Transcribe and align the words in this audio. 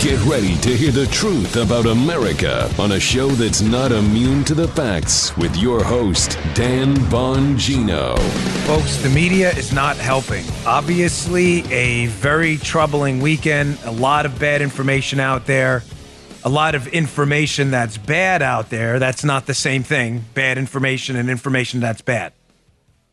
Get 0.00 0.18
ready 0.24 0.56
to 0.60 0.74
hear 0.74 0.92
the 0.92 1.04
truth 1.08 1.56
about 1.56 1.84
America 1.84 2.72
on 2.78 2.92
a 2.92 2.98
show 2.98 3.28
that's 3.28 3.60
not 3.60 3.92
immune 3.92 4.44
to 4.44 4.54
the 4.54 4.66
facts 4.66 5.36
with 5.36 5.54
your 5.58 5.84
host, 5.84 6.38
Dan 6.54 6.96
Bongino. 7.10 8.18
Folks, 8.66 8.96
the 9.02 9.10
media 9.10 9.50
is 9.50 9.74
not 9.74 9.98
helping. 9.98 10.42
Obviously, 10.64 11.70
a 11.70 12.06
very 12.06 12.56
troubling 12.56 13.20
weekend, 13.20 13.76
a 13.84 13.90
lot 13.90 14.24
of 14.24 14.38
bad 14.38 14.62
information 14.62 15.20
out 15.20 15.44
there, 15.44 15.82
a 16.44 16.48
lot 16.48 16.74
of 16.74 16.86
information 16.86 17.70
that's 17.70 17.98
bad 17.98 18.40
out 18.40 18.70
there. 18.70 18.98
That's 18.98 19.22
not 19.22 19.44
the 19.44 19.52
same 19.52 19.82
thing. 19.82 20.24
Bad 20.32 20.56
information 20.56 21.14
and 21.16 21.28
information 21.28 21.80
that's 21.80 22.00
bad. 22.00 22.32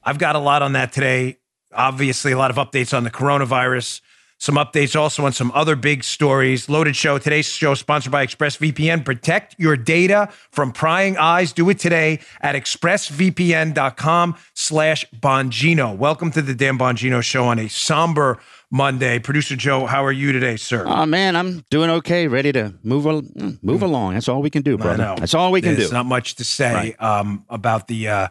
I've 0.05 0.19
got 0.19 0.37
a 0.37 0.39
lot 0.39 0.61
on 0.61 0.71
that 0.71 0.93
today. 0.93 1.39
Obviously, 1.73 2.31
a 2.31 2.37
lot 2.37 2.49
of 2.49 2.55
updates 2.55 2.95
on 2.95 3.03
the 3.03 3.11
coronavirus 3.11 3.99
some 4.39 4.55
updates 4.55 4.99
also 4.99 5.25
on 5.25 5.33
some 5.33 5.51
other 5.55 5.75
big 5.75 6.03
stories. 6.03 6.69
Loaded 6.69 6.95
show. 6.95 7.17
Today's 7.17 7.47
show 7.47 7.73
sponsored 7.73 8.11
by 8.11 8.25
ExpressVPN. 8.25 9.03
Protect 9.03 9.55
your 9.57 9.75
data 9.75 10.29
from 10.51 10.71
prying 10.71 11.17
eyes. 11.17 11.51
Do 11.51 11.69
it 11.69 11.79
today 11.79 12.19
at 12.41 12.55
expressvpn.com 12.55 14.35
slash 14.53 15.05
Bongino. 15.11 15.97
Welcome 15.97 16.31
to 16.31 16.41
the 16.41 16.53
Dan 16.53 16.77
Bongino 16.77 17.23
show 17.23 17.45
on 17.45 17.57
a 17.57 17.67
somber 17.67 18.39
Monday. 18.69 19.17
Producer 19.17 19.55
Joe, 19.55 19.85
how 19.87 20.05
are 20.05 20.11
you 20.11 20.31
today, 20.31 20.55
sir? 20.55 20.83
Oh 20.85 21.05
man, 21.05 21.35
I'm 21.35 21.63
doing 21.71 21.89
okay. 21.89 22.27
Ready 22.27 22.51
to 22.51 22.75
move 22.83 23.05
move 23.05 23.59
mm. 23.61 23.81
along. 23.81 24.13
That's 24.13 24.29
all 24.29 24.41
we 24.41 24.49
can 24.49 24.61
do, 24.61 24.77
brother. 24.77 25.15
That's 25.17 25.33
all 25.33 25.51
we 25.51 25.61
can 25.61 25.75
There's 25.75 25.89
do. 25.89 25.95
Not 25.95 26.05
much 26.05 26.35
to 26.35 26.43
say 26.43 26.73
right. 26.73 27.01
um, 27.01 27.45
about 27.49 27.87
the, 27.87 28.07
uh, 28.07 28.27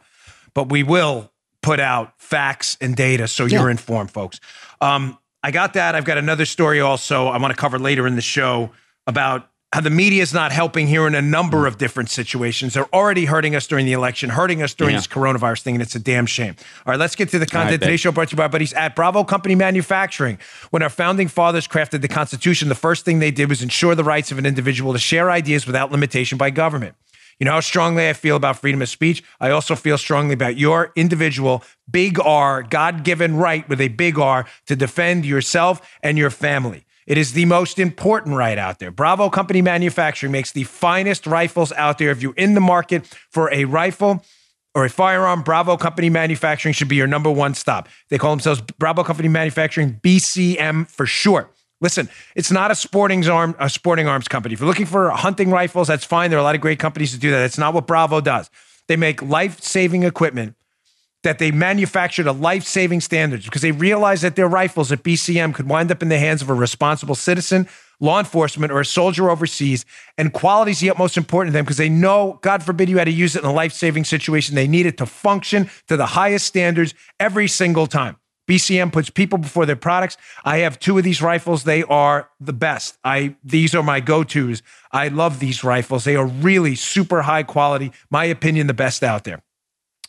but 0.55 0.69
we 0.69 0.83
will 0.83 1.33
put 1.63 1.81
out 1.81 2.13
facts 2.19 2.77
and 2.81 2.95
data 2.95 3.27
so 3.27 3.45
yeah. 3.45 3.59
you're 3.59 3.71
informed, 3.71 4.11
folks. 4.11 4.39
Um, 4.81 5.19
I 5.47 5.53
got 5.53 5.75
that. 5.75 5.95
I've 5.95 6.05
got 6.05 6.19
another 6.19 6.45
story 6.45 6.81
also 6.81 7.29
I 7.29 7.39
want 7.39 7.55
to 7.55 7.57
cover 7.57 7.79
later 7.79 8.05
in 8.05 8.17
the 8.17 8.21
show 8.21 8.73
about 9.07 9.49
how 9.73 9.81
the 9.81 9.91
media 9.91 10.21
is 10.21 10.35
not 10.35 10.51
helping 10.51 10.89
here 10.89 11.07
in 11.07 11.15
a 11.15 11.23
number 11.23 11.69
of 11.69 11.79
different 11.79 12.11
situations. 12.11 12.75
They're 12.75 12.93
already 12.93 13.27
hurting 13.27 13.55
us 13.55 13.69
during 13.69 13.87
the 13.87 13.93
election, 13.93 14.31
hurting 14.31 14.61
us 14.61 14.75
during 14.75 14.95
yeah. 14.95 14.99
this 14.99 15.07
coronavirus 15.07 15.63
thing, 15.63 15.77
and 15.77 15.83
it's 15.83 15.95
a 15.95 16.01
damn 16.01 16.27
shame. 16.27 16.57
All 16.85 16.91
right, 16.91 16.99
let's 16.99 17.15
get 17.15 17.29
to 17.29 17.39
the 17.39 17.47
content. 17.47 17.81
Today's 17.81 18.01
show 18.01 18.11
brought 18.11 18.31
to 18.31 18.33
you 18.33 18.39
by 18.39 18.45
our 18.45 18.49
buddies 18.49 18.73
at 18.73 18.97
Bravo 18.97 19.23
Company 19.23 19.55
Manufacturing. 19.55 20.39
When 20.71 20.83
our 20.83 20.91
founding 20.91 21.29
fathers 21.29 21.69
crafted 21.69 22.01
the 22.01 22.09
Constitution, 22.09 22.69
the 22.69 22.75
first 22.75 23.05
thing 23.05 23.21
they 23.21 23.31
did 23.31 23.49
was 23.49 23.63
ensure 23.63 23.95
the 23.95 24.03
rights 24.03 24.33
of 24.33 24.39
an 24.39 24.47
individual 24.47 24.95
to 24.95 24.99
share 24.99 25.31
ideas 25.31 25.65
without 25.65 25.93
limitation 25.93 26.39
by 26.39 26.51
government. 26.51 26.97
You 27.39 27.45
know 27.45 27.53
how 27.53 27.61
strongly 27.61 28.09
I 28.09 28.15
feel 28.15 28.37
about 28.37 28.59
freedom 28.59 28.81
of 28.81 28.89
speech? 28.89 29.23
I 29.41 29.51
also 29.51 29.75
feel 29.75 29.99
strongly 29.99 30.35
about 30.35 30.57
your 30.57 30.93
individual, 30.97 31.63
big 31.91 32.19
R, 32.19 32.63
God 32.63 33.05
given 33.05 33.37
right 33.37 33.69
with 33.69 33.81
a 33.81 33.89
big 33.89 34.19
R 34.19 34.47
to 34.67 34.77
defend 34.77 35.27
yourself 35.27 35.87
and 36.03 36.17
your 36.17 36.31
family. 36.31 36.87
It 37.07 37.19
is 37.19 37.35
the 37.35 37.45
most 37.45 37.79
important 37.79 38.37
right 38.37 38.59
out 38.59 38.79
there. 38.79 38.91
Bravo 38.91 39.31
Company 39.31 39.63
Manufacturing 39.63 40.33
makes 40.33 40.51
the 40.53 40.65
finest 40.65 41.27
rifles 41.27 41.73
out 41.73 41.99
there. 41.99 42.11
If 42.11 42.23
you're 42.23 42.35
in 42.35 42.55
the 42.55 42.61
market 42.61 43.07
for 43.31 43.53
a 43.53 43.65
rifle, 43.65 44.25
or 44.75 44.85
a 44.85 44.91
firearm, 44.91 45.41
Bravo 45.41 45.79
Company 45.79 46.11
Manufacturing 46.11 46.75
should 46.75 46.89
be 46.89 46.97
your 46.97 47.07
number 47.07 47.31
one 47.31 47.55
stop. 47.55 47.89
They 48.11 48.19
call 48.19 48.33
themselves 48.33 48.61
Bravo 48.61 49.05
Company 49.05 49.27
Manufacturing, 49.27 49.99
BCM 50.03 50.87
for 50.91 51.07
short. 51.07 51.56
Listen, 51.81 52.09
it's 52.35 52.51
not 52.51 52.71
a 52.71 52.75
sporting 52.75 53.29
arm 53.29 53.55
a 53.59 53.69
sporting 53.69 54.09
arms 54.09 54.29
company. 54.29 54.55
If 54.55 54.61
you're 54.61 54.69
looking 54.69 54.87
for 54.87 55.11
hunting 55.11 55.51
rifles, 55.51 55.89
that's 55.89 56.05
fine. 56.05 56.31
There 56.31 56.39
are 56.39 56.41
a 56.41 56.45
lot 56.45 56.55
of 56.55 56.61
great 56.61 56.79
companies 56.79 57.13
to 57.13 57.19
do 57.19 57.31
that. 57.31 57.41
That's 57.41 57.59
not 57.59 57.75
what 57.75 57.87
Bravo 57.87 58.21
does. 58.21 58.51
They 58.89 58.97
make 58.97 59.21
life-saving 59.21 60.05
equipment 60.05 60.55
that 61.23 61.39
they 61.39 61.51
manufacture 61.51 62.23
to 62.23 62.33
life-saving 62.33 63.01
standards 63.01 63.45
because 63.45 63.63
they 63.63 63.73
realize 63.73 64.23
that 64.23 64.37
their 64.37 64.49
rifles 64.49 64.93
at 64.93 65.03
BCM 65.03 65.53
could 65.53 65.69
wind 65.69 65.91
up 65.91 66.03
in 66.03 66.09
the 66.09 66.19
hands 66.19 66.41
of 66.41 66.49
a 66.49 66.55
responsible 66.55 67.17
citizen, 67.17 67.69
law 67.99 68.21
enforcement, 68.21 68.73
or 68.73 68.81
a 68.81 68.85
soldier 68.85 69.29
overseas. 69.29 69.85
And 70.17 70.33
quality 70.33 70.71
is 70.71 70.81
the 70.81 70.91
utmost 70.91 71.17
important 71.17 71.53
to 71.53 71.59
them 71.59 71.65
because 71.65 71.79
they 71.79 71.89
know, 71.89 72.39
God 72.43 72.63
forbid, 72.63 72.89
you 72.89 72.99
had 72.99 73.05
to 73.05 73.11
use 73.11 73.35
it 73.35 73.43
in 73.43 73.49
a 73.49 73.53
life-saving 73.53 74.05
situation. 74.05 74.55
They 74.55 74.69
need 74.69 74.87
it 74.87 74.99
to 74.99 75.07
function 75.07 75.69
to 75.89 75.97
the 75.97 76.07
highest 76.07 76.47
standards 76.47 76.95
every 77.19 77.49
single 77.49 77.87
time. 77.89 78.17
BCM 78.47 78.93
puts 78.93 79.11
people 79.11 79.39
before 79.39 79.67
their 79.67 79.77
products. 79.77 80.17
I 80.45 80.59
have 80.59 80.79
two 80.79 80.99
of 80.99 81.05
these 81.05 81.21
rifles. 81.21 81.65
They 81.65 81.83
are 81.85 82.31
the 82.41 82.53
best. 82.53 82.99
I 83.05 83.37
these 83.43 83.75
are 83.75 83.83
my 83.83 84.01
go-tos. 84.01 84.63
I 84.93 85.09
love 85.09 85.41
these 85.41 85.65
rifles. 85.65 86.05
They 86.05 86.17
are 86.17 86.27
really 86.27 86.75
super 86.75 87.23
high 87.23 87.43
quality. 87.43 87.93
My 88.11 88.25
opinion, 88.25 88.67
the 88.67 88.75
best 88.75 89.03
out 89.03 89.25
there. 89.25 89.43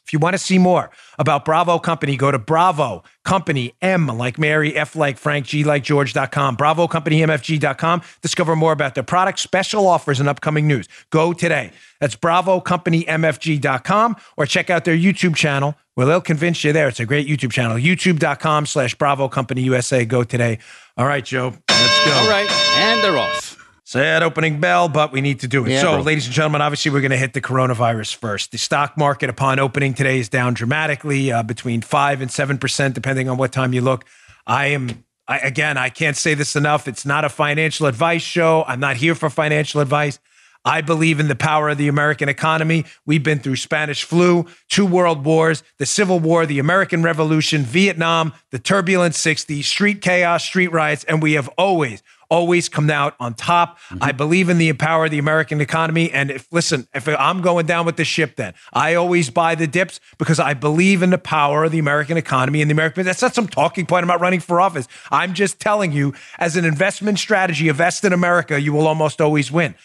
If 0.08 0.14
you 0.14 0.20
want 0.20 0.36
to 0.36 0.38
see 0.38 0.58
more 0.58 0.90
about 1.20 1.44
Bravo 1.44 1.80
Company, 1.80 2.16
go 2.16 2.32
to 2.32 2.40
Bravo 2.40 3.04
Company 3.26 3.74
M 3.82 4.08
like 4.08 4.40
Mary, 4.40 4.74
F 4.74 4.96
like 4.96 5.18
Frank, 5.18 5.48
G 5.48 5.66
like 5.66 5.84
George.com, 5.84 6.56
Bravo 6.56 6.88
Company 6.88 7.20
MFG.com. 7.20 8.02
Discover 8.22 8.56
more 8.56 8.72
about 8.72 8.96
their 8.96 9.04
products, 9.04 9.42
special 9.42 9.86
offers, 9.86 10.22
and 10.22 10.30
upcoming 10.30 10.66
news. 10.66 10.88
Go 11.10 11.34
today. 11.34 11.74
That's 12.00 12.16
Bravo 12.16 12.62
Company 12.62 13.04
MFG.com 13.04 14.16
or 14.38 14.46
check 14.46 14.70
out 14.70 14.86
their 14.86 14.96
YouTube 14.96 15.36
channel 15.36 15.76
where 15.96 16.08
they'll 16.08 16.22
convince 16.22 16.64
you 16.64 16.72
there. 16.72 16.88
It's 16.88 17.02
a 17.02 17.06
great 17.06 17.28
YouTube 17.28 17.52
channel. 17.52 17.76
YouTube.com 17.76 18.66
slash 18.66 18.96
Bravo 18.96 19.28
Company 19.28 19.64
USA. 19.64 20.06
Go 20.06 20.24
today. 20.24 20.60
All 20.96 21.06
right, 21.06 21.26
Joe. 21.26 21.54
Let's 21.70 22.06
go. 22.06 22.14
All 22.14 22.30
right. 22.30 22.50
And 22.50 23.04
they're 23.04 23.18
off. 23.18 23.47
Sad 23.88 24.22
opening 24.22 24.60
bell, 24.60 24.90
but 24.90 25.14
we 25.14 25.22
need 25.22 25.40
to 25.40 25.48
do 25.48 25.66
it. 25.66 25.72
Yeah, 25.72 25.80
so, 25.80 25.94
bro. 25.94 26.02
ladies 26.02 26.26
and 26.26 26.34
gentlemen, 26.36 26.60
obviously, 26.62 26.92
we're 26.92 27.00
going 27.00 27.12
to 27.12 27.18
hit 27.18 27.32
the 27.32 27.40
coronavirus 27.40 28.18
first. 28.18 28.52
The 28.52 28.58
stock 28.58 28.98
market 28.98 29.30
upon 29.30 29.60
opening 29.60 29.94
today 29.94 30.20
is 30.20 30.28
down 30.28 30.56
dramatically, 30.56 31.32
uh, 31.32 31.42
between 31.42 31.80
five 31.80 32.20
and 32.20 32.30
seven 32.30 32.58
percent, 32.58 32.96
depending 32.96 33.30
on 33.30 33.38
what 33.38 33.54
time 33.54 33.72
you 33.72 33.80
look. 33.80 34.04
I 34.46 34.66
am, 34.68 35.06
I, 35.26 35.38
again, 35.38 35.78
I 35.78 35.88
can't 35.88 36.18
say 36.18 36.34
this 36.34 36.58
enough. 36.58 36.90
It's 36.90 37.06
not 37.06 37.24
a 37.24 37.30
financial 37.30 37.86
advice 37.86 38.24
show. 38.24 38.66
I'm 38.68 38.82
not 38.82 38.98
here 38.98 39.16
for 39.16 39.30
financial 39.30 39.80
advice. 39.80 40.20
I 40.66 40.82
believe 40.82 41.22
in 41.22 41.30
the 41.30 41.36
power 41.36 41.70
of 41.70 41.78
the 41.78 41.88
American 41.88 42.28
economy. 42.28 42.84
We've 43.06 43.24
been 43.24 43.40
through 43.40 43.56
Spanish 43.56 44.04
flu, 44.04 44.48
two 44.68 44.86
world 44.86 45.24
wars, 45.24 45.64
the 45.78 45.86
Civil 45.86 46.20
War, 46.20 46.46
the 46.46 46.60
American 46.60 47.04
Revolution, 47.04 47.62
Vietnam, 47.62 48.34
the 48.52 48.60
turbulent 48.60 49.14
60s, 49.14 49.64
street 49.64 50.02
chaos, 50.02 50.44
street 50.44 50.74
riots, 50.74 51.06
and 51.06 51.24
we 51.24 51.34
have 51.34 51.48
always, 51.58 52.04
always 52.30 52.70
come 52.70 52.90
out 52.90 53.16
on 53.20 53.34
top. 53.34 53.80
Mm-hmm. 53.80 54.04
I 54.04 54.12
believe 54.12 54.50
in 54.50 54.58
the 54.58 54.74
power 54.74 55.06
of 55.06 55.12
the 55.12 55.18
American 55.18 55.62
economy. 55.62 56.12
And 56.12 56.32
if, 56.32 56.48
listen, 56.52 56.88
if 56.94 57.08
I'm 57.08 57.42
going 57.42 57.66
down 57.66 57.86
with 57.86 57.98
the 57.98 58.06
ship, 58.06 58.36
then 58.36 58.54
I 58.74 58.96
always 58.96 59.30
buy 59.30 59.56
the 59.56 59.68
dips 59.68 60.00
because 60.18 60.40
I 60.40 60.54
believe 60.54 61.04
in 61.04 61.10
the 61.10 61.18
power 61.18 61.66
of 61.66 61.72
the 61.72 61.80
American 61.80 62.18
economy 62.18 62.62
and 62.62 62.70
the 62.70 62.74
American. 62.74 63.06
That's 63.06 63.22
not 63.22 63.36
some 63.36 63.48
talking 63.48 63.86
point. 63.86 64.04
I'm 64.04 64.08
not 64.08 64.22
running 64.22 64.40
for 64.40 64.60
office. 64.60 64.88
I'm 65.12 65.34
just 65.34 65.60
telling 65.60 65.92
you, 65.92 66.14
as 66.38 66.56
an 66.56 66.66
investment 66.66 67.20
strategy, 67.20 67.70
invest 67.70 68.04
in 68.04 68.14
America, 68.14 68.60
you 68.60 68.74
will 68.74 68.88
almost 68.88 69.22
always 69.22 69.52
win. 69.52 69.76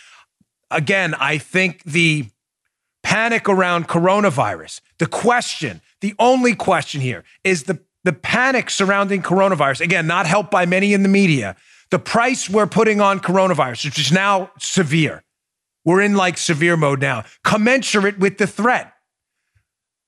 Again, 0.70 1.14
I 1.14 1.38
think 1.38 1.82
the 1.84 2.26
panic 3.02 3.48
around 3.48 3.88
coronavirus, 3.88 4.80
the 4.98 5.06
question, 5.06 5.80
the 6.00 6.14
only 6.18 6.54
question 6.54 7.00
here 7.00 7.24
is 7.44 7.64
the 7.64 7.80
the 8.04 8.12
panic 8.12 8.68
surrounding 8.68 9.22
coronavirus, 9.22 9.80
again, 9.80 10.06
not 10.06 10.26
helped 10.26 10.50
by 10.50 10.66
many 10.66 10.92
in 10.92 11.02
the 11.02 11.08
media, 11.08 11.56
the 11.92 11.98
price 11.98 12.48
we're 12.48 12.66
putting 12.66 13.02
on 13.02 13.20
coronavirus, 13.20 13.84
which 13.84 13.98
is 13.98 14.10
now 14.10 14.50
severe. 14.58 15.22
We're 15.84 16.00
in 16.00 16.16
like 16.16 16.38
severe 16.38 16.74
mode 16.74 17.02
now, 17.02 17.24
commensurate 17.44 18.18
with 18.18 18.38
the 18.38 18.46
threat. 18.46 18.94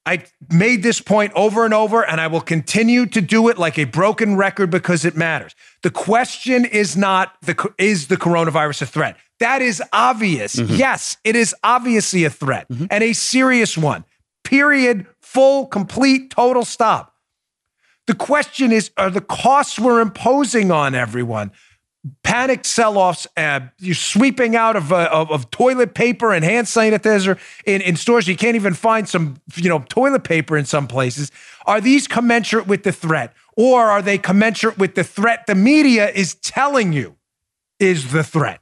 I 0.06 0.25
made 0.50 0.83
this 0.83 1.03
point 1.03 1.33
over 1.34 1.65
and 1.65 1.75
over, 1.75 2.03
and 2.03 2.22
I 2.22 2.27
will 2.28 2.41
continue 2.41 3.05
to 3.06 3.21
do 3.21 3.49
it 3.49 3.59
like 3.59 3.78
a 3.78 3.84
broken 3.84 4.37
record 4.37 4.71
because 4.71 5.05
it 5.05 5.15
matters. 5.15 5.55
The 5.83 5.91
question 5.91 6.65
is 6.65 6.97
not 6.97 7.34
the 7.43 7.72
is 7.77 8.09
the 8.09 8.16
coronavirus 8.16 8.83
a 8.83 8.87
threat? 8.87 9.19
That 9.41 9.61
is 9.61 9.83
obvious. 9.93 10.56
Mm-hmm. 10.56 10.77
Yes, 10.77 11.19
it 11.22 11.37
is 11.37 11.55
obviously 11.62 12.25
a 12.25 12.31
threat 12.31 12.66
mm-hmm. 12.71 12.87
and 12.91 13.05
a 13.05 13.12
serious 13.12 13.77
one. 13.77 14.06
Period. 14.43 15.06
Full, 15.21 15.66
complete, 15.66 16.31
total 16.31 16.65
stop. 16.65 17.12
The 18.06 18.15
question 18.15 18.72
is 18.72 18.91
are 18.97 19.11
the 19.11 19.21
costs 19.21 19.78
we're 19.78 20.01
imposing 20.01 20.71
on 20.71 20.95
everyone 20.95 21.51
panic 22.22 22.65
sell-offs. 22.65 23.27
Uh, 23.36 23.60
you're 23.78 23.95
sweeping 23.95 24.56
out 24.56 24.77
of, 24.77 24.92
uh, 24.92 25.09
of, 25.10 25.30
of 25.30 25.51
toilet 25.51 25.95
paper 25.95 26.33
and 26.33 26.45
hand 26.45 26.66
sanitizer 26.66 27.39
in, 27.65 27.80
in 27.80 27.97
stores. 27.97 28.28
You 28.28 28.36
can't 28.36 28.56
even 28.56 28.74
find 28.74 29.09
some 29.09 29.41
you 29.56 29.68
know 29.68 29.84
toilet 29.89 30.24
paper 30.24 30.56
in 30.56 30.65
some 30.65 30.86
places. 30.86 31.30
Are 31.66 31.80
these 31.80 32.06
commensurate 32.06 32.66
with 32.66 32.83
the 32.83 32.92
threat, 32.92 33.33
or 33.56 33.84
are 33.84 34.03
they 34.03 34.18
commensurate 34.18 34.78
with 34.78 34.95
the 34.95 35.04
threat 35.04 35.47
the 35.47 35.54
media 35.54 36.10
is 36.10 36.34
telling 36.34 36.92
you 36.92 37.16
is 37.78 38.12
the 38.12 38.24
threat? 38.24 38.60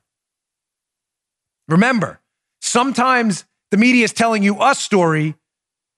Remember, 1.69 2.21
sometimes 2.61 3.45
the 3.71 3.77
media 3.77 4.05
is 4.05 4.13
telling 4.13 4.43
you 4.43 4.63
a 4.63 4.75
story, 4.75 5.35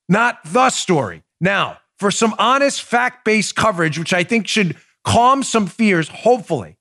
not 0.08 0.38
the 0.44 0.70
story. 0.70 1.24
Now, 1.40 1.78
for 1.98 2.10
some 2.10 2.34
honest, 2.38 2.82
fact-based 2.82 3.54
coverage, 3.54 3.98
which 3.98 4.12
I 4.12 4.24
think 4.24 4.46
should 4.46 4.76
calm 5.04 5.42
some 5.42 5.66
fears, 5.66 6.08
hopefully 6.08 6.76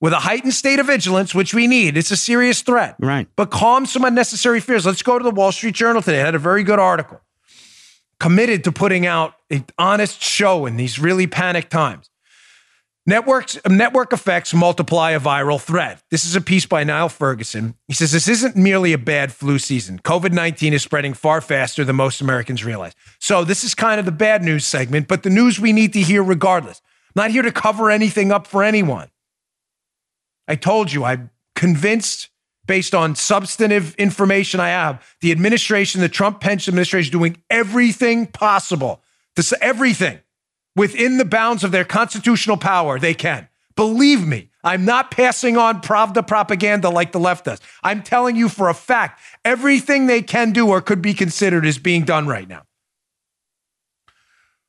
with 0.00 0.12
a 0.12 0.20
heightened 0.20 0.54
state 0.54 0.78
of 0.78 0.86
vigilance, 0.86 1.34
which 1.34 1.52
we 1.52 1.66
need. 1.66 1.96
It's 1.96 2.10
a 2.10 2.16
serious 2.16 2.62
threat. 2.62 2.96
Right. 2.98 3.28
But 3.36 3.50
calm 3.50 3.86
some 3.86 4.04
unnecessary 4.04 4.60
fears. 4.60 4.86
Let's 4.86 5.02
go 5.02 5.18
to 5.18 5.22
the 5.22 5.30
Wall 5.30 5.52
Street 5.52 5.74
Journal 5.74 6.02
today. 6.02 6.20
It 6.20 6.24
had 6.24 6.34
a 6.34 6.38
very 6.38 6.64
good 6.64 6.78
article. 6.78 7.20
Committed 8.18 8.64
to 8.64 8.72
putting 8.72 9.06
out 9.06 9.34
an 9.50 9.64
honest 9.78 10.22
show 10.22 10.66
in 10.66 10.76
these 10.76 10.98
really 10.98 11.26
panic 11.26 11.68
times. 11.68 12.10
Networks, 13.06 13.58
network 13.66 14.12
effects 14.12 14.52
multiply 14.52 15.12
a 15.12 15.20
viral 15.20 15.60
threat. 15.60 16.02
This 16.10 16.24
is 16.24 16.36
a 16.36 16.40
piece 16.40 16.66
by 16.66 16.84
Niall 16.84 17.08
Ferguson. 17.08 17.74
He 17.88 17.94
says 17.94 18.12
this 18.12 18.28
isn't 18.28 18.56
merely 18.56 18.92
a 18.92 18.98
bad 18.98 19.32
flu 19.32 19.58
season. 19.58 19.98
COVID 20.00 20.32
19 20.32 20.74
is 20.74 20.82
spreading 20.82 21.14
far 21.14 21.40
faster 21.40 21.82
than 21.82 21.96
most 21.96 22.20
Americans 22.20 22.62
realize. 22.62 22.92
So, 23.18 23.42
this 23.42 23.64
is 23.64 23.74
kind 23.74 23.98
of 23.98 24.04
the 24.04 24.12
bad 24.12 24.44
news 24.44 24.66
segment, 24.66 25.08
but 25.08 25.22
the 25.22 25.30
news 25.30 25.58
we 25.58 25.72
need 25.72 25.94
to 25.94 26.00
hear 26.00 26.22
regardless. 26.22 26.82
I'm 27.16 27.22
not 27.22 27.30
here 27.30 27.42
to 27.42 27.50
cover 27.50 27.90
anything 27.90 28.30
up 28.30 28.46
for 28.46 28.62
anyone. 28.62 29.08
I 30.50 30.56
told 30.56 30.92
you, 30.92 31.04
I'm 31.04 31.30
convinced 31.54 32.28
based 32.66 32.92
on 32.92 33.14
substantive 33.14 33.94
information 33.94 34.58
I 34.58 34.70
have, 34.70 35.00
the 35.20 35.30
administration, 35.30 36.00
the 36.00 36.08
Trump 36.08 36.40
Pence 36.40 36.66
administration, 36.66 37.06
is 37.06 37.10
doing 37.10 37.36
everything 37.48 38.26
possible. 38.26 39.00
This 39.36 39.54
everything 39.60 40.18
within 40.74 41.18
the 41.18 41.24
bounds 41.24 41.62
of 41.62 41.70
their 41.70 41.84
constitutional 41.84 42.56
power, 42.56 42.98
they 42.98 43.14
can. 43.14 43.48
Believe 43.76 44.26
me, 44.26 44.50
I'm 44.64 44.84
not 44.84 45.12
passing 45.12 45.56
on 45.56 45.82
Pravda 45.82 46.26
propaganda 46.26 46.90
like 46.90 47.12
the 47.12 47.20
left 47.20 47.44
does. 47.44 47.60
I'm 47.84 48.02
telling 48.02 48.34
you 48.34 48.48
for 48.48 48.68
a 48.68 48.74
fact, 48.74 49.20
everything 49.44 50.06
they 50.06 50.20
can 50.20 50.50
do 50.50 50.68
or 50.68 50.80
could 50.80 51.00
be 51.00 51.14
considered 51.14 51.64
is 51.64 51.78
being 51.78 52.02
done 52.02 52.26
right 52.26 52.48
now. 52.48 52.62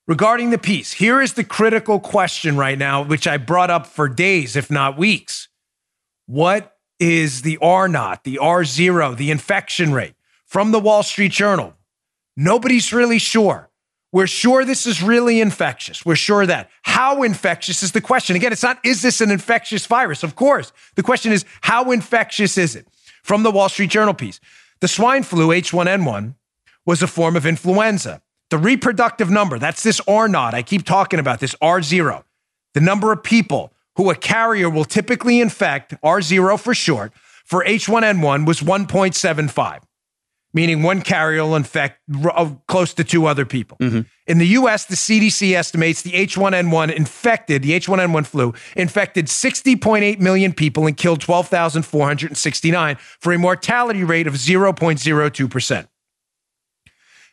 Regarding 0.07 0.51
the 0.51 0.59
piece, 0.59 0.93
here 0.93 1.21
is 1.21 1.33
the 1.33 1.43
critical 1.43 1.99
question 1.99 2.55
right 2.55 2.77
now, 2.77 3.03
which 3.03 3.25
I 3.25 3.37
brought 3.37 3.71
up 3.71 3.87
for 3.87 4.07
days, 4.07 4.55
if 4.55 4.69
not 4.69 4.95
weeks. 4.95 5.47
What 6.31 6.77
is 6.97 7.41
the 7.41 7.57
R 7.61 7.89
naught, 7.89 8.23
the 8.23 8.37
R 8.37 8.63
zero, 8.63 9.13
the 9.13 9.31
infection 9.31 9.91
rate 9.91 10.13
from 10.45 10.71
the 10.71 10.79
Wall 10.79 11.03
Street 11.03 11.33
Journal? 11.33 11.73
Nobody's 12.37 12.93
really 12.93 13.19
sure. 13.19 13.69
We're 14.13 14.27
sure 14.27 14.63
this 14.63 14.85
is 14.85 15.03
really 15.03 15.41
infectious. 15.41 16.05
We're 16.05 16.15
sure 16.15 16.45
that. 16.45 16.69
How 16.83 17.23
infectious 17.23 17.83
is 17.83 17.91
the 17.91 17.99
question? 17.99 18.37
Again, 18.37 18.53
it's 18.53 18.63
not, 18.63 18.79
is 18.85 19.01
this 19.01 19.19
an 19.19 19.29
infectious 19.29 19.85
virus? 19.85 20.23
Of 20.23 20.37
course. 20.37 20.71
The 20.95 21.03
question 21.03 21.33
is, 21.33 21.43
how 21.59 21.91
infectious 21.91 22.57
is 22.57 22.77
it? 22.77 22.87
From 23.23 23.43
the 23.43 23.51
Wall 23.51 23.67
Street 23.67 23.89
Journal 23.89 24.13
piece, 24.13 24.39
the 24.79 24.87
swine 24.87 25.23
flu 25.23 25.49
H1N1 25.49 26.35
was 26.85 27.03
a 27.03 27.07
form 27.07 27.35
of 27.35 27.45
influenza. 27.45 28.21
The 28.51 28.57
reproductive 28.57 29.29
number, 29.29 29.59
that's 29.59 29.83
this 29.83 29.99
R 30.07 30.29
naught. 30.29 30.53
I 30.53 30.63
keep 30.63 30.85
talking 30.85 31.19
about 31.19 31.41
this 31.41 31.55
R0. 31.55 32.23
The 32.73 32.79
number 32.79 33.11
of 33.11 33.21
people 33.21 33.70
who 33.95 34.09
a 34.09 34.15
carrier 34.15 34.69
will 34.69 34.85
typically 34.85 35.41
infect, 35.41 35.93
R0 36.03 36.59
for 36.59 36.73
short, 36.73 37.13
for 37.45 37.63
H1N1 37.65 38.45
was 38.45 38.61
1.75 38.61 39.81
meaning 40.53 40.83
one 40.83 41.01
carrier 41.01 41.43
will 41.43 41.55
infect 41.55 41.99
uh, 42.25 42.51
close 42.67 42.93
to 42.95 43.03
two 43.03 43.25
other 43.25 43.45
people. 43.45 43.77
Mm-hmm. 43.77 44.01
In 44.27 44.37
the 44.37 44.47
US, 44.47 44.85
the 44.85 44.95
CDC 44.95 45.53
estimates 45.53 46.01
the 46.01 46.11
H1N1 46.11 46.93
infected, 46.93 47.63
the 47.63 47.71
H1N1 47.71 48.25
flu, 48.25 48.53
infected 48.75 49.27
60.8 49.27 50.19
million 50.19 50.53
people 50.53 50.87
and 50.87 50.95
killed 50.95 51.21
12,469 51.21 52.95
for 53.19 53.33
a 53.33 53.37
mortality 53.37 54.03
rate 54.03 54.27
of 54.27 54.33
0.02%. 54.35 55.87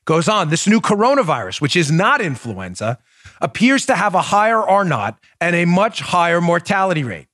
Goes 0.05 0.29
on, 0.29 0.49
this 0.49 0.67
new 0.67 0.81
coronavirus, 0.81 1.61
which 1.61 1.77
is 1.77 1.93
not 1.93 2.23
influenza, 2.23 2.99
appears 3.41 3.87
to 3.87 3.95
have 3.95 4.15
a 4.15 4.23
higher 4.23 4.61
R 4.61 4.85
naught 4.85 5.19
and 5.41 5.55
a 5.55 5.65
much 5.65 6.01
higher 6.01 6.41
mortality 6.41 7.05
rate. 7.05 7.29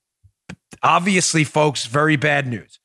Obviously, 0.83 1.43
folks, 1.43 1.85
very 1.85 2.15
bad 2.15 2.47
news. 2.47 2.79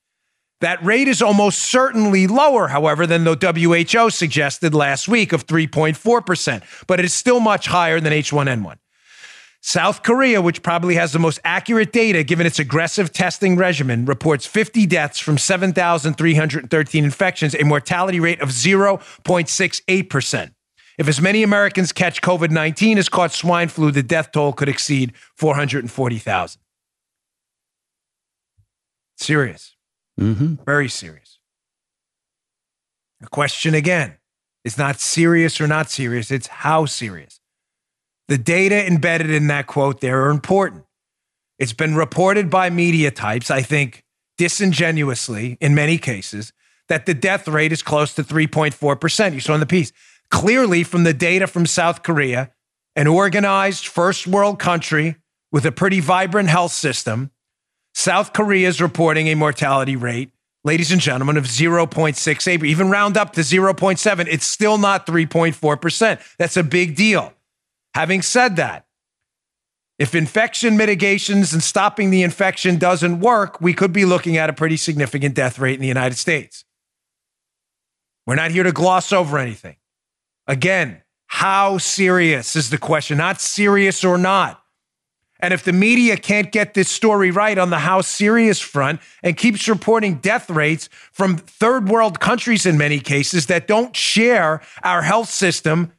That 0.60 0.84
rate 0.84 1.08
is 1.08 1.22
almost 1.22 1.60
certainly 1.60 2.26
lower, 2.26 2.68
however, 2.68 3.06
than 3.06 3.24
the 3.24 3.34
WHO 3.34 4.10
suggested 4.10 4.74
last 4.74 5.08
week 5.08 5.32
of 5.32 5.46
3.4%, 5.46 6.86
but 6.86 6.98
it 6.98 7.06
is 7.06 7.14
still 7.14 7.40
much 7.40 7.66
higher 7.66 7.98
than 7.98 8.12
H1N1. 8.12 8.76
South 9.62 10.02
Korea, 10.02 10.40
which 10.40 10.62
probably 10.62 10.94
has 10.94 11.12
the 11.12 11.18
most 11.18 11.38
accurate 11.44 11.92
data 11.92 12.22
given 12.22 12.46
its 12.46 12.58
aggressive 12.58 13.12
testing 13.12 13.56
regimen, 13.56 14.06
reports 14.06 14.46
50 14.46 14.86
deaths 14.86 15.18
from 15.18 15.36
7,313 15.36 17.04
infections, 17.04 17.54
a 17.54 17.64
mortality 17.64 18.20
rate 18.20 18.40
of 18.40 18.50
0.68%. 18.50 20.52
If 21.00 21.08
as 21.08 21.18
many 21.18 21.42
Americans 21.42 21.92
catch 21.92 22.20
COVID 22.20 22.50
19 22.50 22.98
as 22.98 23.08
caught 23.08 23.32
swine 23.32 23.68
flu, 23.68 23.90
the 23.90 24.02
death 24.02 24.32
toll 24.32 24.52
could 24.52 24.68
exceed 24.68 25.14
440,000. 25.34 26.60
Serious. 29.16 29.74
Mm-hmm. 30.20 30.56
Very 30.66 30.90
serious. 30.90 31.38
The 33.22 33.28
question 33.28 33.74
again 33.74 34.18
is 34.62 34.76
not 34.76 35.00
serious 35.00 35.58
or 35.58 35.66
not 35.66 35.88
serious, 35.88 36.30
it's 36.30 36.48
how 36.48 36.84
serious. 36.84 37.40
The 38.28 38.36
data 38.36 38.86
embedded 38.86 39.30
in 39.30 39.46
that 39.46 39.66
quote 39.66 40.02
there 40.02 40.26
are 40.26 40.30
important. 40.30 40.84
It's 41.58 41.72
been 41.72 41.94
reported 41.94 42.50
by 42.50 42.68
media 42.68 43.10
types, 43.10 43.50
I 43.50 43.62
think 43.62 44.04
disingenuously 44.36 45.56
in 45.62 45.74
many 45.74 45.96
cases, 45.96 46.52
that 46.88 47.06
the 47.06 47.14
death 47.14 47.48
rate 47.48 47.72
is 47.72 47.82
close 47.82 48.12
to 48.16 48.22
3.4%. 48.22 49.32
You 49.32 49.40
saw 49.40 49.54
in 49.54 49.60
the 49.60 49.66
piece. 49.66 49.94
Clearly, 50.30 50.84
from 50.84 51.04
the 51.04 51.12
data 51.12 51.46
from 51.46 51.66
South 51.66 52.02
Korea, 52.02 52.52
an 52.96 53.06
organized 53.06 53.86
first 53.86 54.26
world 54.26 54.58
country 54.58 55.16
with 55.52 55.66
a 55.66 55.72
pretty 55.72 56.00
vibrant 56.00 56.48
health 56.48 56.72
system, 56.72 57.30
South 57.94 58.32
Korea 58.32 58.68
is 58.68 58.80
reporting 58.80 59.26
a 59.26 59.34
mortality 59.34 59.96
rate, 59.96 60.30
ladies 60.64 60.92
and 60.92 61.00
gentlemen, 61.00 61.36
of 61.36 61.44
0.68. 61.44 62.64
Even 62.64 62.90
round 62.90 63.16
up 63.16 63.32
to 63.32 63.40
0.7, 63.40 64.26
it's 64.30 64.46
still 64.46 64.78
not 64.78 65.06
3.4%. 65.06 66.36
That's 66.38 66.56
a 66.56 66.62
big 66.62 66.94
deal. 66.94 67.32
Having 67.94 68.22
said 68.22 68.56
that, 68.56 68.86
if 69.98 70.14
infection 70.14 70.76
mitigations 70.76 71.52
and 71.52 71.62
stopping 71.62 72.10
the 72.10 72.22
infection 72.22 72.78
doesn't 72.78 73.20
work, 73.20 73.60
we 73.60 73.74
could 73.74 73.92
be 73.92 74.06
looking 74.06 74.38
at 74.38 74.48
a 74.48 74.54
pretty 74.54 74.78
significant 74.78 75.34
death 75.34 75.58
rate 75.58 75.74
in 75.74 75.80
the 75.80 75.88
United 75.88 76.16
States. 76.16 76.64
We're 78.26 78.36
not 78.36 78.52
here 78.52 78.62
to 78.62 78.72
gloss 78.72 79.12
over 79.12 79.36
anything. 79.36 79.76
Again, 80.50 81.02
how 81.28 81.78
serious 81.78 82.56
is 82.56 82.70
the 82.70 82.76
question? 82.76 83.18
Not 83.18 83.40
serious 83.40 84.02
or 84.02 84.18
not. 84.18 84.60
And 85.38 85.54
if 85.54 85.62
the 85.62 85.72
media 85.72 86.16
can't 86.16 86.50
get 86.50 86.74
this 86.74 86.90
story 86.90 87.30
right 87.30 87.56
on 87.56 87.70
the 87.70 87.78
how 87.78 88.00
serious 88.00 88.58
front 88.58 89.00
and 89.22 89.36
keeps 89.36 89.68
reporting 89.68 90.16
death 90.16 90.50
rates 90.50 90.88
from 91.12 91.36
third 91.36 91.88
world 91.88 92.18
countries 92.18 92.66
in 92.66 92.76
many 92.76 92.98
cases 92.98 93.46
that 93.46 93.68
don't 93.68 93.94
share 93.94 94.60
our 94.82 95.02
health 95.02 95.30
system, 95.30 95.92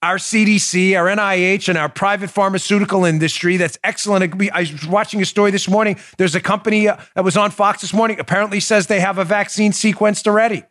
our 0.00 0.16
CDC, 0.16 0.96
our 0.96 1.14
NIH, 1.14 1.68
and 1.68 1.76
our 1.76 1.90
private 1.90 2.30
pharmaceutical 2.30 3.04
industry, 3.04 3.58
that's 3.58 3.78
excellent. 3.84 4.50
I 4.54 4.60
was 4.60 4.86
watching 4.86 5.20
a 5.20 5.26
story 5.26 5.50
this 5.50 5.68
morning. 5.68 5.98
There's 6.16 6.34
a 6.34 6.40
company 6.40 6.88
uh, 6.88 6.96
that 7.14 7.24
was 7.24 7.36
on 7.36 7.50
Fox 7.50 7.82
this 7.82 7.92
morning, 7.92 8.18
apparently 8.18 8.58
says 8.58 8.86
they 8.86 9.00
have 9.00 9.18
a 9.18 9.24
vaccine 9.24 9.72
sequenced 9.72 10.26
already. 10.26 10.64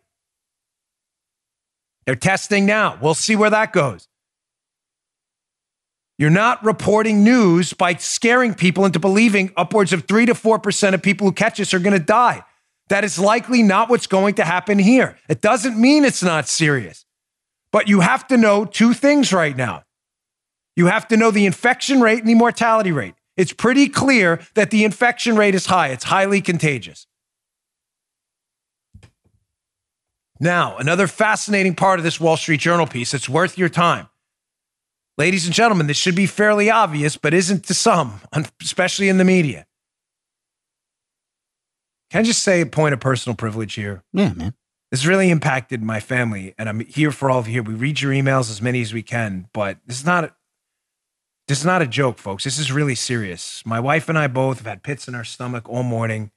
They're 2.12 2.18
testing 2.18 2.65
now. 2.65 2.98
We'll 3.01 3.13
see 3.13 3.38
where 3.38 3.51
that 3.51 3.72
goes. 3.72 4.10
You're 6.18 6.30
not 6.30 6.62
reporting 6.62 7.24
news 7.24 7.72
by 7.72 7.94
scaring 7.94 8.53
people 8.53 8.84
into 8.84 9.00
believing 9.00 9.53
upwards 9.56 9.94
of 9.94 10.03
3 10.10 10.25
to 10.25 10.34
4% 10.34 10.94
of 10.94 11.01
people 11.01 11.25
who 11.25 11.32
catch 11.32 11.58
this 11.58 11.74
are 11.74 11.80
going 11.80 11.98
to 11.98 12.06
die. 12.06 12.44
That 12.89 13.06
is 13.06 13.18
likely 13.18 13.63
not 13.63 13.89
what's 13.89 14.08
going 14.08 14.34
to 14.34 14.44
happen 14.44 14.77
here. 14.77 15.18
It 15.30 15.39
doesn't 15.39 15.80
mean 15.80 16.03
it's 16.03 16.22
not 16.22 16.50
serious. 16.50 17.06
But 17.72 17.88
you 17.88 18.01
have 18.01 18.27
to 18.27 18.36
know 18.36 18.65
two 18.65 18.94
things 18.94 19.32
right 19.32 19.56
now. 19.56 19.84
You 20.75 20.88
have 20.88 21.08
to 21.08 21.15
know 21.15 21.32
the 21.32 21.46
infection 21.46 22.01
rate 22.01 22.20
and 22.20 22.27
the 22.27 22.36
mortality 22.36 22.91
rate. 22.91 23.15
It's 23.38 23.53
pretty 23.53 23.88
clear 23.88 24.41
that 24.56 24.70
the 24.70 24.84
infection 24.84 25.38
rate 25.38 25.56
is 25.56 25.68
high, 25.68 25.88
it's 25.88 26.03
highly 26.03 26.41
contagious. 26.41 27.08
Now, 30.41 30.75
another 30.77 31.07
fascinating 31.07 31.75
part 31.75 32.00
of 32.00 32.03
this 32.03 32.19
Wall 32.19 32.36
Street 32.36 32.60
Journal 32.60 32.88
piece 32.88 33.12
that's 33.12 33.29
worth 33.29 33.57
your 33.57 33.69
time 33.69 34.10
Ladies 35.21 35.45
and 35.45 35.53
gentlemen, 35.53 35.86
this 35.88 35.98
should 35.98 36.15
be 36.15 36.25
fairly 36.25 36.71
obvious, 36.71 37.17
but 37.17 37.33
isn't 37.33 37.65
to 37.65 37.74
some, 37.74 38.21
especially 38.62 39.10
in 39.10 39.19
the 39.19 39.24
media. 39.24 39.67
Can 42.10 42.21
I 42.21 42.24
just 42.24 42.41
say 42.41 42.62
a 42.62 42.65
point 42.65 42.93
of 42.93 43.00
personal 43.00 43.36
privilege 43.36 43.75
here? 43.75 44.03
Yeah, 44.13 44.33
man. 44.33 44.55
This 44.89 45.05
really 45.05 45.29
impacted 45.29 45.83
my 45.83 46.00
family, 46.00 46.55
and 46.57 46.67
I'm 46.67 46.79
here 46.81 47.12
for 47.12 47.29
all 47.29 47.39
of 47.39 47.48
you. 47.48 47.62
We 47.62 47.75
read 47.75 48.01
your 48.01 48.12
emails 48.12 48.50
as 48.50 48.62
many 48.62 48.81
as 48.81 48.93
we 48.93 49.03
can, 49.03 49.48
but 49.53 49.77
this 49.86 50.00
is 50.00 50.05
not 50.05 50.24
a, 50.24 50.33
this 51.48 51.60
is 51.60 51.65
not 51.65 51.81
a 51.81 51.88
joke, 51.88 52.17
folks. 52.17 52.43
This 52.43 52.57
is 52.57 52.71
really 52.71 52.95
serious. 52.95 53.62
My 53.63 53.79
wife 53.79 54.10
and 54.10 54.17
I 54.17 54.27
both 54.27 54.57
have 54.57 54.67
had 54.67 54.81
pits 54.81 55.07
in 55.07 55.13
our 55.13 55.24
stomach 55.24 55.69
all 55.69 55.83
morning. 55.83 56.31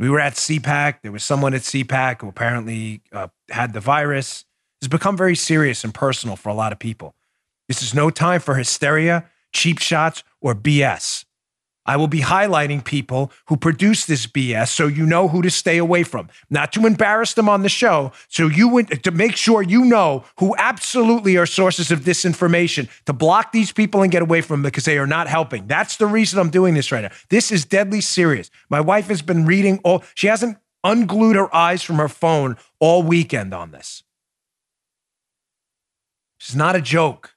We 0.00 0.08
were 0.08 0.18
at 0.18 0.32
CPAC. 0.32 1.02
There 1.02 1.12
was 1.12 1.22
someone 1.22 1.52
at 1.52 1.60
CPAC 1.60 2.22
who 2.22 2.28
apparently 2.28 3.02
uh, 3.12 3.28
had 3.50 3.74
the 3.74 3.80
virus. 3.80 4.46
It's 4.80 4.88
become 4.88 5.14
very 5.14 5.36
serious 5.36 5.84
and 5.84 5.92
personal 5.92 6.36
for 6.36 6.48
a 6.48 6.54
lot 6.54 6.72
of 6.72 6.78
people. 6.78 7.14
This 7.68 7.82
is 7.82 7.92
no 7.92 8.08
time 8.08 8.40
for 8.40 8.54
hysteria, 8.54 9.26
cheap 9.52 9.78
shots, 9.78 10.24
or 10.40 10.54
BS. 10.54 11.26
I 11.86 11.96
will 11.96 12.08
be 12.08 12.20
highlighting 12.20 12.84
people 12.84 13.32
who 13.46 13.56
produce 13.56 14.04
this 14.04 14.26
BS 14.26 14.68
so 14.68 14.86
you 14.86 15.06
know 15.06 15.28
who 15.28 15.40
to 15.42 15.50
stay 15.50 15.78
away 15.78 16.02
from. 16.02 16.28
Not 16.50 16.72
to 16.72 16.86
embarrass 16.86 17.32
them 17.32 17.48
on 17.48 17.62
the 17.62 17.68
show, 17.68 18.12
so 18.28 18.48
you 18.48 18.68
would 18.68 19.02
to 19.02 19.10
make 19.10 19.34
sure 19.34 19.62
you 19.62 19.84
know 19.84 20.24
who 20.38 20.54
absolutely 20.58 21.36
are 21.36 21.46
sources 21.46 21.90
of 21.90 22.00
disinformation 22.00 22.88
to 23.06 23.12
block 23.12 23.52
these 23.52 23.72
people 23.72 24.02
and 24.02 24.12
get 24.12 24.22
away 24.22 24.40
from 24.42 24.60
them 24.60 24.70
because 24.70 24.84
they 24.84 24.98
are 24.98 25.06
not 25.06 25.26
helping. 25.26 25.66
That's 25.66 25.96
the 25.96 26.06
reason 26.06 26.38
I'm 26.38 26.50
doing 26.50 26.74
this 26.74 26.92
right 26.92 27.02
now. 27.02 27.10
This 27.30 27.50
is 27.50 27.64
deadly 27.64 28.02
serious. 28.02 28.50
My 28.68 28.80
wife 28.80 29.08
has 29.08 29.22
been 29.22 29.46
reading 29.46 29.80
all 29.82 30.04
she 30.14 30.26
hasn't 30.26 30.58
unglued 30.84 31.36
her 31.36 31.54
eyes 31.54 31.82
from 31.82 31.96
her 31.96 32.08
phone 32.08 32.56
all 32.78 33.02
weekend 33.02 33.54
on 33.54 33.70
this. 33.70 34.02
It's 36.38 36.54
not 36.54 36.76
a 36.76 36.80
joke. 36.80 37.34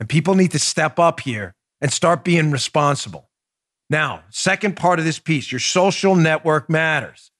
And 0.00 0.08
people 0.08 0.34
need 0.34 0.50
to 0.50 0.58
step 0.58 0.98
up 0.98 1.20
here 1.20 1.54
and 1.82 1.92
start 1.92 2.24
being 2.24 2.50
responsible. 2.50 3.28
Now, 3.90 4.22
second 4.30 4.76
part 4.76 4.98
of 4.98 5.04
this 5.04 5.18
piece 5.18 5.52
your 5.52 5.58
social 5.58 6.14
network 6.14 6.70
matters. 6.70 7.30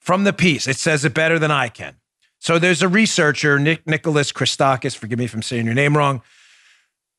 From 0.00 0.24
the 0.24 0.32
piece, 0.32 0.66
it 0.66 0.76
says 0.76 1.04
it 1.04 1.14
better 1.14 1.38
than 1.38 1.50
I 1.52 1.68
can. 1.68 1.96
So 2.40 2.58
there's 2.58 2.82
a 2.82 2.88
researcher, 2.88 3.58
Nick 3.58 3.86
Nicholas 3.86 4.32
Christakis, 4.32 4.96
forgive 4.96 5.18
me 5.18 5.26
if 5.26 5.34
I'm 5.34 5.42
saying 5.42 5.66
your 5.66 5.74
name 5.74 5.96
wrong, 5.96 6.22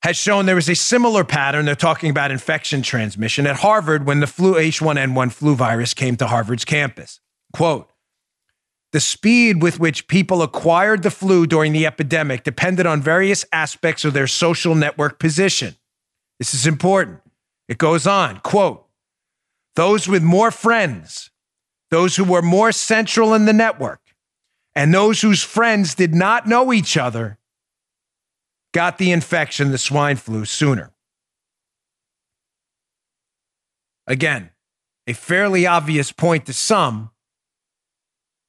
has 0.03 0.17
shown 0.17 0.45
there 0.45 0.55
was 0.55 0.69
a 0.69 0.75
similar 0.75 1.23
pattern. 1.23 1.65
They're 1.65 1.75
talking 1.75 2.09
about 2.09 2.31
infection 2.31 2.81
transmission 2.81 3.47
at 3.47 3.57
Harvard 3.57 4.05
when 4.05 4.19
the 4.19 4.27
flu 4.27 4.55
H1N1 4.55 5.31
flu 5.31 5.55
virus 5.55 5.93
came 5.93 6.15
to 6.17 6.27
Harvard's 6.27 6.65
campus. 6.65 7.19
Quote, 7.53 7.89
the 8.93 8.99
speed 9.01 9.61
with 9.61 9.79
which 9.79 10.07
people 10.07 10.41
acquired 10.41 11.03
the 11.03 11.11
flu 11.11 11.45
during 11.45 11.73
the 11.73 11.85
epidemic 11.85 12.43
depended 12.43 12.85
on 12.85 13.01
various 13.01 13.43
aspects 13.51 14.05
of 14.05 14.13
their 14.13 14.27
social 14.27 14.75
network 14.75 15.19
position. 15.19 15.75
This 16.39 16.53
is 16.53 16.67
important. 16.67 17.21
It 17.67 17.77
goes 17.77 18.07
on, 18.07 18.39
quote, 18.41 18.85
those 19.75 20.07
with 20.07 20.23
more 20.23 20.51
friends, 20.51 21.29
those 21.91 22.15
who 22.15 22.23
were 22.23 22.41
more 22.41 22.71
central 22.71 23.33
in 23.33 23.45
the 23.45 23.53
network, 23.53 24.01
and 24.75 24.93
those 24.93 25.21
whose 25.21 25.43
friends 25.43 25.95
did 25.95 26.15
not 26.15 26.47
know 26.47 26.71
each 26.71 26.97
other 26.97 27.37
got 28.73 28.97
the 28.97 29.11
infection, 29.11 29.71
the 29.71 29.77
swine 29.77 30.15
flu, 30.15 30.45
sooner. 30.45 30.91
Again, 34.05 34.51
a 35.05 35.13
fairly 35.13 35.67
obvious 35.67 36.11
point 36.11 36.45
to 36.45 36.53
some, 36.53 37.11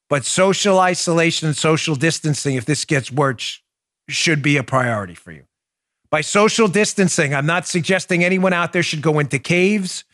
but 0.09 0.25
social 0.25 0.79
isolation 0.79 1.49
and 1.49 1.57
social 1.57 1.95
distancing, 1.95 2.55
if 2.55 2.65
this 2.65 2.85
gets 2.85 3.11
worse, 3.11 3.61
should 4.09 4.43
be 4.43 4.57
a 4.57 4.63
priority 4.63 5.15
for 5.15 5.33
you. 5.33 5.48
By 6.11 6.23
social 6.23 6.69
distancing, 6.69 7.35
I'm 7.35 7.47
not 7.47 7.67
suggesting 7.67 8.25
anyone 8.25 8.53
out 8.53 8.73
there 8.73 8.83
should 8.83 9.03
go 9.03 9.19
into 9.19 9.39
caves, 9.39 10.05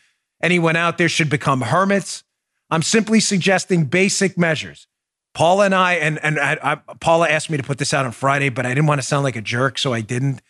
anyone 0.43 0.77
out 0.77 0.99
there 0.99 1.09
should 1.09 1.31
become 1.31 1.61
hermits. 1.61 2.25
I'm 2.71 2.83
simply 2.83 3.21
suggesting 3.21 3.85
basic 3.85 4.37
measures. 4.37 4.89
Paula 5.35 5.67
and 5.67 5.75
I, 5.75 5.95
and 5.95 6.19
and 6.25 6.39
I, 6.39 6.59
I, 6.63 6.95
Paula 6.95 7.29
asked 7.29 7.51
me 7.51 7.57
to 7.57 7.63
put 7.63 7.79
this 7.79 7.93
out 7.93 8.05
on 8.07 8.13
Friday, 8.13 8.49
but 8.49 8.67
I 8.67 8.71
didn't 8.71 8.87
want 8.87 9.01
to 9.01 9.07
sound 9.07 9.25
like 9.25 9.37
a 9.37 9.43
jerk, 9.43 9.79
so 9.79 9.93
I 9.93 10.01
didn't. 10.01 10.41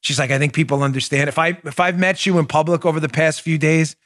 She's 0.00 0.18
like, 0.18 0.30
I 0.30 0.38
think 0.38 0.52
people 0.52 0.82
understand. 0.82 1.28
If 1.28 1.38
I 1.38 1.58
if 1.64 1.80
I've 1.80 1.98
met 1.98 2.24
you 2.24 2.38
in 2.38 2.46
public 2.46 2.86
over 2.86 3.00
the 3.00 3.08
past 3.08 3.42
few 3.42 3.58
days, 3.58 3.96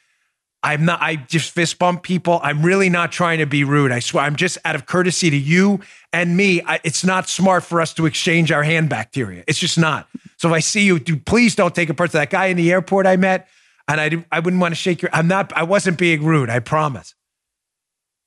I'm 0.63 0.85
not. 0.85 1.01
I 1.01 1.17
just 1.17 1.51
fist 1.51 1.77
bump 1.77 2.03
people. 2.03 2.39
I'm 2.41 2.63
really 2.63 2.89
not 2.89 3.11
trying 3.11 3.39
to 3.39 3.45
be 3.45 3.65
rude. 3.65 3.91
I 3.91 3.99
swear. 3.99 4.23
I'm 4.23 4.37
just 4.37 4.57
out 4.63 4.75
of 4.75 4.85
courtesy 4.85 5.29
to 5.29 5.35
you 5.35 5.81
and 6.13 6.37
me. 6.37 6.61
I, 6.61 6.79
it's 6.85 7.03
not 7.03 7.27
smart 7.27 7.65
for 7.65 7.81
us 7.81 7.93
to 7.95 8.05
exchange 8.05 8.49
our 8.49 8.63
hand 8.63 8.89
bacteria. 8.89 9.43
It's 9.45 9.59
just 9.59 9.77
not. 9.77 10.07
So 10.37 10.47
if 10.47 10.53
I 10.53 10.59
see 10.61 10.85
you, 10.85 10.99
do 10.99 11.17
please 11.17 11.55
don't 11.55 11.75
take 11.75 11.89
it 11.89 11.95
personal. 11.95 12.21
That 12.21 12.29
guy 12.29 12.45
in 12.45 12.55
the 12.55 12.71
airport 12.71 13.05
I 13.05 13.17
met, 13.17 13.49
and 13.89 13.99
I 13.99 14.25
I 14.31 14.39
wouldn't 14.39 14.61
want 14.61 14.71
to 14.71 14.77
shake 14.77 15.01
your. 15.01 15.11
I'm 15.13 15.27
not. 15.27 15.51
I 15.53 15.63
wasn't 15.63 15.97
being 15.97 16.23
rude. 16.23 16.49
I 16.49 16.59
promise. 16.59 17.13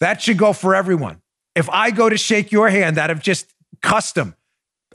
That 0.00 0.20
should 0.20 0.36
go 0.36 0.52
for 0.52 0.74
everyone. 0.74 1.22
If 1.54 1.70
I 1.70 1.90
go 1.90 2.10
to 2.10 2.18
shake 2.18 2.52
your 2.52 2.68
hand 2.68 2.98
out 2.98 3.08
of 3.10 3.20
just 3.20 3.50
custom, 3.80 4.34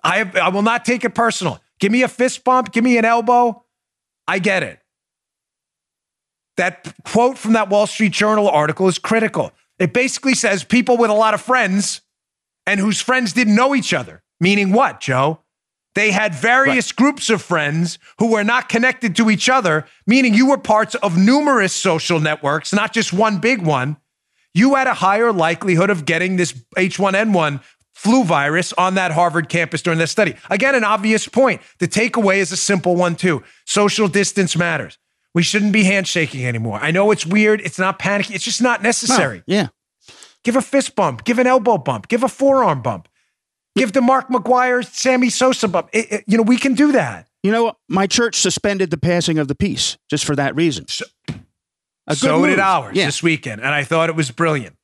I 0.03 0.29
I 0.39 0.50
will 0.50 0.62
not 0.62 0.86
take 0.86 1.03
it 1.03 1.15
personal. 1.15 1.60
Give 1.79 1.91
me 1.91 2.03
a 2.03 2.07
fist 2.07 2.43
bump. 2.43 2.71
Give 2.71 2.83
me 2.83 3.00
an 3.00 3.05
elbow. 3.05 3.65
I 4.27 4.38
get 4.38 4.62
it 4.62 4.81
that 6.62 6.94
quote 7.03 7.39
from 7.39 7.53
that 7.53 7.70
Wall 7.70 7.88
Street 7.88 8.12
Journal 8.12 8.48
article 8.48 8.88
is 8.88 9.00
critical. 9.00 9.51
It 9.80 9.94
basically 9.94 10.36
says 10.36 10.63
people 10.63 10.96
with 10.96 11.10
a 11.10 11.15
lot 11.15 11.34
of 11.34 11.41
friends 11.41 12.01
and 12.68 12.80
whose 12.80 13.01
friends 13.01 13.34
didn't 13.34 13.56
know 13.56 13.74
each 13.74 13.96
other. 13.96 14.22
Meaning 14.39 14.72
what, 14.72 15.01
Joe? 15.01 15.39
They 15.96 16.12
had 16.12 16.36
various 16.36 16.91
right. 16.91 16.96
groups 16.96 17.32
of 17.32 17.41
friends 17.41 17.98
who 18.20 18.27
were 18.27 18.44
not 18.44 18.70
connected 18.70 19.15
to 19.15 19.32
each 19.32 19.50
other, 19.50 19.88
meaning 20.06 20.36
you 20.36 20.50
were 20.50 20.58
parts 20.60 20.94
of 20.94 21.18
numerous 21.18 21.74
social 21.74 22.20
networks, 22.20 22.72
not 22.72 22.94
just 22.94 23.12
one 23.12 23.39
big 23.39 23.63
one. 23.63 23.98
You 24.53 24.75
had 24.75 24.86
a 24.86 24.94
higher 24.94 25.34
likelihood 25.34 25.89
of 25.89 26.06
getting 26.06 26.36
this 26.36 26.53
H1N1 26.77 27.63
flu 27.96 28.24
virus 28.24 28.72
on 28.74 28.94
that 28.96 29.12
Harvard 29.12 29.50
campus 29.50 29.82
during 29.82 29.98
this 29.98 30.12
study. 30.12 30.36
Again, 30.51 30.75
an 30.75 30.84
obvious 30.84 31.27
point. 31.27 31.62
The 31.80 31.88
takeaway 31.88 32.38
is 32.38 32.51
a 32.51 32.58
simple 32.58 32.96
one, 32.96 33.15
too. 33.15 33.41
Social 33.65 34.08
distance 34.08 34.56
matters. 34.56 35.00
We 35.34 35.44
shouldn't 35.44 35.72
be 35.72 35.84
handshaking 35.84 36.46
anymore. 36.46 36.80
I 36.82 36.92
know 36.92 37.12
it's 37.12 37.26
weird. 37.26 37.62
It's 37.62 37.80
not 37.80 38.00
panicky. 38.00 38.34
It's 38.34 38.44
just 38.44 38.62
not 38.62 38.84
necessary. 38.84 39.44
No, 39.48 39.56
yeah. 39.56 39.68
Give 40.44 40.56
a 40.56 40.62
fist 40.62 40.96
bump. 40.96 41.24
Give 41.24 41.40
an 41.40 41.48
elbow 41.48 41.78
bump. 41.78 42.08
Give 42.08 42.24
a 42.24 42.28
forearm 42.28 42.82
bump. 42.82 43.08
Give 43.78 43.94
the 43.94 44.02
Mark 44.02 44.28
McGwire, 44.28 44.86
Sammy 44.86 45.30
Sosa 45.30 45.68
bump. 45.68 45.90
It, 45.94 46.12
it, 46.12 46.24
you 46.28 46.38
know, 46.38 46.44
we 46.44 46.58
can 46.58 46.74
do 46.74 46.92
that. 46.92 47.28
You 47.44 47.52
know, 47.52 47.74
my 47.88 48.06
church 48.06 48.36
suspended 48.36 48.90
the 48.92 48.98
passing 48.98 49.40
of 49.40 49.48
the 49.48 49.56
peace 49.56 49.98
just 50.10 50.26
for 50.26 50.36
that 50.36 50.56
reason. 50.56 50.88
So, 50.88 51.06
so 52.12 52.46
did 52.46 52.60
ours 52.60 52.96
yeah. 52.96 53.06
this 53.06 53.24
weekend, 53.24 53.62
and 53.62 53.74
I 53.74 53.84
thought 53.84 54.10
it 54.10 54.16
was 54.16 54.30
brilliant. 54.30 54.76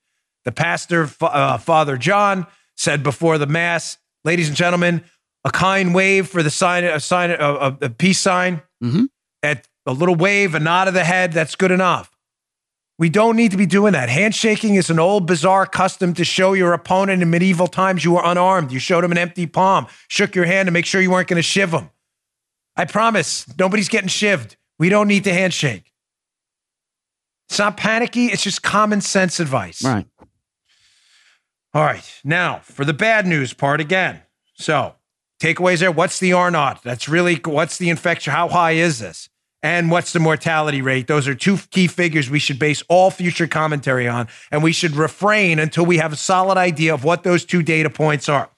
The 0.46 0.52
pastor, 0.52 1.10
uh, 1.22 1.58
Father 1.58 1.98
John, 1.98 2.48
said 2.76 3.04
before 3.04 3.38
the 3.38 3.46
mass, 3.46 3.98
"Ladies 4.24 4.48
and 4.48 4.56
gentlemen, 4.56 5.04
a 5.44 5.52
kind 5.52 5.94
wave 5.94 6.28
for 6.28 6.42
the 6.42 6.50
sign, 6.50 6.84
a 6.84 7.00
sign, 7.00 7.32
a, 7.32 7.78
a 7.82 7.90
peace 7.90 8.20
sign 8.20 8.62
mm-hmm. 8.84 9.06
at 9.44 9.68
a 9.88 9.94
little 9.94 10.16
wave, 10.16 10.54
a 10.54 10.60
nod 10.60 10.88
of 10.88 10.94
the 10.94 11.04
head, 11.04 11.32
that's 11.34 11.56
good 11.56 11.72
enough. 11.72 12.12
We 13.00 13.10
don't 13.10 13.36
need 13.36 13.52
to 13.52 13.58
be 13.58 13.66
doing 13.66 13.94
that. 13.94 14.10
Handshaking 14.10 14.76
is 14.76 14.90
an 14.90 15.00
old, 15.00 15.28
bizarre 15.28 15.66
custom 15.66 16.14
to 16.16 16.26
show 16.26 16.54
your 16.54 16.74
opponent 16.74 17.22
in 17.22 17.30
medieval 17.30 17.68
times 17.68 18.04
you 18.04 18.14
were 18.14 18.22
unarmed. 18.24 18.72
You 18.72 18.80
showed 18.80 19.04
him 19.04 19.12
an 19.12 19.18
empty 19.18 19.46
palm, 19.46 19.88
shook 20.08 20.36
your 20.36 20.46
hand 20.46 20.68
to 20.68 20.72
make 20.72 20.86
sure 20.86 21.00
you 21.00 21.12
weren't 21.12 21.28
going 21.28 21.38
to 21.38 21.44
shiv 21.44 21.72
him. 21.72 21.90
I 22.76 22.86
promise, 22.86 23.46
nobody's 23.58 23.88
getting 23.88 24.10
shivved. 24.10 24.56
We 24.78 24.90
don't 24.90 25.08
need 25.08 25.24
to 25.24 25.34
handshake. 25.34 25.94
It's 27.50 27.60
not 27.60 27.78
panicky, 27.78 28.26
it's 28.28 28.44
just 28.44 28.62
common 28.62 29.00
sense 29.02 29.40
advice. 29.40 29.84
Right. 29.84 30.06
All 31.74 31.84
right. 31.84 32.04
Now, 32.24 32.60
for 32.64 32.84
the 32.84 32.94
bad 32.94 33.26
news 33.26 33.54
part 33.54 33.80
again. 33.80 34.22
So, 34.56 34.96
takeaways 35.40 35.80
there. 35.80 35.92
What's 35.92 36.20
the 36.20 36.34
R 36.34 36.52
naught? 36.52 36.82
That's 36.84 37.08
really 37.08 37.36
what's 37.46 37.78
the 37.78 37.90
infection? 37.90 38.34
How 38.34 38.50
high 38.50 38.72
is 38.72 39.00
this? 39.00 39.30
And 39.64 39.90
what's 39.90 40.14
the 40.14 40.20
mortality 40.20 40.82
rate. 40.82 41.08
Those 41.08 41.28
are 41.28 41.36
two 41.36 41.58
key 41.72 41.88
figures 41.88 42.30
we 42.30 42.40
should 42.40 42.60
base 42.60 42.84
all 42.88 43.10
future 43.10 43.48
commentary 43.48 44.08
on, 44.08 44.28
and 44.52 44.64
we 44.64 44.72
should 44.72 44.96
refrain 44.96 45.60
until 45.60 45.86
we 45.86 45.98
have 45.98 46.14
a 46.14 46.18
solid 46.18 46.58
idea 46.58 46.94
of 46.94 47.04
what 47.04 47.24
those 47.24 47.46
two 47.46 47.64
data 47.64 47.90
points 47.90 48.30
are. 48.30 48.50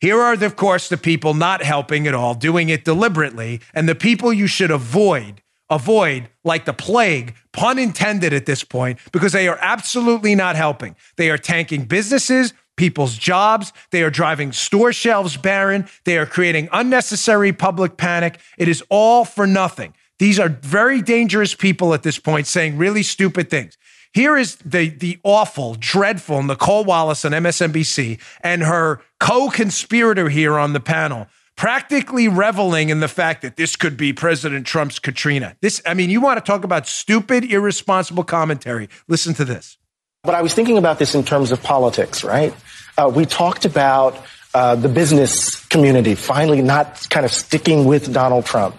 Here 0.00 0.20
are, 0.20 0.34
of 0.34 0.56
course, 0.56 0.88
the 0.88 0.96
people 0.96 1.34
not 1.34 1.62
helping 1.62 2.06
at 2.06 2.14
all, 2.14 2.34
doing 2.34 2.68
it 2.68 2.84
deliberately, 2.84 3.60
and 3.72 3.88
the 3.88 3.94
people 3.94 4.32
you 4.32 4.46
should 4.46 4.70
avoid, 4.70 5.42
avoid 5.70 6.28
like 6.44 6.64
the 6.64 6.72
plague, 6.72 7.34
pun 7.52 7.78
intended 7.78 8.32
at 8.32 8.46
this 8.46 8.64
point, 8.64 8.98
because 9.12 9.32
they 9.32 9.48
are 9.48 9.58
absolutely 9.60 10.34
not 10.34 10.56
helping. 10.56 10.94
They 11.16 11.30
are 11.30 11.38
tanking 11.38 11.84
businesses, 11.86 12.52
people's 12.76 13.16
jobs. 13.16 13.72
They 13.90 14.02
are 14.02 14.10
driving 14.10 14.52
store 14.52 14.92
shelves 14.92 15.36
barren. 15.36 15.86
They 16.04 16.18
are 16.18 16.26
creating 16.26 16.68
unnecessary 16.72 17.52
public 17.52 17.96
panic. 17.96 18.38
It 18.58 18.68
is 18.68 18.82
all 18.90 19.24
for 19.24 19.46
nothing. 19.46 19.94
These 20.24 20.40
are 20.40 20.48
very 20.48 21.02
dangerous 21.02 21.54
people 21.54 21.92
at 21.92 22.02
this 22.02 22.18
point 22.18 22.46
saying 22.46 22.78
really 22.78 23.02
stupid 23.02 23.50
things. 23.50 23.76
Here 24.14 24.38
is 24.38 24.56
the, 24.64 24.88
the 24.88 25.18
awful, 25.22 25.76
dreadful 25.78 26.42
Nicolle 26.42 26.86
Wallace 26.86 27.26
on 27.26 27.32
MSNBC 27.32 28.18
and 28.40 28.62
her 28.62 29.02
co 29.20 29.50
conspirator 29.50 30.30
here 30.30 30.58
on 30.58 30.72
the 30.72 30.80
panel, 30.80 31.26
practically 31.56 32.26
reveling 32.26 32.88
in 32.88 33.00
the 33.00 33.06
fact 33.06 33.42
that 33.42 33.56
this 33.56 33.76
could 33.76 33.98
be 33.98 34.14
President 34.14 34.66
Trump's 34.66 34.98
Katrina. 34.98 35.56
This, 35.60 35.82
I 35.84 35.92
mean, 35.92 36.08
you 36.08 36.22
want 36.22 36.42
to 36.42 36.50
talk 36.50 36.64
about 36.64 36.86
stupid, 36.86 37.44
irresponsible 37.44 38.24
commentary. 38.24 38.88
Listen 39.06 39.34
to 39.34 39.44
this. 39.44 39.76
But 40.22 40.34
I 40.34 40.40
was 40.40 40.54
thinking 40.54 40.78
about 40.78 40.98
this 40.98 41.14
in 41.14 41.24
terms 41.24 41.52
of 41.52 41.62
politics, 41.62 42.24
right? 42.24 42.54
Uh, 42.96 43.12
we 43.14 43.26
talked 43.26 43.66
about 43.66 44.16
uh, 44.54 44.74
the 44.74 44.88
business 44.88 45.62
community 45.66 46.14
finally 46.14 46.62
not 46.62 47.06
kind 47.10 47.26
of 47.26 47.32
sticking 47.32 47.84
with 47.84 48.10
Donald 48.10 48.46
Trump. 48.46 48.74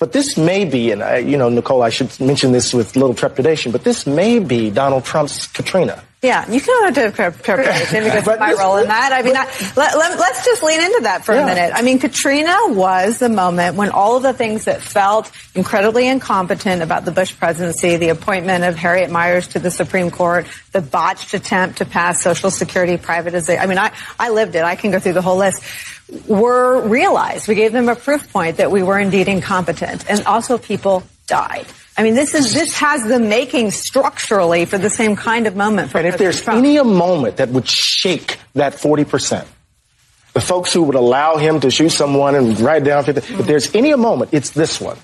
But 0.00 0.12
this 0.12 0.38
may 0.38 0.64
be, 0.64 0.92
and 0.92 1.02
I, 1.02 1.18
you 1.18 1.36
know, 1.36 1.50
Nicolle, 1.50 1.82
I 1.82 1.90
should 1.90 2.18
mention 2.18 2.52
this 2.52 2.72
with 2.72 2.96
little 2.96 3.14
trepidation, 3.14 3.70
but 3.70 3.84
this 3.84 4.06
may 4.06 4.38
be 4.38 4.70
Donald 4.70 5.04
Trump's 5.04 5.46
Katrina. 5.46 6.02
Yeah, 6.22 6.50
you 6.50 6.60
can 6.60 6.94
go 6.94 7.02
to 7.02 7.32
preparation 7.32 8.04
because 8.04 8.28
of 8.28 8.38
my 8.38 8.52
role 8.52 8.76
in 8.76 8.88
that. 8.88 9.10
I 9.12 9.22
mean, 9.22 9.36
I, 9.36 9.44
let, 9.74 9.96
let, 9.96 10.18
us 10.18 10.44
just 10.44 10.62
lean 10.62 10.80
into 10.80 11.00
that 11.04 11.24
for 11.24 11.34
yeah. 11.34 11.42
a 11.42 11.46
minute. 11.46 11.72
I 11.74 11.80
mean, 11.80 11.98
Katrina 11.98 12.56
was 12.68 13.18
the 13.18 13.30
moment 13.30 13.76
when 13.76 13.88
all 13.90 14.16
of 14.16 14.22
the 14.22 14.34
things 14.34 14.66
that 14.66 14.82
felt 14.82 15.30
incredibly 15.54 16.06
incompetent 16.06 16.82
about 16.82 17.06
the 17.06 17.10
Bush 17.10 17.34
presidency, 17.34 17.96
the 17.96 18.10
appointment 18.10 18.64
of 18.64 18.76
Harriet 18.76 19.10
Miers 19.10 19.48
to 19.48 19.58
the 19.58 19.70
Supreme 19.70 20.10
Court, 20.10 20.46
the 20.72 20.82
botched 20.82 21.32
attempt 21.32 21.78
to 21.78 21.86
pass 21.86 22.22
Social 22.22 22.50
Security 22.50 22.98
privatization. 22.98 23.58
I 23.58 23.66
mean, 23.66 23.78
I, 23.78 23.92
I 24.18 24.28
lived 24.28 24.54
it. 24.56 24.62
I 24.62 24.76
can 24.76 24.90
go 24.90 24.98
through 24.98 25.14
the 25.14 25.22
whole 25.22 25.38
list 25.38 25.62
were 26.26 26.80
realized. 26.86 27.48
We 27.48 27.54
gave 27.54 27.72
them 27.72 27.88
a 27.88 27.96
proof 27.96 28.32
point 28.32 28.56
that 28.58 28.70
we 28.70 28.82
were 28.82 28.98
indeed 28.98 29.28
incompetent. 29.28 30.08
And 30.08 30.24
also 30.26 30.58
people 30.58 31.02
died. 31.26 31.66
I 31.96 32.02
mean, 32.02 32.14
this 32.14 32.34
is 32.34 32.54
this 32.54 32.74
has 32.78 33.04
the 33.04 33.18
making 33.18 33.72
structurally 33.72 34.64
for 34.64 34.78
the 34.78 34.90
same 34.90 35.16
kind 35.16 35.46
of 35.46 35.56
moment. 35.56 35.90
For 35.90 35.98
and 35.98 36.06
if 36.06 36.18
there's 36.18 36.40
Trump. 36.40 36.58
any 36.58 36.76
a 36.76 36.84
moment 36.84 37.36
that 37.38 37.50
would 37.50 37.68
shake 37.68 38.38
that 38.54 38.74
40 38.74 39.04
percent, 39.04 39.48
the 40.32 40.40
folks 40.40 40.72
who 40.72 40.82
would 40.84 40.94
allow 40.94 41.36
him 41.36 41.60
to 41.60 41.70
shoot 41.70 41.90
someone 41.90 42.34
and 42.34 42.58
write 42.60 42.84
down 42.84 43.04
50, 43.04 43.34
if 43.34 43.46
there's 43.46 43.74
any 43.74 43.90
a 43.90 43.96
moment, 43.96 44.30
it's 44.32 44.50
this 44.50 44.80
one. 44.80 44.96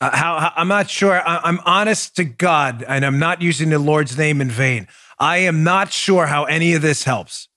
Uh, 0.00 0.14
how, 0.14 0.38
how, 0.38 0.52
I'm 0.56 0.68
not 0.68 0.90
sure. 0.90 1.12
I, 1.12 1.48
am 1.48 1.60
honest 1.64 2.16
to 2.16 2.24
God, 2.24 2.84
and 2.86 3.04
I'm 3.04 3.18
not 3.18 3.40
using 3.40 3.70
the 3.70 3.78
Lord's 3.78 4.16
name 4.18 4.40
in 4.40 4.50
vain. 4.50 4.88
I 5.18 5.38
am 5.38 5.64
not 5.64 5.92
sure 5.92 6.26
how 6.26 6.44
any 6.44 6.74
of 6.74 6.82
this 6.82 7.04
helps. 7.04 7.48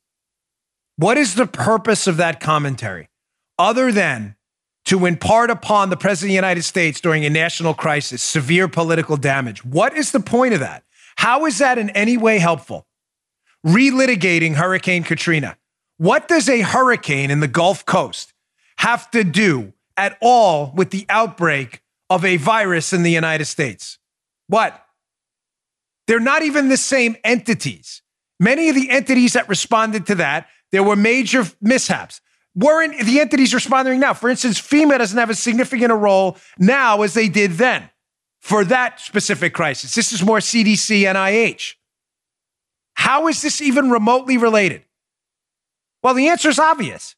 What 0.98 1.18
is 1.18 1.36
the 1.36 1.48
purpose 1.48 2.08
of 2.08 2.18
that 2.18 2.40
commentary 2.40 3.10
other 3.60 3.92
than 3.92 4.36
to 4.86 5.06
impart 5.06 5.50
upon 5.50 5.90
the 5.90 5.98
President 5.98 6.30
of 6.30 6.32
the 6.32 6.36
United 6.36 6.64
States 6.64 7.02
during 7.02 7.26
a 7.26 7.30
national 7.30 7.74
crisis 7.74 8.22
severe 8.24 8.68
political 8.68 9.18
damage? 9.18 9.66
What 9.66 9.96
is 9.96 10.12
the 10.12 10.20
point 10.20 10.54
of 10.54 10.62
that? 10.62 10.84
How 11.18 11.46
is 11.46 11.58
that 11.58 11.78
in 11.78 11.90
any 11.92 12.18
way 12.18 12.40
helpful? 12.40 12.88
Relitigating 13.66 14.56
Hurricane 14.56 15.04
Katrina. 15.04 15.58
What 15.98 16.28
does 16.28 16.48
a 16.48 16.62
hurricane 16.62 17.32
in 17.32 17.40
the 17.40 17.48
Gulf 17.48 17.86
Coast 17.86 18.34
have 18.78 19.10
to 19.12 19.24
do 19.24 19.74
at 19.98 20.18
all 20.22 20.72
with 20.76 20.92
the 20.92 21.06
outbreak 21.10 21.82
of 22.10 22.24
a 22.24 22.38
virus 22.38 22.94
in 22.94 23.04
the 23.04 23.12
United 23.12 23.46
States? 23.46 23.98
What? 24.48 24.86
They're 26.08 26.20
not 26.20 26.44
even 26.44 26.70
the 26.70 26.78
same 26.78 27.16
entities. 27.24 28.02
Many 28.40 28.70
of 28.70 28.76
the 28.76 28.92
entities 28.92 29.34
that 29.34 29.50
responded 29.50 30.06
to 30.08 30.16
that 30.16 30.48
there 30.76 30.84
were 30.84 30.98
major 30.98 31.46
mishaps. 31.62 32.20
Weren't 32.54 33.00
the 33.00 33.22
entities 33.22 33.54
responding 33.54 33.98
now? 34.00 34.14
For 34.14 34.30
instance, 34.30 34.60
FEMA 34.60 34.98
doesn't 34.98 35.18
have 35.18 35.30
as 35.30 35.40
significant 35.40 35.90
a 35.90 35.96
role 35.96 36.38
now 36.60 37.02
as 37.02 37.14
they 37.14 37.30
did 37.30 37.52
then 37.54 37.90
for 38.42 38.66
that 38.66 39.00
specific 39.00 39.54
crisis. 39.54 39.96
This 39.96 40.12
is 40.12 40.22
more 40.22 40.40
CDC, 40.40 41.04
NIH. 41.04 41.76
How 42.96 43.30
is 43.30 43.42
this 43.42 43.62
even 43.62 43.90
remotely 43.90 44.38
related? 44.38 44.84
Well, 46.04 46.14
the 46.14 46.28
answer 46.28 46.50
is 46.50 46.60
obvious. 46.60 47.16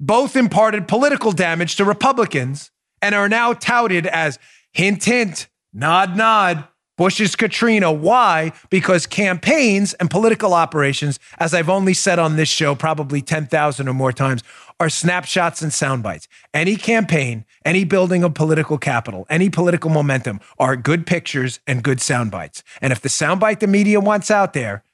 Both 0.00 0.34
imparted 0.34 0.88
political 0.88 1.32
damage 1.32 1.76
to 1.76 1.84
Republicans 1.84 2.70
and 3.02 3.14
are 3.14 3.28
now 3.28 3.52
touted 3.52 4.06
as 4.06 4.38
hint, 4.72 5.04
hint, 5.04 5.48
nod, 5.74 6.16
nod, 6.16 6.64
Bush's 7.00 7.34
Katrina. 7.34 7.90
Why? 7.90 8.52
Because 8.68 9.06
campaigns 9.06 9.94
and 9.94 10.10
political 10.10 10.52
operations, 10.52 11.18
as 11.38 11.54
I've 11.54 11.70
only 11.70 11.94
said 11.94 12.18
on 12.18 12.36
this 12.36 12.50
show 12.50 12.74
probably 12.74 13.22
10,000 13.22 13.88
or 13.88 13.94
more 13.94 14.12
times, 14.12 14.42
are 14.78 14.90
snapshots 14.90 15.62
and 15.62 15.72
sound 15.72 16.02
bites. 16.02 16.28
Any 16.52 16.76
campaign, 16.76 17.46
any 17.64 17.84
building 17.84 18.22
of 18.22 18.34
political 18.34 18.76
capital, 18.76 19.26
any 19.30 19.48
political 19.48 19.88
momentum 19.88 20.40
are 20.58 20.76
good 20.76 21.06
pictures 21.06 21.58
and 21.66 21.82
good 21.82 22.02
sound 22.02 22.30
bites. 22.30 22.62
And 22.82 22.92
if 22.92 23.00
the 23.00 23.08
soundbite 23.08 23.60
the 23.60 23.66
media 23.66 23.98
wants 23.98 24.30
out 24.30 24.52
there 24.52 24.84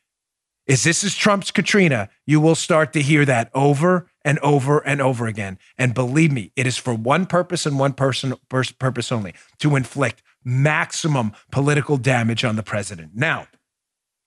is 0.69 0.85
this 0.85 1.03
is 1.03 1.17
Trump's 1.17 1.51
Katrina, 1.51 2.09
you 2.25 2.41
will 2.41 2.55
start 2.55 2.93
to 2.93 3.03
hear 3.03 3.25
that 3.25 3.51
over 3.53 4.09
and 4.25 4.39
over 4.41 4.79
and 4.79 5.03
over 5.03 5.27
again. 5.27 5.59
And 5.77 5.93
believe 5.93 6.31
me, 6.31 6.53
it 6.55 6.69
is 6.69 6.77
for 6.77 6.95
one 6.95 7.27
purpose 7.27 7.67
and 7.67 7.81
one 7.81 7.95
person 7.95 8.35
purpose 8.49 9.11
only 9.11 9.35
to 9.59 9.75
inflict 9.75 10.23
maximum 10.47 11.33
political 11.51 11.97
damage 11.97 12.45
on 12.45 12.57
the 12.57 12.63
president. 12.63 13.11
Now, 13.15 13.49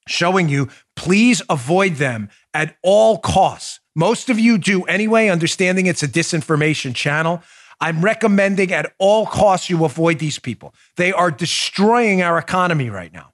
showing 0.08 0.50
you, 0.50 0.68
please 0.96 1.42
avoid 1.50 1.96
them 1.96 2.30
at 2.54 2.76
all 2.84 3.18
costs. 3.18 3.80
Most 3.96 4.30
of 4.30 4.38
you 4.38 4.58
do 4.58 4.84
anyway, 4.84 5.30
understanding 5.30 5.86
it's 5.86 6.04
a 6.04 6.08
disinformation 6.08 6.94
channel. 6.94 7.42
I'm 7.80 8.04
recommending 8.04 8.74
at 8.74 8.94
all 9.00 9.26
costs 9.26 9.70
you 9.70 9.86
avoid 9.86 10.20
these 10.20 10.38
people. 10.38 10.74
They 10.98 11.14
are 11.14 11.32
destroying 11.32 12.22
our 12.22 12.38
economy 12.38 12.90
right 12.90 13.14
now, 13.14 13.34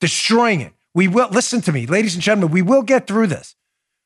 destroying 0.00 0.62
it. 0.62 0.72
We 0.94 1.06
will, 1.06 1.28
listen 1.28 1.60
to 1.62 1.72
me, 1.72 1.86
ladies 1.86 2.14
and 2.14 2.22
gentlemen, 2.22 2.52
we 2.52 2.62
will 2.62 2.82
get 2.82 3.06
through 3.06 3.26
this. 3.26 3.54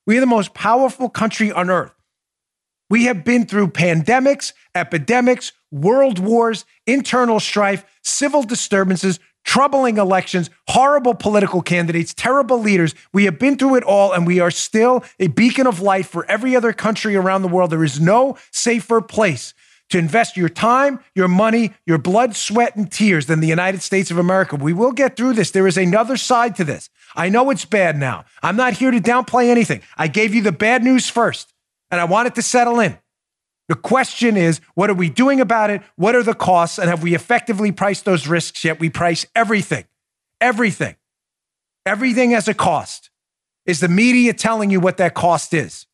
We 0.07 0.19
are 0.19 0.21
the 0.21 0.27
most 0.27 0.53
powerful 0.53 1.09
country 1.09 1.53
on 1.53 1.71
earth. 1.71 1.95
We 2.91 3.05
have 3.05 3.25
been 3.25 3.47
through 3.47 3.69
pandemics, 3.69 4.53
epidemics, 4.75 5.53
world 5.75 6.19
wars, 6.19 6.65
internal 6.87 7.41
strife, 7.41 7.85
civil 8.03 8.43
disturbances, 8.43 9.19
troubling 9.45 9.99
elections, 9.99 10.49
horrible 10.69 11.15
political 11.15 11.61
candidates, 11.61 12.15
terrible 12.15 12.61
leaders. 12.61 12.95
We 13.13 13.25
have 13.25 13.39
been 13.39 13.59
through 13.59 13.77
it 13.77 13.85
all, 13.85 14.13
and 14.13 14.27
we 14.27 14.41
are 14.41 14.51
still 14.51 15.05
a 15.19 15.27
beacon 15.27 15.67
of 15.67 15.81
light 15.81 16.07
for 16.07 16.25
every 16.31 16.57
other 16.57 16.73
country 16.73 17.17
around 17.17 17.43
the 17.43 17.49
world. 17.49 17.71
There 17.71 17.85
is 17.85 18.01
no 18.01 18.39
safer 18.53 19.01
place 19.01 19.53
to 19.91 19.99
invest 19.99 20.37
your 20.37 20.49
time, 20.49 21.01
your 21.15 21.29
money, 21.29 21.75
your 21.87 21.99
blood, 21.99 22.35
sweat, 22.35 22.75
and 22.75 22.91
tears 22.91 23.27
than 23.27 23.41
the 23.41 23.49
United 23.49 23.83
States 23.83 24.11
of 24.11 24.17
America. 24.17 24.57
We 24.57 24.73
will 24.73 24.93
get 24.93 25.17
through 25.17 25.35
this. 25.35 25.51
There 25.51 25.67
is 25.67 25.77
another 25.77 26.17
side 26.17 26.57
to 26.57 26.65
this. 26.65 26.89
I 27.15 27.29
know 27.29 27.51
it's 27.51 27.67
bad 27.67 27.99
now. 27.99 28.25
I'm 28.43 28.57
not 28.57 28.75
here 28.75 28.91
to 28.91 29.01
downplay 29.01 29.49
anything. 29.49 29.83
I 29.97 30.09
gave 30.09 30.35
you 30.35 30.41
the 30.41 30.53
bad 30.53 30.83
news 30.83 31.11
first, 31.11 31.53
and 31.91 32.01
I 32.01 32.05
want 32.05 32.29
it 32.29 32.35
to 32.37 32.43
settle 32.43 32.81
in. 32.81 32.99
The 33.69 33.75
question 33.75 34.37
is, 34.37 34.61
what 34.75 34.91
are 34.91 34.95
we 34.95 35.09
doing 35.09 35.41
about 35.41 35.71
it? 35.71 35.83
What 35.97 36.15
are 36.15 36.23
the 36.23 36.35
costs? 36.35 36.79
And 36.79 36.89
have 36.91 37.03
we 37.03 37.15
effectively 37.15 37.73
priced 37.73 38.05
those 38.05 38.27
risks 38.27 38.65
yet? 38.65 38.79
We 38.79 38.91
price 38.91 39.27
everything, 39.35 39.85
everything, 40.41 40.97
everything 41.87 42.33
has 42.33 42.47
a 42.47 42.55
cost. 42.55 43.11
Is 43.65 43.81
the 43.81 43.89
media 43.89 44.35
telling 44.35 44.71
you 44.71 44.81
what 44.81 44.99
that 44.99 45.15
cost 45.15 45.55
is? 45.55 45.87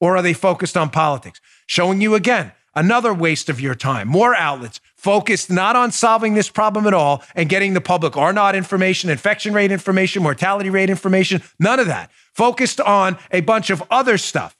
Or 0.00 0.16
are 0.16 0.22
they 0.22 0.34
focused 0.34 0.76
on 0.76 0.90
politics? 0.90 1.40
Showing 1.66 2.02
you 2.02 2.14
again 2.14 2.52
another 2.74 3.14
waste 3.14 3.48
of 3.48 3.60
your 3.60 3.74
time. 3.74 4.06
More 4.06 4.34
outlets 4.34 4.80
focused 4.94 5.50
not 5.50 5.74
on 5.74 5.90
solving 5.92 6.34
this 6.34 6.50
problem 6.50 6.86
at 6.86 6.92
all 6.92 7.22
and 7.34 7.48
getting 7.48 7.72
the 7.72 7.80
public 7.80 8.16
R 8.16 8.32
naught 8.34 8.54
information, 8.54 9.08
infection 9.08 9.54
rate 9.54 9.72
information, 9.72 10.22
mortality 10.22 10.68
rate 10.68 10.90
information, 10.90 11.42
none 11.58 11.80
of 11.80 11.86
that. 11.86 12.10
Focused 12.34 12.80
on 12.80 13.16
a 13.30 13.40
bunch 13.40 13.70
of 13.70 13.82
other 13.90 14.18
stuff. 14.18 14.54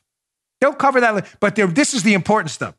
They'll 0.61 0.75
cover 0.75 1.01
that, 1.01 1.27
but 1.41 1.55
this 1.57 1.95
is 1.95 2.03
the 2.03 2.15
important 2.15 2.51
stuff. 2.51 2.75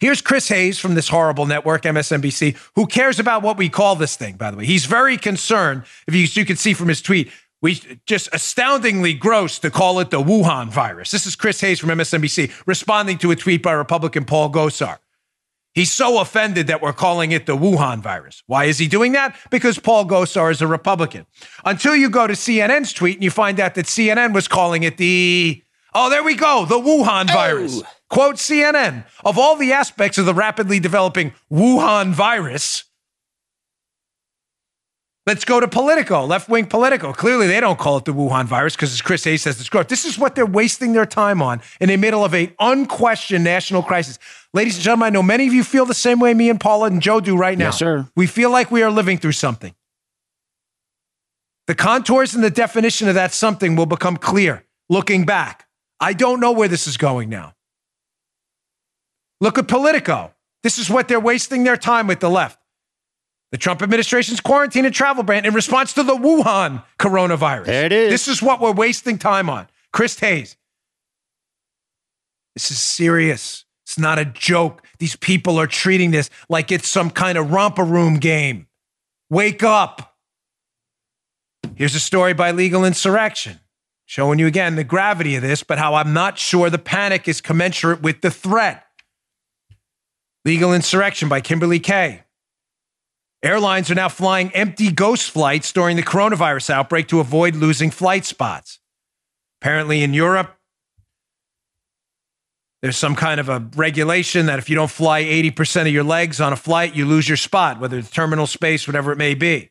Here's 0.00 0.22
Chris 0.22 0.48
Hayes 0.48 0.78
from 0.78 0.94
this 0.94 1.08
horrible 1.08 1.44
network, 1.44 1.82
MSNBC, 1.82 2.56
who 2.74 2.86
cares 2.86 3.18
about 3.18 3.42
what 3.42 3.58
we 3.58 3.68
call 3.68 3.96
this 3.96 4.16
thing, 4.16 4.36
by 4.36 4.50
the 4.50 4.56
way. 4.56 4.64
He's 4.64 4.86
very 4.86 5.18
concerned, 5.18 5.82
if 6.06 6.14
you, 6.14 6.26
you 6.30 6.46
can 6.46 6.56
see 6.56 6.72
from 6.72 6.88
his 6.88 7.02
tweet, 7.02 7.30
we 7.60 7.78
just 8.06 8.30
astoundingly 8.32 9.12
gross 9.12 9.58
to 9.58 9.70
call 9.70 10.00
it 10.00 10.08
the 10.08 10.22
Wuhan 10.22 10.68
virus. 10.68 11.10
This 11.10 11.26
is 11.26 11.36
Chris 11.36 11.60
Hayes 11.60 11.78
from 11.78 11.90
MSNBC 11.90 12.50
responding 12.66 13.18
to 13.18 13.30
a 13.30 13.36
tweet 13.36 13.62
by 13.62 13.72
Republican 13.72 14.24
Paul 14.24 14.50
Gosar. 14.50 14.98
He's 15.74 15.92
so 15.92 16.20
offended 16.20 16.66
that 16.66 16.82
we're 16.82 16.94
calling 16.94 17.32
it 17.32 17.46
the 17.46 17.56
Wuhan 17.56 18.00
virus. 18.00 18.42
Why 18.46 18.64
is 18.64 18.78
he 18.78 18.88
doing 18.88 19.12
that? 19.12 19.36
Because 19.50 19.78
Paul 19.78 20.04
Gosar 20.06 20.50
is 20.50 20.62
a 20.62 20.66
Republican. 20.66 21.26
Until 21.64 21.94
you 21.94 22.10
go 22.10 22.26
to 22.26 22.32
CNN's 22.32 22.92
tweet 22.92 23.16
and 23.16 23.24
you 23.24 23.30
find 23.30 23.60
out 23.60 23.74
that 23.74 23.86
CNN 23.86 24.32
was 24.32 24.48
calling 24.48 24.82
it 24.82 24.96
the 24.96 25.62
Oh, 25.94 26.10
there 26.10 26.22
we 26.22 26.34
go. 26.34 26.64
The 26.64 26.78
Wuhan 26.78 27.28
oh. 27.30 27.32
virus. 27.32 27.82
Oh. 27.82 27.88
Quote 28.08 28.36
CNN. 28.36 29.04
Of 29.24 29.38
all 29.38 29.56
the 29.56 29.72
aspects 29.72 30.18
of 30.18 30.26
the 30.26 30.34
rapidly 30.34 30.80
developing 30.80 31.32
Wuhan 31.50 32.10
virus, 32.10 32.84
let's 35.26 35.44
go 35.44 35.60
to 35.60 35.68
Politico, 35.68 36.24
left 36.24 36.48
wing 36.48 36.66
Politico. 36.66 37.12
Clearly, 37.12 37.46
they 37.46 37.60
don't 37.60 37.78
call 37.78 37.98
it 37.98 38.04
the 38.04 38.12
Wuhan 38.12 38.46
virus 38.46 38.74
because, 38.74 38.92
as 38.92 39.00
Chris 39.00 39.22
Hayes 39.24 39.42
says, 39.42 39.60
it's 39.60 39.68
growth. 39.68 39.88
This 39.88 40.04
is 40.04 40.18
what 40.18 40.34
they're 40.34 40.44
wasting 40.44 40.92
their 40.92 41.06
time 41.06 41.40
on 41.40 41.60
in 41.80 41.88
the 41.88 41.96
middle 41.96 42.24
of 42.24 42.34
an 42.34 42.52
unquestioned 42.58 43.44
national 43.44 43.84
crisis. 43.84 44.18
Ladies 44.52 44.74
and 44.74 44.82
gentlemen, 44.82 45.06
I 45.06 45.10
know 45.10 45.22
many 45.22 45.46
of 45.46 45.54
you 45.54 45.62
feel 45.62 45.86
the 45.86 45.94
same 45.94 46.18
way 46.18 46.34
me 46.34 46.50
and 46.50 46.58
Paula 46.58 46.88
and 46.88 47.00
Joe 47.00 47.20
do 47.20 47.36
right 47.36 47.56
now. 47.56 47.66
Yes, 47.66 47.78
sir. 47.78 48.08
We 48.16 48.26
feel 48.26 48.50
like 48.50 48.72
we 48.72 48.82
are 48.82 48.90
living 48.90 49.18
through 49.18 49.32
something. 49.32 49.72
The 51.68 51.76
contours 51.76 52.34
and 52.34 52.42
the 52.42 52.50
definition 52.50 53.08
of 53.08 53.14
that 53.14 53.32
something 53.32 53.76
will 53.76 53.86
become 53.86 54.16
clear 54.16 54.64
looking 54.88 55.24
back. 55.24 55.68
I 56.00 56.12
don't 56.12 56.40
know 56.40 56.52
where 56.52 56.68
this 56.68 56.86
is 56.86 56.96
going 56.96 57.28
now. 57.28 57.54
Look 59.40 59.58
at 59.58 59.68
Politico. 59.68 60.34
This 60.62 60.78
is 60.78 60.90
what 60.90 61.08
they're 61.08 61.20
wasting 61.20 61.64
their 61.64 61.76
time 61.76 62.06
with 62.06 62.20
the 62.20 62.30
left. 62.30 62.58
The 63.52 63.58
Trump 63.58 63.82
administration's 63.82 64.40
quarantine 64.40 64.84
and 64.84 64.94
travel 64.94 65.22
ban 65.22 65.44
in 65.44 65.54
response 65.54 65.92
to 65.94 66.02
the 66.02 66.14
Wuhan 66.14 66.84
coronavirus. 66.98 67.66
There 67.66 67.86
it 67.86 67.92
is. 67.92 68.10
This 68.10 68.28
is 68.28 68.42
what 68.42 68.60
we're 68.60 68.72
wasting 68.72 69.18
time 69.18 69.50
on. 69.50 69.66
Chris 69.92 70.18
Hayes. 70.20 70.56
This 72.54 72.70
is 72.70 72.78
serious. 72.78 73.64
It's 73.84 73.98
not 73.98 74.18
a 74.18 74.24
joke. 74.24 74.84
These 74.98 75.16
people 75.16 75.58
are 75.58 75.66
treating 75.66 76.12
this 76.12 76.30
like 76.48 76.70
it's 76.70 76.88
some 76.88 77.10
kind 77.10 77.36
of 77.36 77.50
romper 77.50 77.84
room 77.84 78.18
game. 78.18 78.68
Wake 79.30 79.64
up. 79.64 80.16
Here's 81.74 81.94
a 81.94 82.00
story 82.00 82.34
by 82.34 82.52
Legal 82.52 82.84
Insurrection, 82.84 83.58
showing 84.10 84.40
you 84.40 84.48
again 84.48 84.74
the 84.74 84.82
gravity 84.82 85.36
of 85.36 85.42
this, 85.42 85.62
but 85.62 85.78
how 85.78 85.94
I'm 85.94 86.12
not 86.12 86.36
sure 86.36 86.68
the 86.68 86.80
panic 86.80 87.28
is 87.28 87.40
commensurate 87.40 88.02
with 88.02 88.22
the 88.22 88.30
threat. 88.32 88.84
Legal 90.44 90.74
Insurrection 90.74 91.28
by 91.28 91.40
Kemberlee 91.40 91.80
Kaye. 91.80 92.24
Airlines 93.40 93.88
are 93.88 93.94
now 93.94 94.08
flying 94.08 94.50
empty 94.50 94.90
ghost 94.90 95.30
flights 95.30 95.72
during 95.72 95.94
the 95.96 96.02
coronavirus 96.02 96.70
outbreak 96.70 97.06
to 97.06 97.20
avoid 97.20 97.54
losing 97.54 97.92
flight 97.92 98.24
spots. 98.24 98.80
Apparently, 99.62 100.02
in 100.02 100.12
Europe, 100.12 100.56
there's 102.82 102.96
some 102.96 103.14
kind 103.14 103.38
of 103.38 103.48
a 103.48 103.64
regulation 103.76 104.46
that 104.46 104.58
if 104.58 104.68
you 104.68 104.74
don't 104.74 104.90
fly 104.90 105.22
80% 105.22 105.82
of 105.82 105.92
your 105.92 106.02
legs 106.02 106.40
on 106.40 106.52
a 106.52 106.56
flight, 106.56 106.96
you 106.96 107.06
lose 107.06 107.28
your 107.28 107.36
spot, 107.36 107.78
whether 107.78 107.96
it's 107.96 108.10
terminal 108.10 108.48
space, 108.48 108.88
whatever 108.88 109.12
it 109.12 109.18
may 109.18 109.34
be. 109.34 109.70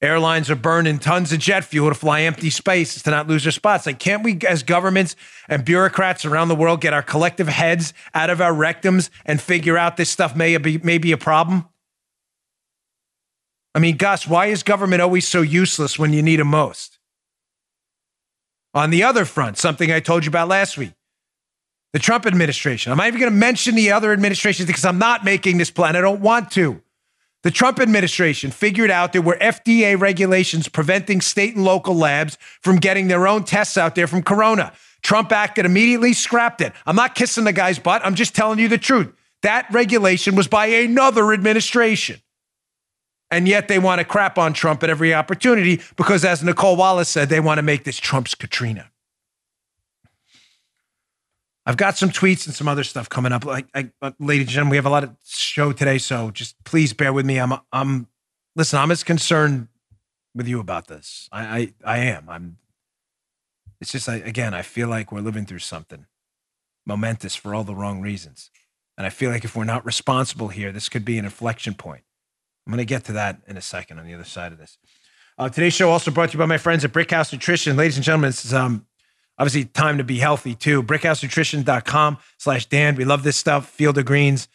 Airlines 0.00 0.48
are 0.48 0.56
burning 0.56 1.00
tons 1.00 1.32
of 1.32 1.40
jet 1.40 1.64
fuel 1.64 1.88
to 1.88 1.94
fly 1.94 2.20
empty 2.22 2.50
spaces 2.50 3.02
to 3.02 3.10
not 3.10 3.26
lose 3.26 3.42
their 3.42 3.52
spots. 3.52 3.84
Like, 3.84 3.98
can't 3.98 4.22
we, 4.22 4.38
as 4.46 4.62
governments 4.62 5.16
and 5.48 5.64
bureaucrats 5.64 6.24
around 6.24 6.48
the 6.48 6.54
world, 6.54 6.80
get 6.80 6.92
our 6.92 7.02
collective 7.02 7.48
heads 7.48 7.92
out 8.14 8.30
of 8.30 8.40
our 8.40 8.52
rectums 8.52 9.10
and 9.26 9.40
figure 9.40 9.76
out 9.76 9.96
this 9.96 10.08
stuff 10.08 10.36
may 10.36 10.56
be, 10.58 10.78
may 10.78 10.98
be 10.98 11.10
a 11.10 11.16
problem? 11.16 11.68
I 13.74 13.80
mean, 13.80 13.96
Gus, 13.96 14.26
why 14.26 14.46
is 14.46 14.62
government 14.62 15.02
always 15.02 15.26
so 15.26 15.42
useless 15.42 15.98
when 15.98 16.12
you 16.12 16.22
need 16.22 16.38
it 16.38 16.44
most? 16.44 16.98
On 18.74 18.90
the 18.90 19.02
other 19.02 19.24
front, 19.24 19.58
something 19.58 19.90
I 19.90 19.98
told 19.98 20.24
you 20.24 20.28
about 20.28 20.48
last 20.48 20.78
week 20.78 20.92
the 21.92 21.98
Trump 21.98 22.26
administration. 22.26 22.92
I'm 22.92 22.98
not 22.98 23.08
even 23.08 23.18
going 23.18 23.32
to 23.32 23.38
mention 23.38 23.74
the 23.74 23.92
other 23.92 24.12
administrations 24.12 24.66
because 24.66 24.84
I'm 24.84 24.98
not 24.98 25.24
making 25.24 25.58
this 25.58 25.70
plan. 25.70 25.96
I 25.96 26.00
don't 26.00 26.20
want 26.20 26.50
to. 26.52 26.82
The 27.44 27.50
Trump 27.52 27.78
administration 27.78 28.50
figured 28.50 28.90
out 28.90 29.12
there 29.12 29.22
were 29.22 29.38
FDA 29.40 29.98
regulations 29.98 30.68
preventing 30.68 31.20
state 31.20 31.54
and 31.54 31.64
local 31.64 31.94
labs 31.94 32.36
from 32.60 32.76
getting 32.76 33.08
their 33.08 33.28
own 33.28 33.44
tests 33.44 33.78
out 33.78 33.94
there 33.94 34.08
from 34.08 34.22
Corona. 34.22 34.72
Trump 35.02 35.30
acted 35.30 35.64
immediately, 35.64 36.12
scrapped 36.12 36.60
it. 36.60 36.72
I'm 36.84 36.96
not 36.96 37.14
kissing 37.14 37.44
the 37.44 37.52
guy's 37.52 37.78
butt. 37.78 38.04
I'm 38.04 38.16
just 38.16 38.34
telling 38.34 38.58
you 38.58 38.68
the 38.68 38.78
truth. 38.78 39.12
That 39.42 39.66
regulation 39.72 40.34
was 40.34 40.48
by 40.48 40.66
another 40.66 41.32
administration. 41.32 42.20
And 43.30 43.46
yet 43.46 43.68
they 43.68 43.78
want 43.78 44.00
to 44.00 44.04
crap 44.04 44.38
on 44.38 44.52
Trump 44.52 44.82
at 44.82 44.90
every 44.90 45.14
opportunity 45.14 45.80
because, 45.96 46.24
as 46.24 46.42
Nicolle 46.42 46.76
Wallace 46.76 47.08
said, 47.08 47.28
they 47.28 47.40
want 47.40 47.58
to 47.58 47.62
make 47.62 47.84
this 47.84 47.98
Trump's 47.98 48.34
Katrina. 48.34 48.90
I've 51.68 51.76
got 51.76 51.98
some 51.98 52.08
tweets 52.08 52.46
and 52.46 52.54
some 52.54 52.66
other 52.66 52.82
stuff 52.82 53.10
coming 53.10 53.30
up. 53.30 53.44
Like, 53.44 53.66
I, 53.74 53.90
ladies 54.18 54.46
and 54.46 54.54
gentlemen, 54.54 54.70
we 54.70 54.76
have 54.78 54.86
a 54.86 54.90
lot 54.90 55.04
of 55.04 55.14
show 55.26 55.70
today, 55.70 55.98
so 55.98 56.30
just 56.30 56.56
please 56.64 56.94
bear 56.94 57.12
with 57.12 57.26
me. 57.26 57.38
I'm, 57.38 57.52
I'm, 57.70 58.06
listen, 58.56 58.78
I'm 58.78 58.90
as 58.90 59.04
concerned 59.04 59.68
with 60.34 60.48
you 60.48 60.60
about 60.60 60.86
this. 60.86 61.28
I, 61.30 61.42
I, 61.44 61.74
I 61.84 61.98
am. 61.98 62.30
I'm. 62.30 62.56
It's 63.82 63.92
just, 63.92 64.08
I, 64.08 64.14
again, 64.14 64.54
I 64.54 64.62
feel 64.62 64.88
like 64.88 65.12
we're 65.12 65.20
living 65.20 65.44
through 65.44 65.58
something 65.58 66.06
momentous 66.86 67.36
for 67.36 67.54
all 67.54 67.64
the 67.64 67.74
wrong 67.74 68.00
reasons, 68.00 68.50
and 68.96 69.06
I 69.06 69.10
feel 69.10 69.30
like 69.30 69.44
if 69.44 69.54
we're 69.54 69.64
not 69.64 69.84
responsible 69.84 70.48
here, 70.48 70.72
this 70.72 70.88
could 70.88 71.04
be 71.04 71.18
an 71.18 71.26
inflection 71.26 71.74
point. 71.74 72.02
I'm 72.66 72.70
going 72.70 72.78
to 72.78 72.86
get 72.86 73.04
to 73.04 73.12
that 73.12 73.42
in 73.46 73.58
a 73.58 73.62
second 73.62 73.98
on 73.98 74.06
the 74.06 74.14
other 74.14 74.24
side 74.24 74.52
of 74.52 74.58
this. 74.58 74.78
Uh, 75.36 75.50
today's 75.50 75.74
show 75.74 75.90
also 75.90 76.10
brought 76.10 76.30
to 76.30 76.32
you 76.32 76.38
by 76.38 76.46
my 76.46 76.56
friends 76.56 76.82
at 76.86 76.92
Brickhouse 76.92 77.30
Nutrition. 77.30 77.76
Ladies 77.76 77.96
and 77.96 78.04
gentlemen, 78.04 78.28
this 78.28 78.46
is 78.46 78.54
um, 78.54 78.86
obviously 79.38 79.64
time 79.64 79.98
to 79.98 80.04
be 80.04 80.18
healthy 80.18 80.54
too. 80.54 80.82
Brickhousenutrition.com 80.82 82.18
slash 82.38 82.66
Dan. 82.66 82.96
We 82.96 83.04
love 83.04 83.22
this 83.22 83.36
stuff. 83.36 83.68
Field 83.68 83.98
of 83.98 84.04
Greens. 84.04 84.48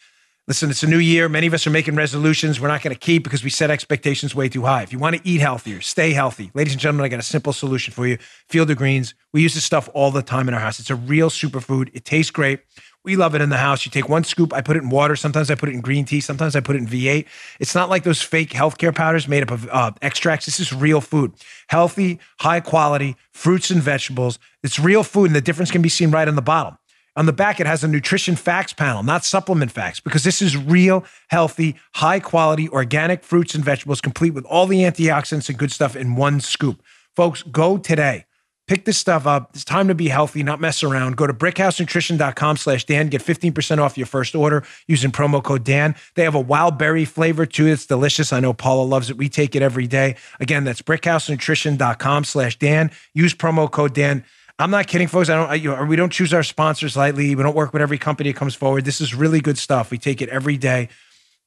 Listen, 0.46 0.68
it's 0.68 0.82
a 0.82 0.86
new 0.86 0.98
year. 0.98 1.26
Many 1.30 1.46
of 1.46 1.54
us 1.54 1.66
are 1.66 1.70
making 1.70 1.94
resolutions 1.94 2.60
we're 2.60 2.68
not 2.68 2.82
going 2.82 2.94
to 2.94 3.00
keep 3.00 3.24
because 3.24 3.42
we 3.42 3.48
set 3.48 3.70
expectations 3.70 4.34
way 4.34 4.50
too 4.50 4.62
high. 4.62 4.82
If 4.82 4.92
you 4.92 4.98
want 4.98 5.16
to 5.16 5.26
eat 5.26 5.40
healthier, 5.40 5.80
stay 5.80 6.12
healthy. 6.12 6.50
Ladies 6.52 6.74
and 6.74 6.80
gentlemen, 6.80 7.06
I 7.06 7.08
got 7.08 7.18
a 7.18 7.22
simple 7.22 7.54
solution 7.54 7.94
for 7.94 8.06
you. 8.06 8.18
Field 8.50 8.70
of 8.70 8.76
Greens. 8.76 9.14
We 9.32 9.40
use 9.40 9.54
this 9.54 9.64
stuff 9.64 9.88
all 9.94 10.10
the 10.10 10.20
time 10.20 10.46
in 10.46 10.52
our 10.52 10.60
house. 10.60 10.78
It's 10.78 10.90
a 10.90 10.96
real 10.96 11.30
superfood. 11.30 11.88
It 11.94 12.04
tastes 12.04 12.30
great. 12.30 12.60
We 13.04 13.16
love 13.16 13.34
it 13.34 13.42
in 13.42 13.50
the 13.50 13.58
house. 13.58 13.84
You 13.84 13.90
take 13.90 14.08
one 14.08 14.24
scoop, 14.24 14.54
I 14.54 14.62
put 14.62 14.76
it 14.76 14.82
in 14.82 14.88
water. 14.88 15.14
Sometimes 15.14 15.50
I 15.50 15.54
put 15.56 15.68
it 15.68 15.72
in 15.72 15.82
green 15.82 16.06
tea. 16.06 16.22
Sometimes 16.22 16.56
I 16.56 16.60
put 16.60 16.74
it 16.74 16.78
in 16.78 16.86
V8. 16.86 17.26
It's 17.60 17.74
not 17.74 17.90
like 17.90 18.02
those 18.02 18.22
fake 18.22 18.50
healthcare 18.50 18.94
powders 18.94 19.28
made 19.28 19.42
up 19.42 19.50
of 19.50 19.68
uh, 19.68 19.92
extracts. 20.00 20.46
This 20.46 20.58
is 20.58 20.72
real 20.72 21.02
food. 21.02 21.32
Healthy, 21.68 22.18
high 22.40 22.60
quality 22.60 23.16
fruits 23.30 23.70
and 23.70 23.82
vegetables. 23.82 24.38
It's 24.62 24.78
real 24.78 25.02
food, 25.02 25.26
and 25.26 25.36
the 25.36 25.42
difference 25.42 25.70
can 25.70 25.82
be 25.82 25.90
seen 25.90 26.10
right 26.10 26.26
on 26.26 26.34
the 26.34 26.42
bottom. 26.42 26.78
On 27.16 27.26
the 27.26 27.32
back, 27.32 27.60
it 27.60 27.66
has 27.66 27.84
a 27.84 27.88
nutrition 27.88 28.36
facts 28.36 28.72
panel, 28.72 29.02
not 29.02 29.24
supplement 29.24 29.70
facts, 29.70 30.00
because 30.00 30.24
this 30.24 30.40
is 30.40 30.56
real, 30.56 31.04
healthy, 31.28 31.76
high 31.96 32.20
quality, 32.20 32.68
organic 32.70 33.22
fruits 33.22 33.54
and 33.54 33.62
vegetables, 33.62 34.00
complete 34.00 34.30
with 34.30 34.46
all 34.46 34.66
the 34.66 34.78
antioxidants 34.78 35.48
and 35.50 35.58
good 35.58 35.70
stuff 35.70 35.94
in 35.94 36.16
one 36.16 36.40
scoop. 36.40 36.82
Folks, 37.14 37.42
go 37.42 37.76
today 37.76 38.24
Pick 38.66 38.86
this 38.86 38.96
stuff 38.96 39.26
up. 39.26 39.50
It's 39.52 39.64
time 39.64 39.88
to 39.88 39.94
be 39.94 40.08
healthy, 40.08 40.42
not 40.42 40.58
mess 40.58 40.82
around. 40.82 41.18
Go 41.18 41.26
to 41.26 41.34
brickhousenutrition.com 41.34 42.56
slash 42.56 42.84
Dan. 42.84 43.08
Get 43.08 43.20
15% 43.20 43.78
off 43.78 43.98
your 43.98 44.06
first 44.06 44.34
order 44.34 44.64
using 44.88 45.10
promo 45.10 45.42
code 45.42 45.64
Dan. 45.64 45.94
They 46.14 46.24
have 46.24 46.34
a 46.34 46.40
wild 46.40 46.78
berry 46.78 47.04
flavor 47.04 47.44
too. 47.44 47.66
It's 47.66 47.84
delicious. 47.84 48.32
I 48.32 48.40
know 48.40 48.54
Paula 48.54 48.84
loves 48.84 49.10
it. 49.10 49.18
We 49.18 49.28
take 49.28 49.54
it 49.54 49.60
every 49.60 49.86
day. 49.86 50.16
Again, 50.40 50.64
that's 50.64 50.80
brickhousenutrition.com 50.80 52.24
slash 52.24 52.58
Dan. 52.58 52.90
Use 53.12 53.34
promo 53.34 53.70
code 53.70 53.92
Dan. 53.92 54.24
I'm 54.58 54.70
not 54.70 54.86
kidding, 54.86 55.08
folks. 55.08 55.28
I 55.28 55.34
don't. 55.34 55.50
I, 55.50 55.54
you 55.56 55.74
know, 55.74 55.84
we 55.84 55.96
don't 55.96 56.12
choose 56.12 56.32
our 56.32 56.44
sponsors 56.44 56.96
lightly. 56.96 57.34
We 57.34 57.42
don't 57.42 57.56
work 57.56 57.72
with 57.72 57.82
every 57.82 57.98
company 57.98 58.30
that 58.32 58.38
comes 58.38 58.54
forward. 58.54 58.84
This 58.84 59.00
is 59.00 59.14
really 59.14 59.40
good 59.40 59.58
stuff. 59.58 59.90
We 59.90 59.98
take 59.98 60.22
it 60.22 60.28
every 60.28 60.56
day. 60.56 60.88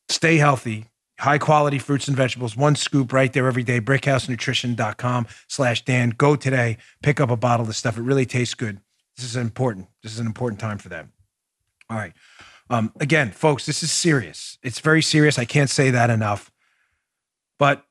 Stay 0.10 0.38
healthy 0.38 0.86
high 1.20 1.38
quality 1.38 1.80
fruits 1.80 2.08
and 2.08 2.16
vegetables 2.16 2.56
one 2.56 2.76
scoop 2.76 3.12
right 3.12 3.34
there 3.34 3.48
every 3.48 3.64
day 3.64 3.82
brickhousenutrition.com 3.82 5.28
slash 5.48 5.84
dan. 5.86 6.10
Go 6.12 6.36
today 6.36 6.78
pick 7.02 7.20
up 7.20 7.30
a 7.30 7.38
bottle 7.38 7.64
of 7.64 7.68
this 7.68 7.78
stuff. 7.78 7.98
It 7.98 8.02
really 8.02 8.26
tastes 8.26 8.54
good. 8.54 8.80
This 9.16 9.26
is 9.26 9.36
important. 9.36 9.88
This 10.04 10.14
is 10.14 10.20
an 10.20 10.28
important 10.28 10.60
time 10.60 10.78
for 10.78 10.90
them 10.90 11.12
all 11.90 11.98
right. 11.98 12.14
Um, 12.70 12.92
again 13.00 13.32
folks 13.32 13.66
this 13.66 13.84
is 13.84 13.92
serious. 13.92 14.58
It's 14.64 14.80
very 14.80 15.02
serious. 15.02 15.40
I 15.40 15.46
can't 15.46 15.70
say 15.70 15.92
that 15.92 16.10
enough. 16.10 16.52
But 17.60 17.84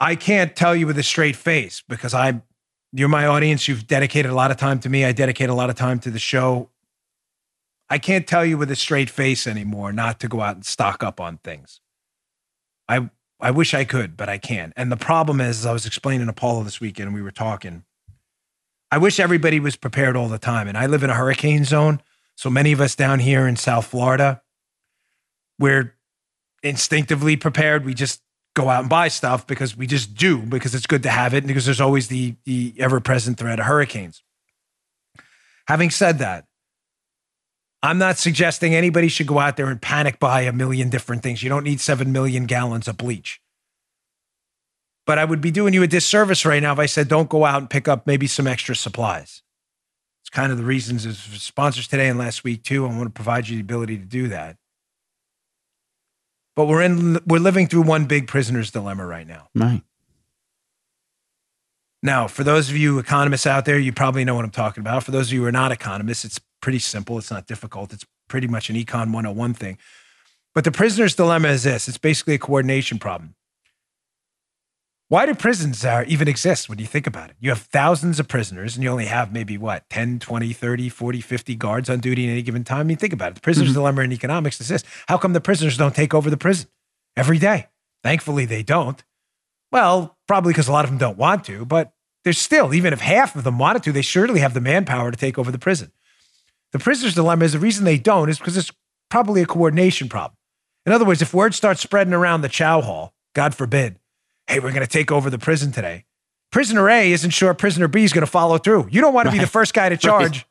i 0.00 0.16
can't 0.16 0.56
tell 0.56 0.74
you 0.74 0.86
with 0.86 0.98
a 0.98 1.02
straight 1.02 1.36
face 1.36 1.82
because 1.88 2.12
i'm 2.12 2.42
you're 2.92 3.08
my 3.08 3.26
audience. 3.26 3.68
You've 3.68 3.86
dedicated 3.86 4.30
a 4.30 4.34
lot 4.34 4.50
of 4.50 4.58
time 4.58 4.78
to 4.80 4.90
me. 4.90 5.04
I 5.04 5.12
dedicate 5.12 5.48
a 5.48 5.54
lot 5.54 5.70
of 5.70 5.76
time 5.76 5.98
to 6.00 6.10
the 6.10 6.18
show. 6.18 6.68
I 7.88 7.98
can't 7.98 8.26
tell 8.26 8.44
you 8.44 8.58
with 8.58 8.70
a 8.70 8.76
straight 8.76 9.08
face 9.08 9.46
anymore 9.46 9.92
not 9.92 10.20
to 10.20 10.28
go 10.28 10.42
out 10.42 10.56
and 10.56 10.64
stock 10.64 11.02
up 11.02 11.20
on 11.20 11.38
things 11.38 11.80
I 12.92 13.10
I 13.40 13.50
wish 13.50 13.74
I 13.74 13.84
could, 13.84 14.16
but 14.16 14.28
I 14.28 14.38
can't. 14.38 14.72
And 14.76 14.92
the 14.92 14.96
problem 14.96 15.40
is, 15.40 15.60
as 15.60 15.66
I 15.66 15.72
was 15.72 15.86
explaining 15.86 16.26
to 16.26 16.32
Paula 16.32 16.64
this 16.64 16.80
weekend, 16.80 17.08
and 17.08 17.14
we 17.14 17.22
were 17.22 17.32
talking. 17.32 17.84
I 18.90 18.98
wish 18.98 19.18
everybody 19.18 19.58
was 19.58 19.74
prepared 19.74 20.16
all 20.16 20.28
the 20.28 20.38
time. 20.38 20.68
And 20.68 20.76
I 20.76 20.84
live 20.84 21.02
in 21.02 21.08
a 21.08 21.14
hurricane 21.14 21.64
zone, 21.64 22.02
so 22.36 22.50
many 22.50 22.72
of 22.72 22.80
us 22.80 22.94
down 22.94 23.20
here 23.20 23.46
in 23.46 23.56
South 23.56 23.86
Florida, 23.86 24.42
we're 25.58 25.94
instinctively 26.62 27.36
prepared. 27.36 27.84
We 27.84 27.94
just 27.94 28.20
go 28.54 28.68
out 28.68 28.80
and 28.80 28.90
buy 28.90 29.08
stuff 29.08 29.46
because 29.46 29.76
we 29.76 29.86
just 29.86 30.14
do 30.14 30.38
because 30.38 30.74
it's 30.74 30.86
good 30.86 31.02
to 31.04 31.08
have 31.08 31.34
it 31.34 31.46
because 31.46 31.64
there's 31.64 31.80
always 31.80 32.08
the 32.08 32.34
the 32.44 32.74
ever 32.78 33.00
present 33.00 33.38
threat 33.38 33.58
of 33.58 33.66
hurricanes. 33.66 34.22
Having 35.68 35.90
said 35.90 36.18
that, 36.18 36.46
I'm 37.82 37.98
not 37.98 38.16
suggesting 38.16 38.74
anybody 38.74 39.08
should 39.08 39.26
go 39.26 39.40
out 39.40 39.56
there 39.56 39.66
and 39.66 39.80
panic 39.82 40.20
buy 40.20 40.42
a 40.42 40.52
million 40.52 40.88
different 40.88 41.22
things. 41.22 41.42
You 41.42 41.48
don't 41.48 41.64
need 41.64 41.80
7 41.80 42.12
million 42.12 42.46
gallons 42.46 42.86
of 42.86 42.96
bleach. 42.96 43.40
But 45.04 45.18
I 45.18 45.24
would 45.24 45.40
be 45.40 45.50
doing 45.50 45.74
you 45.74 45.82
a 45.82 45.88
disservice 45.88 46.44
right 46.44 46.62
now 46.62 46.72
if 46.72 46.78
I 46.78 46.86
said 46.86 47.08
don't 47.08 47.28
go 47.28 47.44
out 47.44 47.60
and 47.60 47.68
pick 47.68 47.88
up 47.88 48.06
maybe 48.06 48.28
some 48.28 48.46
extra 48.46 48.76
supplies. 48.76 49.42
It's 50.22 50.30
kind 50.30 50.52
of 50.52 50.58
the 50.58 50.64
reasons 50.64 51.04
as 51.04 51.18
sponsors 51.18 51.88
today 51.88 52.08
and 52.08 52.18
last 52.18 52.44
week 52.44 52.62
too. 52.62 52.86
I 52.86 52.88
want 52.88 53.04
to 53.04 53.10
provide 53.10 53.48
you 53.48 53.56
the 53.56 53.62
ability 53.62 53.98
to 53.98 54.04
do 54.04 54.28
that. 54.28 54.56
But 56.54 56.66
we're 56.66 56.82
in 56.82 57.18
we're 57.26 57.40
living 57.40 57.66
through 57.66 57.82
one 57.82 58.04
big 58.04 58.28
prisoner's 58.28 58.70
dilemma 58.70 59.04
right 59.04 59.26
now. 59.26 59.48
Right. 59.56 59.82
Now, 62.04 62.28
for 62.28 62.44
those 62.44 62.68
of 62.68 62.76
you 62.76 62.98
economists 62.98 63.46
out 63.46 63.64
there, 63.64 63.78
you 63.78 63.92
probably 63.92 64.24
know 64.24 64.34
what 64.34 64.44
I'm 64.44 64.50
talking 64.50 64.82
about. 64.82 65.04
For 65.04 65.12
those 65.12 65.28
of 65.28 65.32
you 65.32 65.40
who 65.40 65.46
are 65.46 65.52
not 65.52 65.72
economists, 65.72 66.24
it's 66.24 66.40
pretty 66.62 66.78
simple. 66.78 67.18
It's 67.18 67.30
not 67.30 67.46
difficult. 67.46 67.92
It's 67.92 68.06
pretty 68.28 68.46
much 68.46 68.70
an 68.70 68.76
econ 68.76 69.12
101 69.12 69.52
thing. 69.52 69.76
But 70.54 70.64
the 70.64 70.72
prisoner's 70.72 71.14
dilemma 71.14 71.48
is 71.48 71.64
this 71.64 71.88
it's 71.88 71.98
basically 71.98 72.34
a 72.34 72.38
coordination 72.38 72.98
problem. 72.98 73.34
Why 75.08 75.26
do 75.26 75.34
prisons 75.34 75.84
even 75.84 76.26
exist 76.26 76.70
when 76.70 76.78
you 76.78 76.86
think 76.86 77.06
about 77.06 77.28
it? 77.28 77.36
You 77.38 77.50
have 77.50 77.60
thousands 77.60 78.18
of 78.18 78.28
prisoners 78.28 78.76
and 78.76 78.82
you 78.82 78.88
only 78.88 79.04
have 79.04 79.30
maybe 79.30 79.58
what, 79.58 79.86
10, 79.90 80.20
20, 80.20 80.54
30, 80.54 80.88
40, 80.88 81.20
50 81.20 81.54
guards 81.56 81.90
on 81.90 82.00
duty 82.00 82.26
at 82.26 82.32
any 82.32 82.40
given 82.40 82.64
time? 82.64 82.80
I 82.80 82.82
mean, 82.84 82.96
think 82.96 83.12
about 83.12 83.32
it. 83.32 83.34
The 83.34 83.42
prisoner's 83.42 83.70
mm-hmm. 83.70 83.80
dilemma 83.80 84.02
in 84.02 84.12
economics 84.12 84.58
is 84.58 84.68
this 84.68 84.84
how 85.08 85.18
come 85.18 85.34
the 85.34 85.40
prisoners 85.42 85.76
don't 85.76 85.94
take 85.94 86.14
over 86.14 86.30
the 86.30 86.38
prison 86.38 86.70
every 87.14 87.38
day? 87.38 87.68
Thankfully, 88.02 88.46
they 88.46 88.62
don't. 88.62 89.04
Well, 89.70 90.16
probably 90.26 90.54
because 90.54 90.68
a 90.68 90.72
lot 90.72 90.86
of 90.86 90.90
them 90.90 90.98
don't 90.98 91.18
want 91.18 91.44
to, 91.44 91.66
but 91.66 91.92
there's 92.24 92.38
still, 92.38 92.72
even 92.72 92.94
if 92.94 93.00
half 93.00 93.36
of 93.36 93.44
them 93.44 93.58
wanted 93.58 93.82
to, 93.82 93.92
they 93.92 94.00
surely 94.00 94.40
have 94.40 94.54
the 94.54 94.62
manpower 94.62 95.10
to 95.10 95.16
take 95.18 95.38
over 95.38 95.50
the 95.50 95.58
prison. 95.58 95.92
The 96.72 96.78
prisoner's 96.78 97.14
dilemma 97.14 97.44
is 97.44 97.52
the 97.52 97.58
reason 97.58 97.84
they 97.84 97.98
don't 97.98 98.28
is 98.28 98.38
because 98.38 98.56
it's 98.56 98.72
probably 99.10 99.42
a 99.42 99.46
coordination 99.46 100.08
problem. 100.08 100.36
In 100.86 100.92
other 100.92 101.04
words, 101.04 101.22
if 101.22 101.32
word 101.32 101.54
starts 101.54 101.80
spreading 101.80 102.14
around 102.14 102.40
the 102.40 102.48
chow 102.48 102.80
hall, 102.80 103.12
God 103.34 103.54
forbid, 103.54 103.98
hey, 104.46 104.58
we're 104.58 104.72
going 104.72 104.86
to 104.86 104.86
take 104.86 105.12
over 105.12 105.30
the 105.30 105.38
prison 105.38 105.70
today, 105.70 106.04
prisoner 106.50 106.88
A 106.88 107.12
isn't 107.12 107.30
sure 107.30 107.54
prisoner 107.54 107.88
B 107.88 108.04
is 108.04 108.12
going 108.12 108.24
to 108.24 108.30
follow 108.30 108.58
through. 108.58 108.88
You 108.90 109.00
don't 109.00 109.14
want 109.14 109.26
to 109.26 109.32
be 109.32 109.38
the 109.38 109.46
first 109.46 109.74
guy 109.74 109.88
to 109.88 109.96
charge 109.96 110.38
right. 110.38 110.44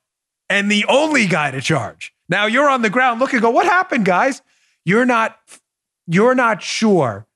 and 0.50 0.72
the 0.72 0.86
only 0.88 1.28
guy 1.28 1.52
to 1.52 1.62
charge. 1.62 2.14
Now 2.30 2.46
you're 2.46 2.70
on 2.70 2.82
the 2.82 2.90
ground 2.90 3.20
looking, 3.20 3.40
go, 3.40 3.50
what 3.50 3.66
happened, 3.66 4.06
guys? 4.06 4.42
You're 4.86 5.06
not, 5.06 5.38
you're 6.08 6.36
not 6.36 6.62
sure 6.62 7.28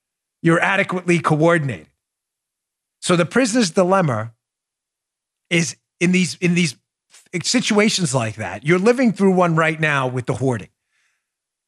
you're 0.45 0.59
adequately 0.59 1.17
coordinated. 1.19 1.87
So 3.01 3.15
the 3.15 3.25
prisoner's 3.25 3.71
dilemma 3.71 4.33
is 5.49 5.75
in 5.99 6.11
these 6.11 6.35
in 6.35 6.53
these 6.53 6.75
situations 7.43 8.13
like 8.13 8.35
that. 8.35 8.65
You're 8.65 8.79
living 8.79 9.13
through 9.13 9.33
one 9.33 9.55
right 9.55 9.79
now 9.79 10.07
with 10.07 10.25
the 10.25 10.35
hoarding. 10.35 10.69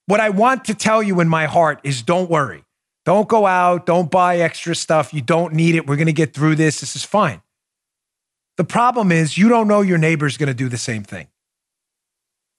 What 0.05 0.19
I 0.19 0.29
want 0.29 0.65
to 0.65 0.73
tell 0.73 1.03
you 1.03 1.19
in 1.19 1.27
my 1.27 1.45
heart 1.45 1.81
is 1.83 2.01
don't 2.01 2.29
worry. 2.29 2.63
Don't 3.05 3.27
go 3.27 3.45
out. 3.45 3.85
Don't 3.85 4.09
buy 4.11 4.37
extra 4.39 4.75
stuff. 4.75 5.13
You 5.13 5.21
don't 5.21 5.53
need 5.53 5.75
it. 5.75 5.87
We're 5.87 5.95
going 5.95 6.07
to 6.07 6.13
get 6.13 6.33
through 6.33 6.55
this. 6.55 6.79
This 6.79 6.95
is 6.95 7.03
fine. 7.03 7.41
The 8.57 8.63
problem 8.63 9.11
is 9.11 9.37
you 9.37 9.49
don't 9.49 9.67
know 9.67 9.81
your 9.81 9.97
neighbor's 9.97 10.35
going 10.35 10.47
to 10.47 10.53
do 10.53 10.67
the 10.67 10.77
same 10.77 11.03
thing. 11.03 11.27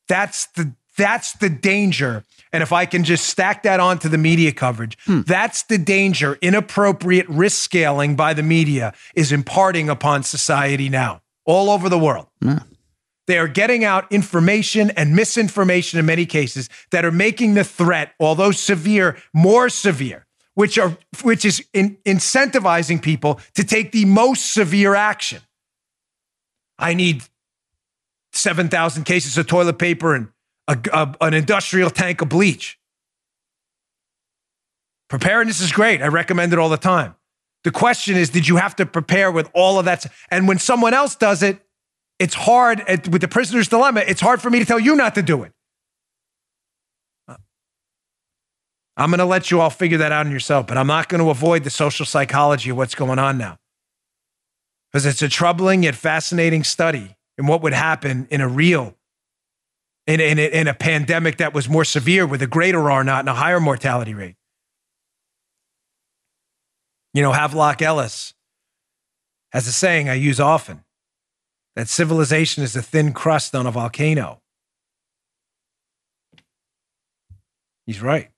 That's 0.08 0.46
the 0.46 0.72
that's 0.96 1.34
the 1.34 1.48
danger. 1.48 2.24
And 2.52 2.62
if 2.62 2.72
I 2.72 2.87
can 2.87 3.04
just 3.04 3.26
stack 3.26 3.62
that 3.64 3.78
onto 3.78 4.08
the 4.08 4.18
media 4.18 4.52
coverage, 4.52 4.96
hmm. 5.04 5.20
that's 5.22 5.64
the 5.64 5.78
danger. 5.78 6.38
Inappropriate 6.40 7.28
risk 7.28 7.62
scaling 7.62 8.16
by 8.16 8.34
the 8.34 8.42
media 8.42 8.94
is 9.14 9.32
imparting 9.32 9.88
upon 9.88 10.22
society 10.22 10.88
now, 10.88 11.20
all 11.44 11.70
over 11.70 11.88
the 11.88 11.98
world. 11.98 12.26
Yeah. 12.40 12.61
They 13.28 13.38
are 13.38 13.46
getting 13.46 13.84
out 13.84 14.10
information 14.10 14.90
and 14.90 15.14
misinformation 15.14 16.00
in 16.00 16.06
many 16.06 16.26
cases 16.26 16.68
that 16.90 17.04
are 17.04 17.12
making 17.12 17.54
the 17.54 17.62
threat, 17.62 18.14
although 18.18 18.50
severe, 18.50 19.16
more 19.32 19.68
severe 19.68 20.24
which 20.58 20.76
are 20.76 20.98
which 21.22 21.44
is 21.44 21.64
in, 21.72 21.96
incentivizing 22.04 23.00
people 23.00 23.38
to 23.54 23.62
take 23.62 23.92
the 23.92 24.04
most 24.04 24.52
severe 24.52 24.96
action. 24.96 25.40
I 26.80 26.94
need 26.94 27.22
7,000 28.32 29.04
cases 29.04 29.38
of 29.38 29.46
toilet 29.46 29.78
paper 29.78 30.16
and 30.16 30.28
a, 30.66 30.76
a, 30.92 31.14
an 31.20 31.34
industrial 31.34 31.90
tank 31.90 32.22
of 32.22 32.28
bleach. 32.30 32.76
Preparedness 35.08 35.60
is 35.60 35.70
great. 35.70 36.02
I 36.02 36.08
recommend 36.08 36.52
it 36.52 36.58
all 36.58 36.68
the 36.68 36.76
time. 36.76 37.14
The 37.62 37.70
question 37.70 38.16
is, 38.16 38.28
did 38.28 38.48
you 38.48 38.56
have 38.56 38.74
to 38.76 38.86
prepare 38.86 39.30
with 39.30 39.48
all 39.54 39.78
of 39.78 39.84
that? 39.84 40.06
And 40.28 40.48
when 40.48 40.58
someone 40.58 40.92
else 40.92 41.14
does 41.14 41.44
it, 41.44 41.64
it's 42.18 42.35
hard 42.35 42.83
with 43.09 43.20
the 43.20 43.28
prisoner's 43.28 43.68
dilemma. 43.68 44.02
It's 44.07 44.20
hard 44.20 44.42
for 44.42 44.50
me 44.50 44.59
to 44.59 44.64
tell 44.64 44.81
you 44.81 44.96
not 44.96 45.14
to 45.14 45.22
do 45.22 45.44
it. 45.44 45.52
Uh, 47.28 47.37
I'm 48.96 49.11
going 49.11 49.18
to 49.18 49.24
let 49.24 49.50
you 49.50 49.61
all 49.61 49.70
figure 49.70 49.98
that 49.98 50.11
out 50.11 50.26
on 50.26 50.33
yourself, 50.33 50.66
but 50.66 50.76
I'm 50.76 50.88
not 50.88 51.09
going 51.09 51.22
to 51.22 51.31
avoid 51.31 51.64
the 51.64 51.70
social 51.70 52.04
psychology 52.04 52.70
of 52.70 52.76
what's 52.76 52.94
going 52.94 53.18
on 53.18 53.38
now. 53.38 53.57
Because 54.90 55.07
it's 55.07 55.22
a 55.22 55.28
troubling 55.28 55.85
yet 55.85 55.94
fascinating 55.94 56.64
study 56.64 57.14
in 57.37 57.46
what 57.46 57.62
would 57.62 57.74
happen 57.74 58.26
in 58.31 58.40
a 58.40 58.48
real, 58.48 58.96
in, 60.07 60.20
in, 60.20 60.38
in 60.38 60.66
a 60.66 60.74
pandemic 60.74 61.37
that 61.37 61.54
was 61.54 61.68
more 61.68 61.85
severe 61.85 62.26
with 62.26 62.42
a 62.42 62.46
greater 62.46 62.90
R 62.90 63.04
naught 63.04 63.20
and 63.20 63.28
a 63.28 63.35
higher 63.35 63.61
mortality 63.61 64.14
rate. 64.14 64.35
You 67.14 67.22
know, 67.22 67.33
Havelock 67.33 67.81
Ellis 67.81 68.35
has 69.52 69.66
a 69.68 69.72
saying 69.72 70.09
I 70.09 70.14
use 70.14 70.40
often 70.40 70.83
that 71.78 71.88
civilization 71.88 72.64
is 72.64 72.74
a 72.74 72.82
thin 72.82 73.12
crust 73.12 73.54
on 73.54 73.64
a 73.64 73.70
volcano. 73.70 74.40
He's 77.86 78.02
right. 78.02 78.30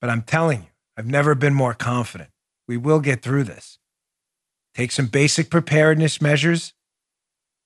But 0.00 0.08
I'm 0.08 0.22
telling 0.22 0.60
you, 0.60 0.68
I've 0.96 1.08
never 1.08 1.34
been 1.34 1.52
more 1.52 1.74
confident. 1.74 2.30
We 2.68 2.76
will 2.76 3.00
get 3.00 3.22
through 3.22 3.42
this. 3.42 3.80
Take 4.72 4.92
some 4.92 5.06
basic 5.06 5.50
preparedness 5.50 6.22
measures. 6.22 6.74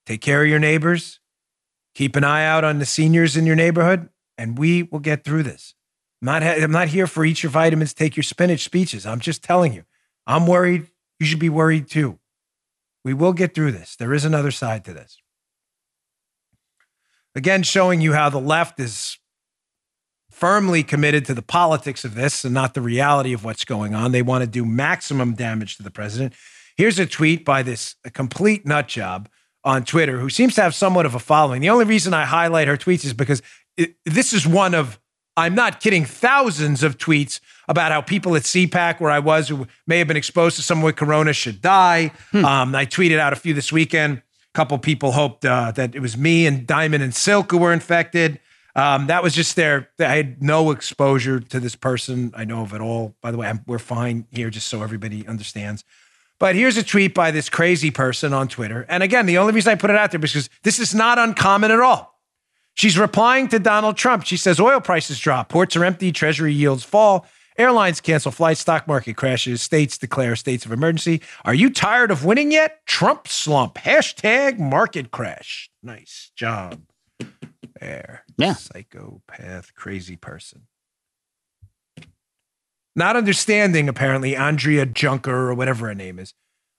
Take 0.06 0.22
care 0.22 0.42
of 0.42 0.48
your 0.48 0.58
neighbors. 0.58 1.20
Keep 1.94 2.16
an 2.16 2.24
eye 2.24 2.46
out 2.46 2.64
on 2.64 2.78
the 2.78 2.86
seniors 2.86 3.36
in 3.36 3.44
your 3.44 3.56
neighborhood, 3.56 4.08
and 4.38 4.56
we 4.56 4.84
will 4.84 5.00
get 5.00 5.22
through 5.22 5.42
this. 5.42 5.74
I'm 6.22 6.26
not, 6.26 6.42
I'm 6.42 6.72
not 6.72 6.88
here 6.88 7.06
for 7.06 7.26
eat 7.26 7.42
your 7.42 7.50
vitamins, 7.50 7.92
take 7.92 8.16
your 8.16 8.24
spinach 8.24 8.64
speeches. 8.64 9.04
I'm 9.04 9.20
just 9.20 9.44
telling 9.44 9.74
you, 9.74 9.84
I'm 10.26 10.46
worried. 10.46 10.86
You 11.18 11.26
should 11.26 11.38
be 11.38 11.48
worried 11.48 11.88
too. 11.88 12.18
We 13.04 13.14
will 13.14 13.32
get 13.32 13.54
through 13.54 13.72
this. 13.72 13.96
There 13.96 14.12
is 14.12 14.24
another 14.24 14.50
side 14.50 14.84
to 14.84 14.92
this. 14.92 15.18
Again, 17.34 17.62
showing 17.62 18.00
you 18.00 18.14
how 18.14 18.30
the 18.30 18.40
left 18.40 18.80
is 18.80 19.18
firmly 20.30 20.82
committed 20.82 21.24
to 21.26 21.34
the 21.34 21.42
politics 21.42 22.04
of 22.04 22.14
this 22.14 22.44
and 22.44 22.52
not 22.52 22.74
the 22.74 22.80
reality 22.80 23.32
of 23.32 23.44
what's 23.44 23.64
going 23.64 23.94
on. 23.94 24.12
They 24.12 24.22
want 24.22 24.42
to 24.42 24.46
do 24.46 24.64
maximum 24.64 25.34
damage 25.34 25.76
to 25.76 25.82
the 25.82 25.90
president. 25.90 26.34
Here's 26.76 26.98
a 26.98 27.06
tweet 27.06 27.44
by 27.44 27.62
this 27.62 27.94
complete 28.12 28.66
nut 28.66 28.88
job 28.88 29.28
on 29.64 29.84
Twitter 29.84 30.18
who 30.18 30.28
seems 30.28 30.54
to 30.56 30.62
have 30.62 30.74
somewhat 30.74 31.06
of 31.06 31.14
a 31.14 31.18
following. 31.18 31.62
The 31.62 31.70
only 31.70 31.86
reason 31.86 32.12
I 32.12 32.24
highlight 32.24 32.68
her 32.68 32.76
tweets 32.76 33.04
is 33.04 33.14
because 33.14 33.40
it, 33.76 33.96
this 34.04 34.32
is 34.32 34.46
one 34.46 34.74
of, 34.74 34.98
I'm 35.36 35.54
not 35.54 35.80
kidding, 35.80 36.04
thousands 36.04 36.82
of 36.82 36.96
tweets 36.96 37.40
about 37.68 37.92
how 37.92 38.00
people 38.00 38.36
at 38.36 38.42
CPAC, 38.42 39.00
where 39.00 39.10
I 39.10 39.18
was, 39.18 39.48
who 39.48 39.66
may 39.86 39.98
have 39.98 40.08
been 40.08 40.16
exposed 40.16 40.56
to 40.56 40.62
someone 40.62 40.86
with 40.86 40.96
corona, 40.96 41.32
should 41.32 41.60
die. 41.60 42.12
Hmm. 42.30 42.44
Um, 42.44 42.74
I 42.74 42.86
tweeted 42.86 43.18
out 43.18 43.32
a 43.32 43.36
few 43.36 43.52
this 43.52 43.70
weekend. 43.70 44.18
A 44.18 44.22
couple 44.54 44.78
people 44.78 45.12
hoped 45.12 45.44
uh, 45.44 45.72
that 45.72 45.94
it 45.94 46.00
was 46.00 46.16
me 46.16 46.46
and 46.46 46.66
Diamond 46.66 47.02
and 47.02 47.14
Silk 47.14 47.50
who 47.50 47.58
were 47.58 47.72
infected. 47.72 48.40
Um, 48.74 49.06
that 49.06 49.22
was 49.22 49.34
just 49.34 49.56
there. 49.56 49.90
I 49.98 50.16
had 50.16 50.42
no 50.42 50.70
exposure 50.70 51.40
to 51.40 51.60
this 51.60 51.74
person 51.74 52.32
I 52.36 52.44
know 52.44 52.62
of 52.62 52.74
at 52.74 52.80
all. 52.80 53.14
By 53.22 53.30
the 53.30 53.38
way, 53.38 53.48
I'm, 53.48 53.62
we're 53.66 53.78
fine 53.78 54.26
here, 54.30 54.50
just 54.50 54.68
so 54.68 54.82
everybody 54.82 55.26
understands. 55.26 55.82
But 56.38 56.54
here's 56.54 56.76
a 56.76 56.82
tweet 56.82 57.14
by 57.14 57.30
this 57.30 57.48
crazy 57.48 57.90
person 57.90 58.34
on 58.34 58.48
Twitter. 58.48 58.84
And 58.88 59.02
again, 59.02 59.24
the 59.24 59.38
only 59.38 59.54
reason 59.54 59.72
I 59.72 59.74
put 59.76 59.88
it 59.88 59.96
out 59.96 60.10
there 60.10 60.20
because 60.20 60.50
this 60.62 60.78
is 60.78 60.94
not 60.94 61.18
uncommon 61.18 61.70
at 61.70 61.80
all. 61.80 62.15
She's 62.76 62.98
replying 62.98 63.48
to 63.48 63.58
Donald 63.58 63.96
Trump. 63.96 64.24
She 64.24 64.36
says 64.36 64.60
oil 64.60 64.80
prices 64.80 65.18
drop, 65.18 65.48
ports 65.48 65.76
are 65.76 65.84
empty, 65.84 66.12
treasury 66.12 66.52
yields 66.52 66.84
fall, 66.84 67.26
airlines 67.56 68.02
cancel 68.02 68.30
flights, 68.30 68.60
stock 68.60 68.86
market 68.86 69.16
crashes, 69.16 69.62
states 69.62 69.96
declare 69.96 70.36
states 70.36 70.66
of 70.66 70.72
emergency. 70.72 71.22
Are 71.46 71.54
you 71.54 71.70
tired 71.70 72.10
of 72.10 72.24
winning 72.24 72.52
yet? 72.52 72.84
Trump 72.86 73.28
slump. 73.28 73.76
Hashtag 73.76 74.58
market 74.58 75.10
crash. 75.10 75.70
Nice 75.82 76.30
job. 76.36 76.82
There. 77.80 78.24
Yeah. 78.36 78.54
Psychopath, 78.54 79.74
crazy 79.74 80.16
person. 80.16 80.66
Not 82.94 83.16
understanding, 83.16 83.88
apparently, 83.88 84.36
Andrea 84.36 84.86
Junker 84.86 85.48
or 85.48 85.54
whatever 85.54 85.86
her 85.86 85.94
name 85.94 86.18
is. 86.18 86.34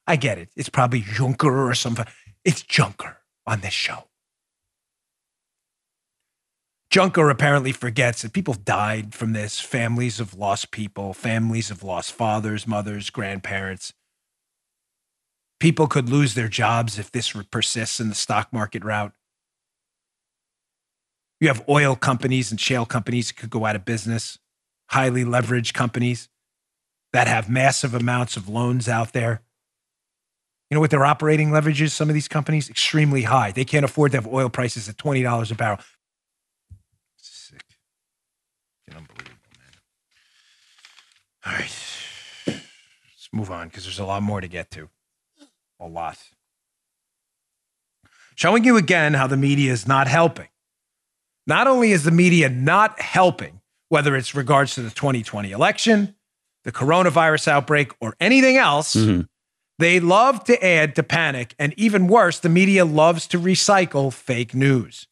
I 0.07 0.15
get 0.15 0.37
it. 0.37 0.49
It's 0.55 0.69
probably 0.69 1.01
Junker 1.01 1.67
or 1.67 1.73
something. 1.73 2.05
It's 2.43 2.61
Junker 2.61 3.17
on 3.45 3.61
this 3.61 3.73
show. 3.73 4.06
Junker 6.89 7.29
apparently 7.29 7.73
forgets 7.73 8.21
that 8.21 8.33
people 8.33 8.53
died 8.53 9.13
from 9.13 9.33
this. 9.33 9.59
Families 9.59 10.19
have 10.19 10.33
lost 10.33 10.71
people, 10.71 11.13
families 11.13 11.69
have 11.69 11.83
lost 11.83 12.13
fathers, 12.13 12.65
mothers, 12.65 13.09
grandparents. 13.09 13.93
People 15.59 15.87
could 15.87 16.07
lose 16.07 16.33
their 16.33 16.47
jobs 16.47 16.97
if 16.97 17.11
this 17.11 17.33
persists 17.51 17.99
in 17.99 18.09
the 18.09 18.15
stock 18.15 18.53
market 18.53 18.83
route. 18.83 19.11
You 21.41 21.49
have 21.49 21.63
oil 21.67 21.95
companies 21.95 22.51
and 22.51 22.59
shale 22.59 22.85
companies 22.85 23.27
that 23.27 23.37
could 23.37 23.49
go 23.49 23.65
out 23.65 23.75
of 23.75 23.85
business, 23.85 24.39
highly 24.89 25.23
leveraged 25.23 25.73
companies 25.73 26.29
that 27.11 27.27
have 27.27 27.49
massive 27.49 27.93
amounts 27.93 28.37
of 28.37 28.47
loans 28.47 28.87
out 28.87 29.13
there. 29.13 29.41
You 30.69 30.75
know 30.75 30.81
what 30.81 30.91
their 30.91 31.05
operating 31.05 31.51
leverage 31.51 31.81
is? 31.81 31.93
Some 31.93 32.09
of 32.09 32.13
these 32.13 32.27
companies 32.27 32.69
extremely 32.69 33.23
high. 33.23 33.51
They 33.51 33.65
can't 33.65 33.85
afford 33.85 34.11
to 34.11 34.17
have 34.17 34.27
oil 34.27 34.49
prices 34.49 34.89
at 34.89 34.97
twenty 34.97 35.21
dollars 35.23 35.51
a 35.51 35.55
barrel. 35.55 35.79
Unbelievable, 38.89 39.35
man. 39.57 39.71
All 41.45 41.53
right, 41.53 41.71
let's 42.47 43.29
move 43.31 43.51
on 43.51 43.67
because 43.67 43.83
there's 43.83 43.99
a 43.99 44.05
lot 44.05 44.23
more 44.23 44.41
to 44.41 44.47
get 44.47 44.71
to. 44.71 44.89
A 45.79 45.87
lot. 45.87 46.17
Showing 48.35 48.63
you 48.63 48.77
again 48.77 49.13
how 49.13 49.27
the 49.27 49.37
media 49.37 49.71
is 49.71 49.87
not 49.87 50.07
helping. 50.07 50.47
Not 51.45 51.67
only 51.67 51.91
is 51.91 52.03
the 52.03 52.11
media 52.11 52.49
not 52.49 52.99
helping, 52.99 53.61
whether 53.89 54.15
it's 54.15 54.35
regards 54.35 54.75
to 54.75 54.81
the 54.81 54.89
2020 54.89 55.51
election, 55.51 56.15
the 56.63 56.71
coronavirus 56.71 57.47
outbreak, 57.47 57.93
or 58.01 58.15
anything 58.19 58.57
else, 58.57 58.95
mm-hmm. 58.95 59.21
they 59.79 59.99
love 59.99 60.43
to 60.43 60.63
add 60.63 60.95
to 60.95 61.03
panic. 61.03 61.55
And 61.57 61.73
even 61.77 62.07
worse, 62.07 62.39
the 62.39 62.49
media 62.49 62.85
loves 62.85 63.27
to 63.27 63.39
recycle 63.39 64.11
fake 64.11 64.53
news. 64.53 65.07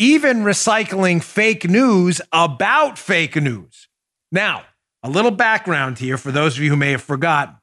Even 0.00 0.44
recycling 0.44 1.22
fake 1.22 1.68
news 1.68 2.22
about 2.32 2.98
fake 2.98 3.36
news. 3.36 3.86
Now, 4.32 4.62
a 5.02 5.10
little 5.10 5.30
background 5.30 5.98
here 5.98 6.16
for 6.16 6.32
those 6.32 6.56
of 6.56 6.62
you 6.62 6.70
who 6.70 6.76
may 6.76 6.92
have 6.92 7.02
forgotten. 7.02 7.56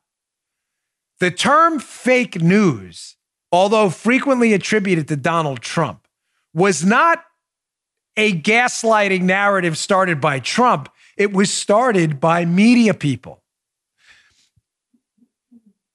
The 1.19 1.31
term 1.31 1.79
fake 1.79 2.39
news, 2.39 3.15
although 3.51 3.89
frequently 3.89 4.53
attributed 4.53 5.07
to 5.07 5.15
Donald 5.15 5.61
Trump, 5.61 6.07
was 6.53 6.85
not 6.85 7.23
a 8.15 8.39
gaslighting 8.39 9.23
narrative 9.23 9.75
started 9.75 10.21
by 10.21 10.39
Trump. 10.39 10.89
It 11.17 11.33
was 11.33 11.51
started 11.51 12.19
by 12.19 12.45
media 12.45 12.93
people. 12.93 13.41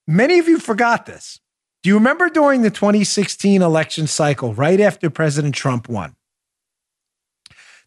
Many 0.08 0.40
of 0.40 0.48
you 0.48 0.58
forgot 0.58 1.06
this. 1.06 1.38
Do 1.84 1.90
you 1.90 1.94
remember 1.94 2.28
during 2.28 2.62
the 2.62 2.70
2016 2.70 3.62
election 3.62 4.08
cycle, 4.08 4.54
right 4.54 4.80
after 4.80 5.08
President 5.08 5.54
Trump 5.54 5.88
won? 5.88 6.16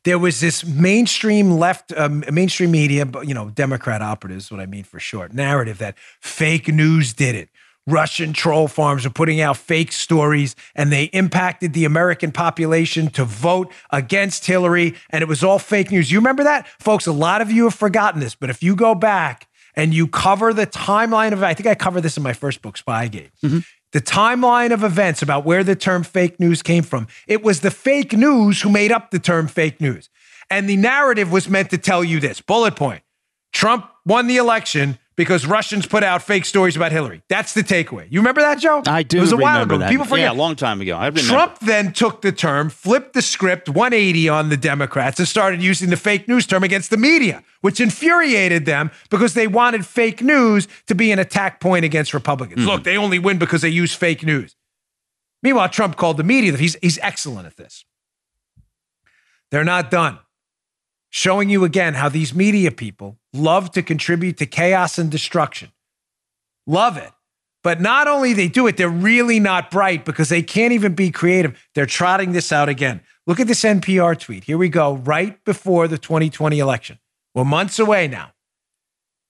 There 0.05 0.19
was 0.19 0.39
this 0.39 0.63
mainstream 0.63 1.51
left, 1.51 1.91
um, 1.97 2.23
mainstream 2.31 2.71
media, 2.71 3.05
you 3.23 3.33
know, 3.33 3.49
Democrat 3.49 4.01
operatives, 4.01 4.51
what 4.51 4.59
I 4.59 4.67
mean 4.67 4.83
for 4.83 4.99
short, 4.99 5.33
narrative 5.33 5.79
that 5.79 5.97
fake 6.21 6.67
news 6.67 7.11
did 7.11 7.35
it. 7.35 7.49
Russian 7.87 8.33
troll 8.33 8.67
farms 8.67 9.05
are 9.05 9.11
putting 9.11 9.41
out 9.41 9.57
fake 9.57 9.91
stories 9.91 10.55
and 10.75 10.91
they 10.91 11.05
impacted 11.05 11.73
the 11.73 11.85
American 11.85 12.31
population 12.31 13.09
to 13.11 13.25
vote 13.25 13.71
against 13.91 14.45
Hillary. 14.45 14.95
And 15.09 15.21
it 15.21 15.27
was 15.27 15.43
all 15.43 15.59
fake 15.59 15.91
news. 15.91 16.11
You 16.11 16.19
remember 16.19 16.43
that? 16.43 16.67
Folks, 16.79 17.05
a 17.05 17.11
lot 17.11 17.41
of 17.41 17.51
you 17.51 17.65
have 17.65 17.75
forgotten 17.75 18.19
this, 18.19 18.33
but 18.33 18.49
if 18.49 18.63
you 18.63 18.75
go 18.75 18.95
back 18.95 19.47
and 19.75 19.93
you 19.93 20.07
cover 20.07 20.53
the 20.53 20.65
timeline 20.65 21.31
of, 21.31 21.43
it, 21.43 21.45
I 21.45 21.53
think 21.53 21.67
I 21.67 21.75
covered 21.75 22.01
this 22.01 22.17
in 22.17 22.23
my 22.23 22.33
first 22.33 22.61
book, 22.61 22.77
Spygate. 22.77 23.31
Mm-hmm. 23.43 23.59
The 23.95 24.01
timeline 24.01 24.73
of 24.73 24.83
events 24.83 25.21
about 25.21 25.45
where 25.45 25.63
the 25.63 25.73
term 25.73 26.03
fake 26.03 26.37
news 26.37 26.61
came 26.61 26.83
from. 26.83 27.07
It 27.27 27.43
was 27.43 27.61
the 27.61 27.71
fake 27.71 28.11
news 28.11 28.61
who 28.61 28.69
made 28.69 28.91
up 28.91 29.09
the 29.09 29.19
term 29.19 29.47
fake 29.47 29.79
news. 29.79 30.09
And 30.49 30.69
the 30.69 30.75
narrative 30.75 31.31
was 31.31 31.47
meant 31.47 31.69
to 31.69 31.77
tell 31.77 32.03
you 32.03 32.19
this 32.19 32.41
bullet 32.41 32.75
point 32.75 33.03
Trump 33.53 33.89
won 34.05 34.27
the 34.27 34.35
election 34.35 34.99
because 35.15 35.45
Russians 35.45 35.85
put 35.85 36.03
out 36.03 36.21
fake 36.21 36.45
stories 36.45 36.75
about 36.75 36.91
Hillary. 36.91 37.21
That's 37.29 37.53
the 37.53 37.61
takeaway. 37.61 38.07
You 38.09 38.19
remember 38.19 38.41
that, 38.41 38.59
Joe? 38.59 38.83
I 38.85 39.03
do. 39.03 39.17
It 39.17 39.21
was 39.21 39.31
a 39.31 39.37
while 39.37 39.63
ago. 39.63 39.77
That. 39.77 39.89
People 39.89 40.05
forget. 40.05 40.25
Yeah, 40.25 40.31
a 40.31 40.33
long 40.33 40.55
time 40.55 40.81
ago. 40.81 40.97
I. 40.97 41.09
Trump 41.09 41.59
then 41.59 41.93
took 41.93 42.21
the 42.21 42.31
term, 42.31 42.69
flipped 42.69 43.13
the 43.13 43.21
script 43.21 43.69
180 43.69 44.29
on 44.29 44.49
the 44.49 44.57
Democrats, 44.57 45.19
and 45.19 45.27
started 45.27 45.61
using 45.61 45.89
the 45.89 45.97
fake 45.97 46.27
news 46.27 46.45
term 46.45 46.63
against 46.63 46.89
the 46.89 46.97
media, 46.97 47.43
which 47.61 47.79
infuriated 47.79 48.65
them 48.65 48.91
because 49.09 49.33
they 49.33 49.47
wanted 49.47 49.85
fake 49.85 50.21
news 50.21 50.67
to 50.87 50.95
be 50.95 51.11
an 51.11 51.19
attack 51.19 51.59
point 51.59 51.85
against 51.85 52.13
Republicans. 52.13 52.59
Mm-hmm. 52.61 52.69
Look, 52.69 52.83
they 52.83 52.97
only 52.97 53.19
win 53.19 53.37
because 53.37 53.61
they 53.61 53.69
use 53.69 53.93
fake 53.93 54.23
news. 54.23 54.55
Meanwhile, 55.41 55.69
Trump 55.69 55.95
called 55.95 56.17
the 56.17 56.23
media. 56.23 56.55
He's 56.57 56.75
he's 56.81 56.99
excellent 57.01 57.47
at 57.47 57.55
this. 57.55 57.85
They're 59.51 59.63
not 59.63 59.91
done 59.91 60.19
showing 61.15 61.49
you 61.49 61.63
again 61.63 61.93
how 61.93 62.09
these 62.09 62.35
media 62.35 62.69
people 62.69 63.17
love 63.35 63.71
to 63.71 63.81
contribute 63.81 64.37
to 64.37 64.45
chaos 64.45 64.97
and 64.97 65.11
destruction. 65.11 65.71
Love 66.67 66.97
it. 66.97 67.11
But 67.63 67.81
not 67.81 68.07
only 68.07 68.33
they 68.33 68.47
do 68.47 68.67
it, 68.67 68.77
they're 68.77 68.89
really 68.89 69.39
not 69.39 69.71
bright 69.71 70.05
because 70.05 70.29
they 70.29 70.43
can't 70.43 70.71
even 70.71 70.93
be 70.93 71.09
creative. 71.09 71.59
They're 71.73 71.87
trotting 71.87 72.31
this 72.31 72.51
out 72.51 72.69
again. 72.69 73.01
Look 73.25 73.39
at 73.39 73.47
this 73.47 73.63
NPR 73.63 74.19
tweet. 74.19 74.43
Here 74.43 74.57
we 74.57 74.69
go, 74.69 74.97
right 74.97 75.43
before 75.45 75.87
the 75.87 75.97
2020 75.97 76.59
election. 76.59 76.99
We're 77.33 77.43
months 77.43 77.79
away 77.79 78.07
now. 78.07 78.33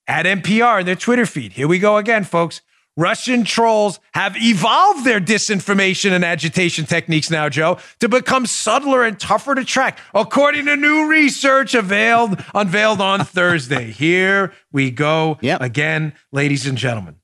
At 0.05 0.25
NPR 0.25 0.81
in 0.81 0.85
their 0.85 0.95
Twitter 0.95 1.25
feed. 1.25 1.53
Here 1.53 1.67
we 1.67 1.79
go 1.79 1.97
again, 1.97 2.25
folks. 2.25 2.61
Russian 2.97 3.43
trolls 3.43 3.99
have 4.13 4.37
evolved 4.37 5.03
their 5.03 5.19
disinformation 5.19 6.11
and 6.11 6.23
agitation 6.23 6.85
techniques 6.85 7.29
now, 7.29 7.49
Joe, 7.49 7.77
to 7.99 8.07
become 8.07 8.45
subtler 8.45 9.03
and 9.03 9.19
tougher 9.19 9.53
to 9.53 9.65
track, 9.65 9.99
according 10.13 10.65
to 10.67 10.77
new 10.77 11.09
research 11.09 11.75
unveiled, 11.75 12.41
unveiled 12.53 13.01
on 13.01 13.19
Thursday. 13.25 13.91
Here 13.91 14.53
we 14.71 14.91
go 14.91 15.37
yep. 15.41 15.61
again, 15.61 16.13
ladies 16.31 16.65
and 16.65 16.77
gentlemen. 16.77 17.17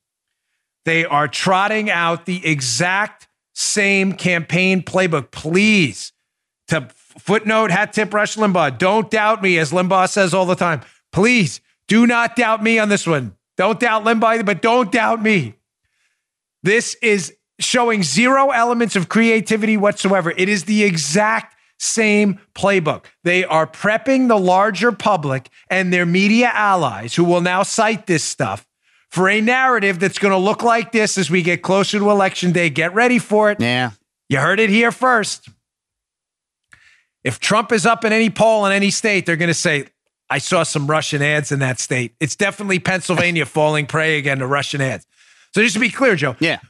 They 0.84 1.06
are 1.06 1.28
trotting 1.28 1.90
out 1.90 2.26
the 2.26 2.44
exact 2.46 3.28
same 3.54 4.12
campaign 4.12 4.82
playbook. 4.82 5.30
Please, 5.30 6.12
to 6.68 6.88
footnote, 7.18 7.70
hat 7.70 7.94
tip 7.94 8.12
Rush 8.12 8.36
Limbaugh, 8.36 8.76
don't 8.76 9.10
doubt 9.10 9.42
me, 9.42 9.58
as 9.58 9.72
Limbaugh 9.72 10.08
says 10.10 10.34
all 10.34 10.46
the 10.46 10.54
time. 10.54 10.82
Please 11.12 11.60
do 11.86 12.06
not 12.06 12.36
doubt 12.36 12.62
me 12.62 12.78
on 12.78 12.90
this 12.90 13.06
one. 13.06 13.36
Don't 13.56 13.80
doubt 13.80 14.04
Limbaugh, 14.04 14.44
but 14.44 14.60
don't 14.60 14.90
doubt 14.90 15.22
me. 15.22 15.54
This 16.62 16.96
is 17.02 17.34
showing 17.58 18.02
zero 18.02 18.50
elements 18.50 18.96
of 18.96 19.08
creativity 19.08 19.76
whatsoever. 19.76 20.32
It 20.36 20.48
is 20.48 20.64
the 20.64 20.82
exact 20.82 21.56
same 21.78 22.38
playbook. 22.54 23.06
They 23.24 23.44
are 23.44 23.66
prepping 23.66 24.28
the 24.28 24.38
larger 24.38 24.92
public 24.92 25.48
and 25.68 25.92
their 25.92 26.06
media 26.06 26.50
allies 26.52 27.14
who 27.14 27.24
will 27.24 27.40
now 27.40 27.62
cite 27.62 28.06
this 28.06 28.22
stuff 28.22 28.66
for 29.10 29.28
a 29.28 29.40
narrative 29.40 29.98
that's 29.98 30.18
going 30.18 30.32
to 30.32 30.38
look 30.38 30.62
like 30.62 30.92
this 30.92 31.18
as 31.18 31.30
we 31.30 31.42
get 31.42 31.62
closer 31.62 31.98
to 31.98 32.10
election 32.10 32.52
day. 32.52 32.70
Get 32.70 32.94
ready 32.94 33.18
for 33.18 33.50
it. 33.50 33.60
Yeah. 33.60 33.90
You 34.28 34.38
heard 34.38 34.60
it 34.60 34.70
here 34.70 34.92
first. 34.92 35.48
If 37.24 37.38
Trump 37.38 37.72
is 37.72 37.84
up 37.84 38.04
in 38.04 38.12
any 38.12 38.30
poll 38.30 38.64
in 38.66 38.72
any 38.72 38.90
state, 38.90 39.26
they're 39.26 39.36
going 39.36 39.48
to 39.48 39.54
say, 39.54 39.86
I 40.30 40.38
saw 40.38 40.62
some 40.62 40.86
Russian 40.86 41.20
ads 41.20 41.52
in 41.52 41.58
that 41.58 41.78
state. 41.78 42.14
It's 42.20 42.36
definitely 42.36 42.78
Pennsylvania 42.78 43.44
falling 43.46 43.86
prey 43.86 44.18
again 44.18 44.38
to 44.38 44.46
Russian 44.46 44.80
ads. 44.80 45.06
So 45.54 45.62
just 45.62 45.74
to 45.74 45.80
be 45.80 45.90
clear, 45.90 46.16
Joe. 46.16 46.36
Yeah. 46.40 46.60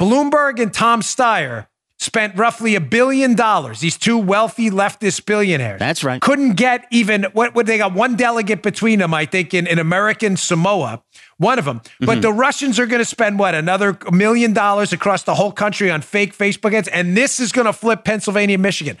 Bloomberg 0.00 0.60
and 0.60 0.72
Tom 0.72 1.00
Steyer 1.00 1.66
spent 2.02 2.36
roughly 2.36 2.74
a 2.74 2.80
billion 2.80 3.34
dollars. 3.34 3.80
These 3.80 3.96
two 3.96 4.18
wealthy 4.18 4.70
leftist 4.70 5.24
billionaires. 5.24 5.78
That's 5.78 6.02
right. 6.02 6.20
Couldn't 6.20 6.54
get 6.54 6.86
even 6.90 7.24
what 7.32 7.54
would 7.54 7.66
they 7.66 7.78
got 7.78 7.94
one 7.94 8.16
delegate 8.16 8.62
between 8.62 8.98
them, 8.98 9.14
I 9.14 9.24
think, 9.24 9.54
in, 9.54 9.66
in 9.66 9.78
American 9.78 10.36
Samoa, 10.36 11.02
one 11.38 11.58
of 11.58 11.64
them. 11.64 11.80
Mm-hmm. 11.80 12.06
But 12.06 12.22
the 12.22 12.32
Russians 12.32 12.80
are 12.80 12.86
going 12.86 13.00
to 13.00 13.04
spend 13.04 13.38
what, 13.38 13.54
another 13.54 13.96
million 14.10 14.52
dollars 14.52 14.92
across 14.92 15.22
the 15.22 15.34
whole 15.34 15.52
country 15.52 15.90
on 15.90 16.02
fake 16.02 16.36
Facebook 16.36 16.74
ads. 16.74 16.88
And 16.88 17.16
this 17.16 17.38
is 17.38 17.52
going 17.52 17.66
to 17.66 17.72
flip 17.72 18.04
Pennsylvania, 18.04 18.58
Michigan. 18.58 18.98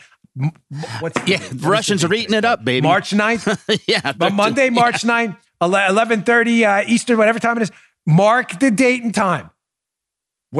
What's 1.00 1.20
yeah, 1.28 1.38
the 1.38 1.68
Russians 1.68 2.04
are 2.04 2.14
eating 2.14 2.34
it 2.34 2.44
up, 2.44 2.64
baby. 2.64 2.86
March 2.86 3.10
9th? 3.10 3.82
yeah. 3.86 4.12
But 4.12 4.32
Monday, 4.32 4.70
March 4.70 5.04
yeah. 5.04 5.26
9th, 5.26 5.36
1130 5.58 6.64
uh, 6.64 6.84
Eastern, 6.86 7.18
whatever 7.18 7.38
time 7.38 7.58
it 7.58 7.62
is. 7.62 7.72
Mark 8.06 8.58
the 8.58 8.70
date 8.70 9.02
and 9.02 9.14
time. 9.14 9.50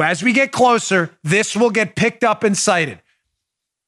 As 0.01 0.23
we 0.23 0.33
get 0.33 0.51
closer, 0.51 1.17
this 1.23 1.55
will 1.55 1.69
get 1.69 1.95
picked 1.95 2.23
up 2.23 2.43
and 2.43 2.57
cited. 2.57 3.01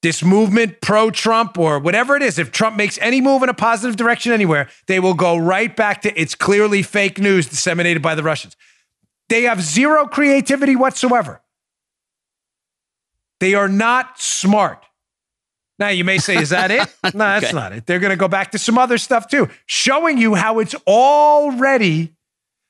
This 0.02 0.24
movement, 0.24 0.82
pro 0.82 1.10
Trump 1.10 1.58
or 1.58 1.80
whatever 1.80 2.16
it 2.16 2.22
is, 2.22 2.38
if 2.38 2.52
Trump 2.52 2.76
makes 2.76 3.00
any 3.02 3.22
move 3.22 3.42
in 3.42 3.50
a 3.50 3.56
positive 3.56 3.96
direction 3.96 4.32
anywhere, 4.32 4.70
they 4.86 5.00
will 5.00 5.16
go 5.16 5.36
right 5.36 5.76
back 5.76 6.04
to 6.04 6.20
it's 6.20 6.36
clearly 6.36 6.84
fake 6.84 7.18
news 7.18 7.48
disseminated 7.48 8.04
by 8.04 8.14
the 8.14 8.22
Russians. 8.22 8.56
They 9.30 9.44
have 9.44 9.62
zero 9.62 10.06
creativity 10.06 10.76
whatsoever. 10.76 11.42
They 13.40 13.56
are 13.56 13.68
not 13.68 14.20
smart. 14.20 14.86
Now, 15.80 15.90
you 15.90 16.04
may 16.04 16.20
say, 16.20 16.38
is 16.38 16.52
that 16.52 16.72
it? 16.72 16.88
No, 17.16 17.20
that's 17.20 17.48
okay. 17.48 17.54
not 17.54 17.74
it. 17.74 17.86
They're 17.86 18.00
going 18.00 18.12
to 18.12 18.18
go 18.18 18.28
back 18.28 18.52
to 18.52 18.60
some 18.60 18.78
other 18.78 18.98
stuff 18.98 19.28
too, 19.28 19.50
showing 19.66 20.18
you 20.18 20.36
how 20.36 20.60
it's 20.60 20.76
already 20.88 22.15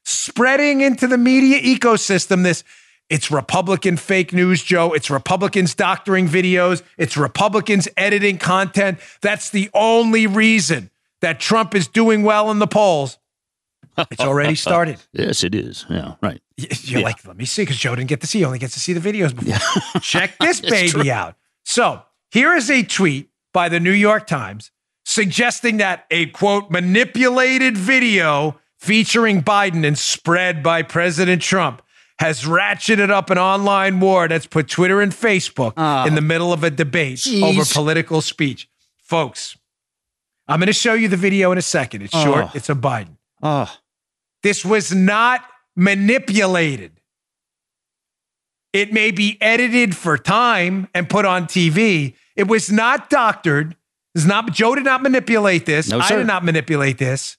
spreading 0.06 0.82
into 0.82 1.08
the 1.08 1.18
media 1.18 1.60
ecosystem. 1.60 2.44
This 2.44 2.64
it's 3.10 3.30
Republican 3.30 3.98
fake 3.98 4.34
news, 4.34 4.64
Joe. 4.64 4.94
It's 4.94 5.10
Republicans 5.10 5.76
doctoring 5.76 6.28
videos. 6.28 6.82
It's 6.98 7.18
Republicans 7.18 7.88
editing 7.98 8.38
content. 8.38 9.00
That's 9.22 9.50
the 9.50 9.70
only 9.74 10.26
reason 10.26 10.90
that 11.22 11.40
Trump 11.40 11.76
is 11.76 11.88
doing 11.88 12.24
well 12.24 12.50
in 12.50 12.60
the 12.60 12.68
polls. 12.68 13.20
It's 14.12 14.22
already 14.22 14.56
started. 14.56 14.98
yes, 15.14 15.44
it 15.44 15.56
is. 15.56 15.86
Yeah, 15.90 16.16
right. 16.22 16.42
You're 16.58 17.00
yeah. 17.00 17.06
like, 17.06 17.26
let 17.26 17.38
me 17.38 17.46
see, 17.46 17.62
because 17.62 17.78
Joe 17.78 17.96
didn't 17.96 18.10
get 18.10 18.22
to 18.22 18.28
see. 18.28 18.40
He 18.40 18.46
only 18.46 18.60
gets 18.60 18.74
to 18.74 18.80
see 18.80 18.94
the 18.94 19.00
videos 19.00 19.36
before. 19.36 19.54
Yeah. 19.54 20.00
Check 20.02 20.38
this 20.40 20.62
baby 20.62 20.90
true. 20.90 21.12
out. 21.12 21.36
So 21.64 22.02
here 22.32 22.54
is 22.56 22.70
a 22.70 22.84
tweet 22.84 23.30
by 23.54 23.70
the 23.70 23.80
New 23.80 23.92
York 23.92 24.28
Times 24.28 24.72
suggesting 25.06 25.78
that 25.78 26.06
a 26.12 26.26
quote 26.28 26.72
manipulated 26.72 27.78
video 27.78 28.60
featuring 28.86 29.42
Biden 29.42 29.86
and 29.86 29.98
spread 29.98 30.62
by 30.62 30.84
President 30.84 31.42
Trump 31.42 31.82
has 32.20 32.44
ratcheted 32.44 33.10
up 33.10 33.30
an 33.32 33.38
online 33.38 34.00
war 34.00 34.28
that's 34.28 34.46
put 34.46 34.70
Twitter 34.70 35.02
and 35.02 35.12
Facebook 35.12 35.74
oh, 35.76 36.06
in 36.06 36.14
the 36.14 36.22
middle 36.22 36.54
of 36.54 36.64
a 36.64 36.70
debate 36.70 37.18
geez. 37.18 37.44
over 37.44 37.66
political 37.66 38.22
speech. 38.22 38.70
Folks, 39.00 39.58
I'm 40.48 40.60
going 40.60 40.68
to 40.68 40.74
show 40.74 40.94
you 40.94 41.08
the 41.08 41.18
video 41.18 41.52
in 41.52 41.58
a 41.58 41.64
second. 41.64 42.04
It's 42.04 42.14
oh. 42.16 42.24
short, 42.24 42.46
ah. 42.46 42.52
it's 42.54 42.70
a 42.70 42.76
Biden. 42.76 43.18
Oh. 43.42 43.76
This 44.44 44.64
was 44.64 44.94
not 44.94 45.42
manipulated. 45.76 46.92
It 48.72 48.94
may 48.94 49.10
be 49.10 49.38
edited 49.42 49.96
for 49.96 50.18
time 50.18 50.90
and 50.94 51.10
put 51.10 51.26
on 51.26 51.46
TV. 51.46 52.14
It 52.36 52.48
was 52.48 52.72
not 52.72 53.10
doctored. 53.10 53.76
It's 54.14 54.26
not 54.26 54.52
Joe 54.54 54.76
did 54.76 54.84
not 54.86 55.02
manipulate 55.02 55.66
this. 55.66 55.90
No, 55.90 56.00
I 56.00 56.10
did 56.10 56.28
not 56.28 56.44
manipulate 56.46 56.98
this. 56.98 57.38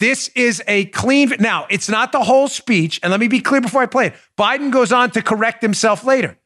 This 0.00 0.28
is 0.34 0.62
a 0.66 0.86
clean. 0.86 1.34
Now, 1.38 1.66
it's 1.70 1.88
not 1.88 2.10
the 2.10 2.24
whole 2.24 2.48
speech. 2.48 2.98
And 3.02 3.10
let 3.10 3.20
me 3.20 3.28
be 3.28 3.40
clear 3.40 3.60
before 3.60 3.82
I 3.82 3.86
play 3.86 4.08
it. 4.08 4.14
Biden 4.36 4.72
goes 4.72 4.92
on 4.92 5.10
to 5.12 5.22
correct 5.22 5.62
himself 5.62 6.04
later. 6.04 6.38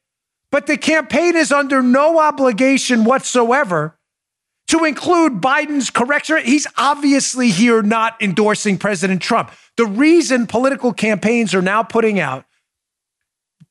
But 0.50 0.66
the 0.66 0.76
campaign 0.76 1.36
is 1.36 1.52
under 1.52 1.80
no 1.80 2.18
obligation 2.18 3.04
whatsoever 3.04 3.96
to 4.68 4.84
include 4.84 5.40
Biden's 5.40 5.90
correction. 5.90 6.38
He's 6.44 6.66
obviously 6.76 7.50
here 7.50 7.80
not 7.80 8.20
endorsing 8.20 8.76
President 8.76 9.22
Trump. 9.22 9.52
The 9.76 9.86
reason 9.86 10.46
political 10.46 10.92
campaigns 10.92 11.54
are 11.54 11.62
now 11.62 11.82
putting 11.82 12.18
out 12.18 12.44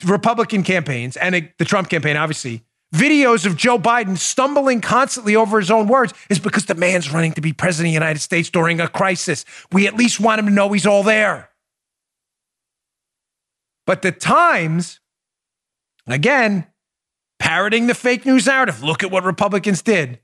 Republican 0.06 0.64
campaigns 0.64 1.18
and 1.18 1.50
the 1.58 1.66
Trump 1.66 1.90
campaign, 1.90 2.16
obviously, 2.16 2.64
videos 2.94 3.46
of 3.46 3.58
Joe 3.58 3.80
Biden 3.80 4.18
stumbling 4.18 4.80
constantly 4.80 5.36
over 5.36 5.60
his 5.60 5.72
own 5.72 5.88
words 5.88 6.14
is 6.30 6.40
because 6.40 6.66
the 6.66 6.76
man's 6.76 7.12
running 7.12 7.34
to 7.34 7.42
be 7.42 7.52
president 7.52 7.88
of 7.88 7.92
the 7.92 8.06
United 8.06 8.20
States 8.20 8.50
during 8.50 8.80
a 8.80 8.88
crisis. 8.88 9.44
We 9.72 9.88
at 9.88 9.96
least 9.96 10.20
want 10.20 10.40
him 10.40 10.46
to 10.46 10.52
know 10.52 10.72
he's 10.72 10.86
all 10.86 11.04
there. 11.04 11.50
But 13.86 14.02
the 14.02 14.12
Times, 14.12 15.00
again, 16.08 16.68
parroting 17.40 17.88
the 17.88 17.96
fake 17.96 18.26
news 18.26 18.46
narrative, 18.46 18.84
look 18.84 19.04
at 19.04 19.12
what 19.12 19.24
Republicans 19.24 19.82
did, 19.82 20.20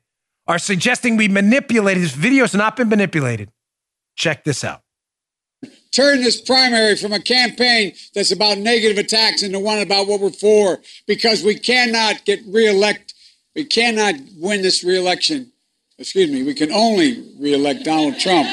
are 0.47 0.59
suggesting 0.59 1.17
we 1.17 1.27
manipulated. 1.27 2.01
his 2.01 2.13
video 2.13 2.43
has 2.43 2.53
not 2.53 2.75
been 2.75 2.89
manipulated. 2.89 3.51
Check 4.15 4.43
this 4.43 4.63
out. 4.63 4.81
Turn 5.91 6.21
this 6.21 6.39
primary 6.39 6.95
from 6.95 7.13
a 7.13 7.19
campaign 7.19 7.93
that's 8.13 8.31
about 8.31 8.59
negative 8.59 8.97
attacks 8.97 9.43
into 9.43 9.59
one 9.59 9.79
about 9.79 10.07
what 10.07 10.21
we're 10.21 10.29
for 10.29 10.79
because 11.07 11.43
we 11.43 11.55
cannot 11.55 12.23
get 12.25 12.39
reelect. 12.47 13.13
We 13.55 13.65
cannot 13.65 14.15
win 14.37 14.61
this 14.61 14.83
reelection. 14.83 15.51
Excuse 15.97 16.31
me. 16.31 16.43
We 16.43 16.53
can 16.53 16.71
only 16.71 17.25
reelect 17.39 17.83
Donald 17.83 18.19
Trump. 18.19 18.47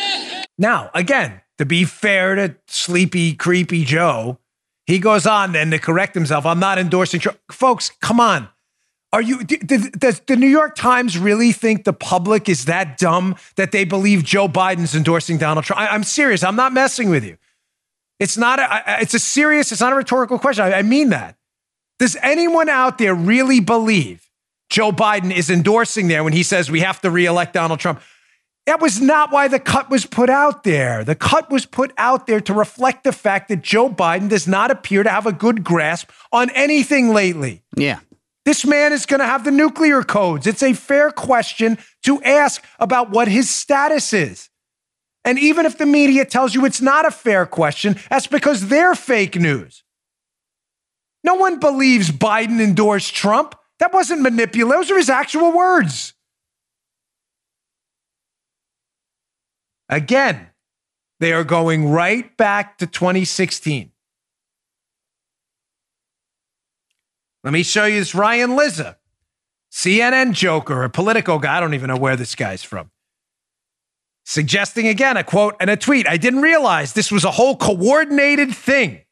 Now, 0.58 0.90
again, 0.94 1.42
to 1.58 1.66
be 1.66 1.84
fair 1.84 2.34
to 2.34 2.56
sleepy, 2.66 3.34
creepy 3.34 3.84
Joe, 3.84 4.38
he 4.86 4.98
goes 4.98 5.26
on 5.26 5.52
then 5.52 5.70
to 5.70 5.78
correct 5.78 6.14
himself. 6.14 6.46
I'm 6.46 6.58
not 6.58 6.78
endorsing 6.78 7.20
Trump. 7.20 7.38
Folks, 7.52 7.90
come 8.00 8.18
on. 8.18 8.48
Are 9.12 9.22
you 9.22 9.44
does 9.44 10.20
the 10.20 10.36
New 10.36 10.48
York 10.48 10.74
Times 10.74 11.16
really 11.16 11.52
think 11.52 11.84
the 11.84 11.92
public 11.92 12.48
is 12.48 12.64
that 12.64 12.98
dumb 12.98 13.36
that 13.54 13.72
they 13.72 13.84
believe 13.84 14.24
Joe 14.24 14.48
Biden's 14.48 14.94
endorsing 14.94 15.38
Donald 15.38 15.64
Trump? 15.64 15.80
I, 15.80 15.94
am 15.94 16.04
serious. 16.04 16.42
I'm 16.42 16.56
not 16.56 16.72
messing 16.72 17.08
with 17.08 17.24
you. 17.24 17.38
It's 18.18 18.36
not 18.36 18.58
a 18.58 19.00
it's 19.00 19.14
a 19.14 19.18
serious, 19.18 19.72
it's 19.72 19.80
not 19.80 19.92
a 19.92 19.96
rhetorical 19.96 20.38
question. 20.38 20.64
I, 20.64 20.78
I 20.78 20.82
mean 20.82 21.10
that. 21.10 21.36
Does 21.98 22.16
anyone 22.22 22.68
out 22.68 22.98
there 22.98 23.14
really 23.14 23.60
believe 23.60 24.28
Joe 24.68 24.92
Biden 24.92 25.34
is 25.34 25.50
endorsing 25.50 26.08
there 26.08 26.24
when 26.24 26.32
he 26.32 26.42
says 26.42 26.70
we 26.70 26.80
have 26.80 27.00
to 27.02 27.10
reelect 27.10 27.54
Donald 27.54 27.80
Trump? 27.80 28.00
That 28.66 28.80
was 28.80 29.00
not 29.00 29.30
why 29.30 29.46
the 29.46 29.60
cut 29.60 29.88
was 29.88 30.04
put 30.04 30.28
out 30.28 30.64
there. 30.64 31.04
The 31.04 31.14
cut 31.14 31.50
was 31.50 31.64
put 31.64 31.92
out 31.96 32.26
there 32.26 32.40
to 32.40 32.52
reflect 32.52 33.04
the 33.04 33.12
fact 33.12 33.48
that 33.48 33.62
Joe 33.62 33.88
Biden 33.88 34.28
does 34.28 34.48
not 34.48 34.72
appear 34.72 35.04
to 35.04 35.08
have 35.08 35.24
a 35.24 35.32
good 35.32 35.62
grasp 35.62 36.10
on 36.32 36.50
anything 36.50 37.10
lately. 37.10 37.62
Yeah. 37.76 38.00
This 38.46 38.64
man 38.64 38.92
is 38.92 39.06
going 39.06 39.18
to 39.18 39.26
have 39.26 39.42
the 39.42 39.50
nuclear 39.50 40.04
codes. 40.04 40.46
It's 40.46 40.62
a 40.62 40.72
fair 40.72 41.10
question 41.10 41.78
to 42.04 42.22
ask 42.22 42.64
about 42.78 43.10
what 43.10 43.26
his 43.26 43.50
status 43.50 44.12
is. 44.12 44.48
And 45.24 45.36
even 45.36 45.66
if 45.66 45.78
the 45.78 45.84
media 45.84 46.24
tells 46.24 46.54
you 46.54 46.64
it's 46.64 46.80
not 46.80 47.04
a 47.04 47.10
fair 47.10 47.44
question, 47.44 47.96
that's 48.08 48.28
because 48.28 48.68
they're 48.68 48.94
fake 48.94 49.34
news. 49.34 49.82
No 51.24 51.34
one 51.34 51.58
believes 51.58 52.12
Biden 52.12 52.60
endorsed 52.60 53.16
Trump. 53.16 53.56
That 53.80 53.92
wasn't 53.92 54.22
manipulated. 54.22 54.72
Those 54.72 54.92
are 54.92 54.96
his 54.96 55.10
actual 55.10 55.50
words. 55.50 56.14
Again, 59.88 60.50
they 61.18 61.32
are 61.32 61.42
going 61.42 61.90
right 61.90 62.36
back 62.36 62.78
to 62.78 62.86
2016. 62.86 63.90
Let 67.46 67.52
me 67.52 67.62
show 67.62 67.84
you 67.84 68.00
this 68.00 68.12
Ryan 68.12 68.56
Lizza, 68.56 68.96
CNN 69.70 70.32
joker, 70.32 70.82
a 70.82 70.90
Politico 70.90 71.38
guy. 71.38 71.58
I 71.58 71.60
don't 71.60 71.74
even 71.74 71.86
know 71.86 71.96
where 71.96 72.16
this 72.16 72.34
guy's 72.34 72.64
from. 72.64 72.90
Suggesting 74.24 74.88
again 74.88 75.16
a 75.16 75.22
quote 75.22 75.54
and 75.60 75.70
a 75.70 75.76
tweet. 75.76 76.08
I 76.08 76.16
didn't 76.16 76.42
realize 76.42 76.92
this 76.92 77.12
was 77.12 77.22
a 77.22 77.30
whole 77.30 77.56
coordinated 77.56 78.52
thing. 78.52 79.02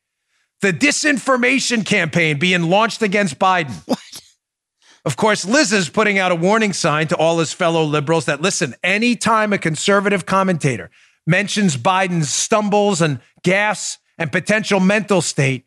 The 0.63 0.73
disinformation 0.73 1.87
campaign 1.87 2.41
being 2.41 2.65
launched 2.65 3.03
against 3.03 3.39
Biden. 3.39 3.73
What? 3.87 4.01
Of 5.05 5.17
course, 5.17 5.45
Liz 5.45 5.73
is 5.73 5.89
putting 5.89 6.19
out 6.19 6.33
a 6.33 6.35
warning 6.35 6.73
sign 6.73 7.07
to 7.09 7.17
all 7.17 7.39
his 7.39 7.53
fellow 7.53 7.85
liberals 7.85 8.25
that 8.25 8.43
listen, 8.43 8.75
anytime 8.83 9.53
a 9.53 9.59
conservative 9.59 10.27
commentator 10.27 10.91
mentions 11.25 11.77
Biden's 11.77 12.35
stumbles 12.35 13.01
and 13.01 13.21
gaffes 13.45 13.99
and 14.19 14.33
potential 14.33 14.81
mental 14.81 15.23
state, 15.23 15.67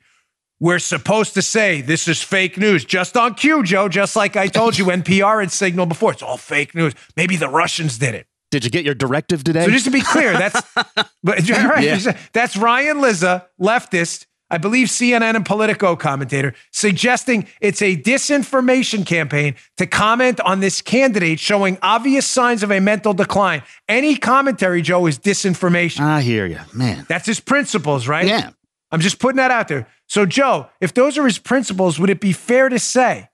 we're 0.60 0.80
supposed 0.80 1.34
to 1.36 1.41
say 1.41 1.82
this 1.82 2.08
is 2.08 2.22
fake 2.22 2.58
news 2.58 2.84
just 2.84 3.16
on 3.16 3.36
cue, 3.36 3.64
Joe, 3.64 3.89
just 3.89 4.16
like 4.16 4.36
I 4.36 4.47
told 4.47 4.78
you 4.78 4.86
NPR 4.86 5.41
had 5.41 5.51
signaled 5.51 5.89
before. 5.89 6.12
It's 6.12 6.24
all 6.24 6.38
fake 6.38 6.74
news. 6.74 6.93
Maybe 7.16 7.36
the 7.36 7.49
Russians 7.49 7.97
did 7.97 8.16
it. 8.16 8.28
Did 8.49 8.64
you 8.64 8.72
get 8.72 8.86
your 8.86 8.95
directive 8.95 9.43
today? 9.43 9.66
So 9.66 9.72
just 9.72 9.86
to 9.86 9.91
be 9.91 10.01
clear, 10.01 10.34
that's 10.34 10.62
but, 11.24 11.49
right, 11.49 11.84
yeah. 11.84 12.18
that's 12.32 12.55
Ryan 12.55 13.01
Lizza, 13.01 13.45
leftist, 13.60 14.26
I 14.49 14.58
believe 14.58 14.88
CNN 14.88 15.36
and 15.36 15.45
Politico 15.45 15.97
commentator, 15.97 16.53
suggesting 16.72 17.47
it's 17.60 17.82
a 17.82 17.97
disinformation 17.97 19.05
campaign 19.05 19.55
to 19.76 19.86
comment 19.86 20.39
on 20.39 20.62
this 20.62 20.82
candidate 20.82 21.39
showing 21.39 21.78
obvious 21.82 22.26
signs 22.26 22.64
of 22.64 22.72
a 22.72 22.80
mental 22.80 23.14
decline. 23.14 23.64
Any 23.89 24.16
commentary, 24.16 24.82
Joe, 24.82 25.05
is 25.08 25.20
disinformation. 25.20 25.99
I 25.99 26.22
hear 26.22 26.45
you, 26.45 26.60
man. 26.74 27.05
That's 27.10 27.26
his 27.26 27.41
principles, 27.41 28.08
right? 28.08 28.26
Yeah. 28.26 28.51
I'm 28.91 28.99
just 28.99 29.19
putting 29.19 29.38
that 29.38 29.51
out 29.51 29.67
there. 29.67 29.88
So, 30.07 30.25
Joe, 30.25 30.67
if 30.79 30.93
those 30.93 31.17
are 31.17 31.25
his 31.25 31.38
principles, 31.38 31.99
would 31.99 32.09
it 32.09 32.21
be 32.21 32.31
fair 32.31 32.69
to 32.69 32.79
say 32.79 33.29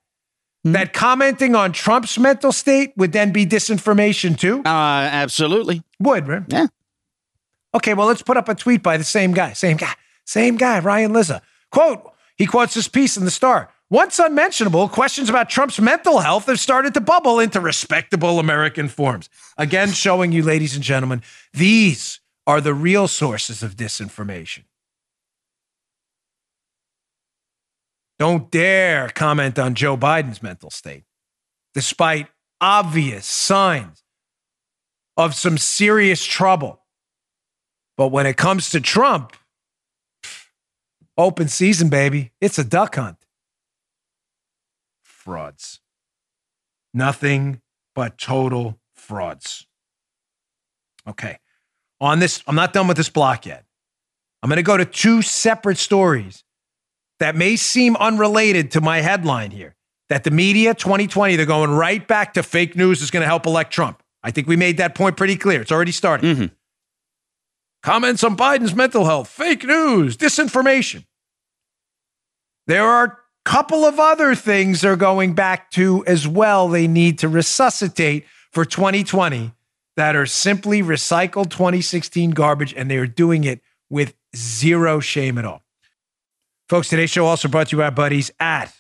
mm-hmm. 0.66 0.74
that 0.74 0.94
commenting 0.94 1.56
on 1.56 1.72
Trump's 1.72 2.18
mental 2.18 2.52
state 2.52 2.94
would 2.98 3.12
then 3.12 3.32
be 3.32 3.46
disinformation 3.46 4.38
too? 4.38 4.60
Uh, 4.66 5.10
absolutely. 5.12 5.84
Would, 6.00 6.28
right? 6.28 6.44
Yeah. 6.48 6.68
Okay, 7.76 7.94
well, 7.94 8.08
let's 8.08 8.22
put 8.22 8.38
up 8.38 8.50
a 8.50 8.56
tweet 8.56 8.84
by 8.84 8.98
the 8.98 9.04
same 9.04 9.34
guy. 9.34 9.54
Same 9.54 9.78
guy. 9.78 9.94
Same 10.26 10.58
guy, 10.58 10.80
Ryan 10.80 11.14
Lizza. 11.14 11.42
Quote, 11.72 12.12
he 12.38 12.46
quotes 12.46 12.74
this 12.74 12.88
piece 12.88 13.18
in 13.18 13.26
the 13.26 13.32
Star. 13.32 13.70
Once 13.90 14.18
unmentionable, 14.18 14.90
questions 14.90 15.30
about 15.30 15.50
Trump's 15.50 15.80
mental 15.80 16.20
health 16.20 16.48
have 16.48 16.60
started 16.60 16.94
to 16.96 17.02
bubble 17.02 17.40
into 17.40 17.60
respectable 17.60 18.40
American 18.40 18.88
forms. 18.88 19.30
Again, 19.58 19.92
showing 19.92 20.32
you, 20.32 20.42
ladies 20.42 20.74
and 20.74 20.84
gentlemen, 20.84 21.22
these 21.54 22.20
are 22.48 22.60
the 22.60 22.74
real 22.74 23.08
sources 23.08 23.62
of 23.62 23.76
disinformation. 23.76 24.64
Don't 28.24 28.50
dare 28.50 29.10
comment 29.10 29.60
on 29.60 29.76
Joe 29.76 29.98
Biden's 29.98 30.42
mental 30.42 30.70
state, 30.70 31.04
despite 31.74 32.30
obvious 32.62 33.26
signs 33.26 34.02
of 35.18 35.36
some 35.36 35.58
serious 35.58 36.24
trouble. 36.24 36.86
But 37.98 38.14
when 38.14 38.26
it 38.26 38.38
comes 38.38 38.70
to 38.70 38.80
Trump, 38.80 39.36
Open 41.18 41.50
season, 41.50 41.90
baby. 41.90 42.32
It's 42.40 42.58
a 42.58 42.64
duck 42.64 42.96
hunt. 42.96 43.18
Frauds. 45.02 45.82
Nothing 46.94 47.62
but 47.94 48.18
total 48.18 48.80
frauds. 48.96 49.68
Okay. 51.06 51.40
On 52.00 52.20
this, 52.20 52.42
I'm 52.48 52.56
not 52.56 52.72
done 52.72 52.88
with 52.88 52.96
this 52.96 53.10
block 53.10 53.46
yet. 53.46 53.66
I'm 54.42 54.50
going 54.50 54.56
to 54.56 54.64
go 54.64 54.78
to 54.78 54.86
two 54.86 55.22
separate 55.22 55.78
stories 55.78 56.46
that 57.24 57.38
may 57.38 57.56
seem 57.56 57.96
unrelated 57.96 58.72
to 58.72 58.82
my 58.82 59.00
headline 59.00 59.50
here. 59.50 59.78
That 60.10 60.26
the 60.26 60.30
media 60.30 60.74
2020, 60.74 61.38
they're 61.38 61.46
going 61.46 61.72
right 61.72 62.06
back 62.06 62.34
to 62.34 62.44
fake 62.44 62.76
news 62.76 63.02
is 63.02 63.12
going 63.12 63.22
to 63.22 63.28
help 63.28 63.46
elect 63.46 63.72
Trump. 63.72 64.04
I 64.22 64.32
think 64.32 64.46
we 64.46 64.58
made 64.58 64.76
that 64.76 64.94
point 64.94 65.16
pretty 65.16 65.38
clear. 65.38 65.62
It's 65.62 65.72
already 65.72 65.94
starting. 65.94 66.36
Mm-hmm. 66.36 66.46
Comments 67.82 68.22
on 68.26 68.36
Biden's 68.36 68.76
mental 68.76 69.06
health, 69.06 69.30
fake 69.30 69.64
news, 69.64 70.18
disinformation. 70.18 71.06
There 72.68 72.84
are 72.84 73.06
a 73.06 73.18
couple 73.46 73.86
of 73.86 74.02
other 74.02 74.36
things 74.36 74.82
they're 74.82 74.98
going 74.98 75.34
back 75.34 75.72
to 75.72 76.04
as 76.06 76.28
well, 76.28 76.68
they 76.68 76.90
need 76.90 77.20
to 77.20 77.30
resuscitate 77.30 78.26
for 78.52 78.66
2020 78.66 79.54
that 79.96 80.18
are 80.18 80.26
simply 80.26 80.84
recycled 80.84 81.52
2016 81.52 82.32
garbage, 82.32 82.74
and 82.74 82.92
they 82.92 82.98
are 82.98 83.08
doing 83.08 83.46
it 83.46 83.62
with 83.90 84.14
zero 84.36 85.00
shame 85.00 85.38
at 85.38 85.46
all. 85.46 85.63
Folks, 86.74 86.90
today's 86.90 87.12
show 87.12 87.28
also 87.28 87.48
brought 87.48 87.68
to 87.68 87.76
you 87.76 87.78
by 87.82 87.86
our 87.86 87.92
buddies 87.92 88.32
at 88.40 88.74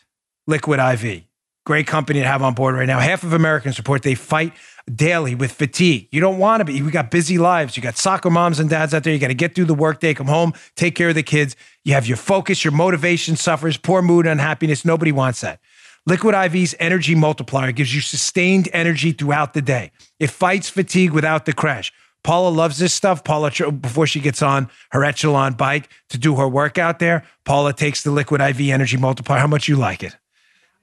Liquid 0.47 0.79
IV. 0.79 1.25
Great 1.63 1.85
company 1.85 2.21
to 2.21 2.25
have 2.25 2.41
on 2.41 2.55
board 2.55 2.73
right 2.73 2.87
now. 2.87 2.99
Half 2.99 3.21
of 3.21 3.33
Americans 3.33 3.77
report 3.77 4.01
they 4.01 4.15
fight 4.15 4.53
daily 4.91 5.35
with 5.35 5.51
fatigue. 5.51 6.07
You 6.11 6.19
don't 6.19 6.39
want 6.39 6.61
to 6.61 6.65
be. 6.65 6.81
We 6.81 6.89
got 6.89 7.11
busy 7.11 7.37
lives. 7.37 7.77
You 7.77 7.83
got 7.83 7.95
soccer 7.95 8.31
moms 8.31 8.59
and 8.59 8.67
dads 8.67 8.95
out 8.95 9.03
there. 9.03 9.13
You 9.13 9.19
got 9.19 9.27
to 9.27 9.35
get 9.35 9.53
through 9.53 9.65
the 9.65 9.75
workday, 9.75 10.15
come 10.15 10.25
home, 10.25 10.53
take 10.75 10.95
care 10.95 11.09
of 11.09 11.13
the 11.13 11.21
kids. 11.21 11.55
You 11.83 11.93
have 11.93 12.07
your 12.07 12.17
focus, 12.17 12.63
your 12.65 12.71
motivation 12.71 13.35
suffers, 13.35 13.77
poor 13.77 14.01
mood, 14.01 14.25
unhappiness. 14.25 14.83
Nobody 14.83 15.11
wants 15.11 15.41
that. 15.41 15.59
Liquid 16.07 16.33
IV's 16.33 16.73
energy 16.79 17.13
multiplier 17.13 17.71
gives 17.71 17.93
you 17.93 18.01
sustained 18.01 18.69
energy 18.73 19.11
throughout 19.11 19.53
the 19.53 19.61
day. 19.61 19.91
It 20.19 20.31
fights 20.31 20.67
fatigue 20.67 21.11
without 21.11 21.45
the 21.45 21.53
crash. 21.53 21.93
Paula 22.23 22.49
loves 22.49 22.77
this 22.77 22.93
stuff. 22.93 23.23
Paula, 23.23 23.51
before 23.71 24.07
she 24.07 24.19
gets 24.19 24.41
on 24.41 24.69
her 24.91 25.03
Echelon 25.03 25.53
bike 25.53 25.89
to 26.09 26.17
do 26.17 26.35
her 26.37 26.47
workout 26.47 26.99
there, 26.99 27.25
Paula 27.43 27.73
takes 27.73 28.03
the 28.03 28.11
Liquid 28.11 28.41
IV 28.41 28.61
energy 28.61 28.97
multiplier. 28.97 29.39
How 29.39 29.47
much 29.47 29.67
you 29.67 29.75
like 29.75 30.03
it? 30.03 30.15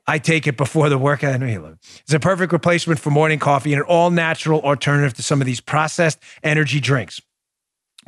I 0.06 0.18
take 0.18 0.46
it 0.46 0.56
before 0.56 0.88
the 0.88 0.98
workout. 0.98 1.34
I 1.34 1.36
know 1.36 1.46
you 1.46 1.60
love 1.60 1.74
it. 1.74 2.00
It's 2.02 2.12
a 2.12 2.20
perfect 2.20 2.52
replacement 2.52 3.00
for 3.00 3.10
morning 3.10 3.38
coffee 3.38 3.72
and 3.72 3.80
an 3.80 3.86
all 3.88 4.10
natural 4.10 4.60
alternative 4.60 5.14
to 5.14 5.22
some 5.22 5.40
of 5.40 5.46
these 5.46 5.60
processed 5.60 6.18
energy 6.42 6.80
drinks. 6.80 7.20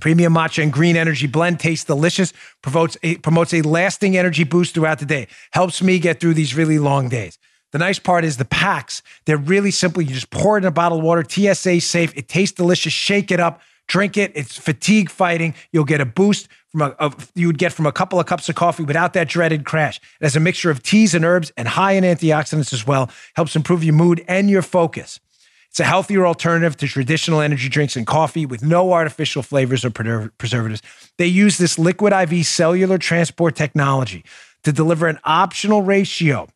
Premium 0.00 0.34
matcha 0.34 0.62
and 0.62 0.72
green 0.72 0.96
energy 0.96 1.26
blend 1.26 1.60
tastes 1.60 1.84
delicious, 1.84 2.32
promotes 2.60 2.96
a, 3.02 3.18
promotes 3.18 3.54
a 3.54 3.62
lasting 3.62 4.16
energy 4.16 4.42
boost 4.42 4.74
throughout 4.74 4.98
the 4.98 5.06
day, 5.06 5.28
helps 5.52 5.82
me 5.82 5.98
get 5.98 6.18
through 6.18 6.34
these 6.34 6.56
really 6.56 6.78
long 6.78 7.08
days. 7.08 7.38
The 7.72 7.78
nice 7.78 7.98
part 7.98 8.24
is 8.24 8.36
the 8.36 8.44
packs. 8.44 9.02
They're 9.24 9.36
really 9.36 9.70
simple. 9.70 10.02
You 10.02 10.14
just 10.14 10.30
pour 10.30 10.56
it 10.56 10.62
in 10.62 10.66
a 10.66 10.70
bottle 10.70 10.98
of 10.98 11.04
water, 11.04 11.24
TSA 11.26 11.80
safe. 11.80 12.16
It 12.16 12.28
tastes 12.28 12.54
delicious. 12.54 12.92
Shake 12.92 13.30
it 13.30 13.40
up. 13.40 13.60
Drink 13.88 14.16
it. 14.16 14.32
It's 14.34 14.56
fatigue 14.56 15.10
fighting. 15.10 15.54
You'll 15.72 15.84
get 15.84 16.00
a 16.00 16.06
boost 16.06 16.48
from 16.68 16.82
a, 16.82 16.94
a, 16.98 17.12
you 17.34 17.46
would 17.46 17.58
get 17.58 17.72
from 17.72 17.86
a 17.86 17.92
couple 17.92 18.20
of 18.20 18.26
cups 18.26 18.48
of 18.48 18.54
coffee 18.54 18.84
without 18.84 19.12
that 19.14 19.28
dreaded 19.28 19.64
crash. 19.64 19.98
It 20.20 20.24
has 20.24 20.36
a 20.36 20.40
mixture 20.40 20.70
of 20.70 20.82
teas 20.82 21.14
and 21.14 21.24
herbs 21.24 21.52
and 21.56 21.68
high 21.68 21.92
in 21.92 22.04
antioxidants 22.04 22.72
as 22.72 22.86
well. 22.86 23.10
Helps 23.36 23.56
improve 23.56 23.82
your 23.84 23.94
mood 23.94 24.24
and 24.28 24.48
your 24.48 24.62
focus. 24.62 25.20
It's 25.68 25.80
a 25.80 25.84
healthier 25.84 26.26
alternative 26.26 26.76
to 26.78 26.86
traditional 26.86 27.40
energy 27.40 27.70
drinks 27.70 27.96
and 27.96 28.06
coffee 28.06 28.44
with 28.44 28.62
no 28.62 28.92
artificial 28.92 29.42
flavors 29.42 29.86
or 29.86 29.90
preservatives. 29.90 30.82
They 31.16 31.26
use 31.26 31.56
this 31.56 31.78
liquid 31.78 32.12
IV 32.12 32.44
cellular 32.44 32.98
transport 32.98 33.56
technology 33.56 34.22
to 34.64 34.72
deliver 34.72 35.06
an 35.08 35.18
optional 35.24 35.80
ratio, 35.80 36.48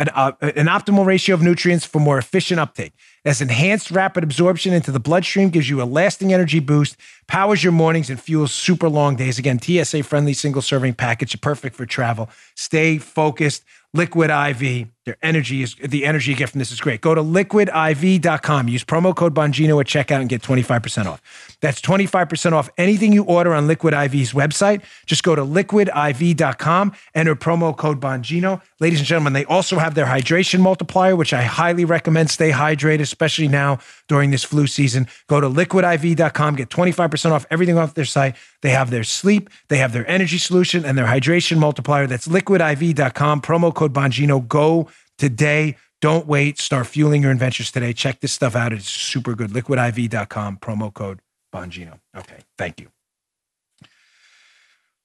an, 0.00 0.08
uh, 0.14 0.32
an 0.40 0.66
optimal 0.66 1.04
ratio 1.04 1.34
of 1.34 1.42
nutrients 1.42 1.84
for 1.84 2.00
more 2.00 2.18
efficient 2.18 2.58
uptake. 2.58 2.94
As 3.24 3.42
enhanced 3.42 3.90
rapid 3.90 4.24
absorption 4.24 4.72
into 4.72 4.90
the 4.90 4.98
bloodstream 4.98 5.50
gives 5.50 5.68
you 5.68 5.82
a 5.82 5.84
lasting 5.84 6.32
energy 6.32 6.58
boost, 6.58 6.96
powers 7.28 7.62
your 7.62 7.72
mornings, 7.72 8.08
and 8.08 8.18
fuels 8.18 8.50
super 8.50 8.88
long 8.88 9.14
days. 9.14 9.38
Again, 9.38 9.60
TSA 9.60 10.02
friendly 10.02 10.32
single 10.32 10.62
serving 10.62 10.94
package, 10.94 11.38
perfect 11.42 11.76
for 11.76 11.84
travel. 11.84 12.30
Stay 12.56 12.98
focused. 12.98 13.62
Liquid 13.92 14.30
IV. 14.30 14.88
Their 15.06 15.16
energy 15.22 15.62
is 15.62 15.76
the 15.76 16.04
energy 16.04 16.32
you 16.32 16.36
get 16.36 16.50
from 16.50 16.58
this 16.58 16.70
is 16.70 16.80
great. 16.80 17.00
Go 17.00 17.14
to 17.14 17.22
liquidiv.com. 17.22 18.68
Use 18.68 18.84
promo 18.84 19.16
code 19.16 19.34
Bongino 19.34 19.80
at 19.80 19.86
checkout 19.86 20.20
and 20.20 20.28
get 20.28 20.42
25% 20.42 21.06
off. 21.06 21.56
That's 21.62 21.80
25% 21.80 22.52
off 22.52 22.68
anything 22.76 23.14
you 23.14 23.24
order 23.24 23.54
on 23.54 23.66
Liquid 23.66 23.94
IV's 23.94 24.32
website. 24.32 24.82
Just 25.06 25.22
go 25.22 25.34
to 25.34 25.42
liquidiv.com, 25.42 26.92
enter 27.14 27.34
promo 27.34 27.74
code 27.74 27.98
Bongino. 27.98 28.60
Ladies 28.78 28.98
and 28.98 29.06
gentlemen, 29.06 29.32
they 29.32 29.46
also 29.46 29.78
have 29.78 29.94
their 29.94 30.06
hydration 30.06 30.60
multiplier, 30.60 31.16
which 31.16 31.32
I 31.32 31.42
highly 31.42 31.86
recommend. 31.86 32.30
Stay 32.30 32.50
hydrated, 32.50 33.00
especially 33.00 33.48
now 33.48 33.78
during 34.06 34.30
this 34.30 34.44
flu 34.44 34.66
season. 34.66 35.06
Go 35.28 35.40
to 35.40 35.48
liquidiv.com, 35.48 36.56
get 36.56 36.68
25% 36.68 37.32
off 37.32 37.46
everything 37.50 37.78
off 37.78 37.94
their 37.94 38.04
site. 38.04 38.36
They 38.62 38.70
have 38.70 38.90
their 38.90 39.04
sleep, 39.04 39.48
they 39.68 39.78
have 39.78 39.92
their 39.94 40.06
energy 40.08 40.36
solution, 40.36 40.84
and 40.84 40.96
their 40.96 41.06
hydration 41.06 41.58
multiplier. 41.58 42.06
That's 42.06 42.28
liquidiv.com, 42.28 43.40
promo 43.40 43.74
code 43.74 43.94
Bongino. 43.94 44.46
Go 44.46 44.90
today. 45.20 45.76
Don't 46.00 46.26
wait. 46.26 46.58
Start 46.58 46.86
fueling 46.86 47.22
your 47.22 47.30
adventures 47.30 47.70
today. 47.70 47.92
Check 47.92 48.20
this 48.20 48.32
stuff 48.32 48.56
out. 48.56 48.72
It's 48.72 48.88
super 48.88 49.34
good. 49.34 49.50
Liquidiv.com, 49.50 50.56
promo 50.56 50.92
code 50.92 51.20
Bongino. 51.54 52.00
Okay, 52.16 52.38
thank 52.58 52.80
you. 52.80 52.88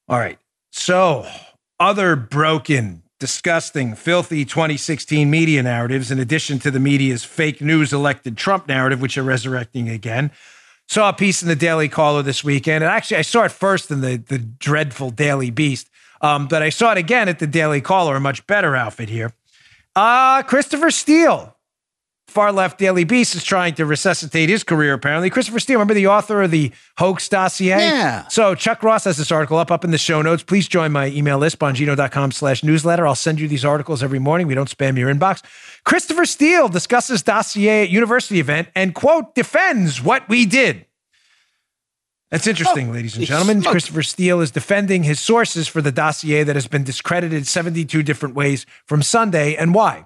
All 0.08 0.18
right. 0.18 0.40
So, 0.72 1.28
other 1.80 2.16
broken, 2.16 3.04
disgusting, 3.20 3.96
filthy 3.96 4.46
2016 4.46 5.30
media 5.30 5.64
narratives, 5.64 6.12
in 6.12 6.20
addition 6.20 6.60
to 6.60 6.72
the 6.72 6.80
media's 6.80 7.24
fake 7.24 7.62
news 7.62 7.92
elected 7.92 8.38
Trump 8.38 8.68
narrative, 8.68 9.02
which 9.02 9.18
are 9.18 9.24
resurrecting 9.24 9.90
again. 9.90 10.32
Saw 10.88 11.10
a 11.10 11.14
piece 11.14 11.42
in 11.42 11.48
the 11.48 11.56
Daily 11.56 11.90
Caller 11.90 12.22
this 12.22 12.44
weekend. 12.44 12.84
And 12.84 12.92
actually, 12.92 13.18
I 13.18 13.24
saw 13.24 13.44
it 13.44 13.52
first 13.52 13.90
in 13.90 14.02
the, 14.02 14.18
the 14.18 14.38
dreadful 14.38 15.10
Daily 15.10 15.50
Beast, 15.50 15.90
um, 16.22 16.48
but 16.48 16.62
I 16.62 16.70
saw 16.70 16.92
it 16.92 16.98
again 16.98 17.28
at 17.28 17.40
the 17.40 17.48
Daily 17.48 17.82
Caller, 17.82 18.16
a 18.16 18.20
much 18.20 18.46
better 18.48 18.76
outfit 18.76 19.10
here. 19.10 19.34
Uh, 19.96 20.44
Christopher 20.44 20.92
Steele, 20.92 21.56
far 22.28 22.52
left 22.52 22.78
Daily 22.78 23.06
Beast, 23.06 23.34
is 23.34 23.46
trying 23.46 23.76
to 23.76 23.86
resuscitate 23.86 24.50
his 24.50 24.64
career, 24.64 24.94
apparently. 24.94 25.30
Christopher 25.30 25.60
Steele, 25.60 25.76
remember 25.76 25.94
the 25.94 26.08
author 26.08 26.42
of 26.42 26.52
the 26.52 26.74
hoax 26.98 27.30
dossier? 27.30 27.78
Yeah. 27.78 28.28
So 28.28 28.56
Chuck 28.56 28.84
Ross 28.84 29.06
has 29.06 29.16
this 29.16 29.32
article 29.32 29.58
up, 29.58 29.72
up 29.72 29.86
in 29.86 29.92
the 29.92 29.98
show 29.98 30.22
notes. 30.22 30.44
Please 30.44 30.68
join 30.68 30.92
my 30.92 31.08
email 31.08 31.38
list, 31.38 31.60
bongino.com 31.60 32.34
slash 32.34 32.62
newsletter. 32.62 33.08
I'll 33.08 33.16
send 33.16 33.40
you 33.40 33.48
these 33.48 33.64
articles 33.64 34.04
every 34.04 34.20
morning. 34.20 34.48
We 34.48 34.56
don't 34.56 34.70
spam 34.70 34.98
your 34.98 35.14
inbox. 35.14 35.44
Christopher 35.86 36.26
Steele 36.26 36.68
discusses 36.68 37.24
dossier 37.24 37.84
at 37.84 37.90
university 37.90 38.40
event 38.42 38.68
and, 38.76 38.94
quote, 38.94 39.34
defends 39.34 40.04
what 40.04 40.28
we 40.28 40.46
did. 40.46 40.85
That's 42.36 42.48
interesting, 42.48 42.90
oh, 42.90 42.92
ladies 42.92 43.16
and 43.16 43.26
gentlemen. 43.26 43.62
Christopher 43.62 44.04
Steele 44.04 44.42
is 44.42 44.52
defending 44.52 45.04
his 45.04 45.22
sources 45.22 45.70
for 45.70 45.82
the 45.82 45.90
dossier 45.90 46.44
that 46.44 46.58
has 46.58 46.68
been 46.68 46.84
discredited 46.84 47.48
72 47.48 48.04
different 48.04 48.36
ways 48.36 48.66
from 48.86 49.02
Sunday. 49.02 49.56
And 49.56 49.74
why? 49.74 50.06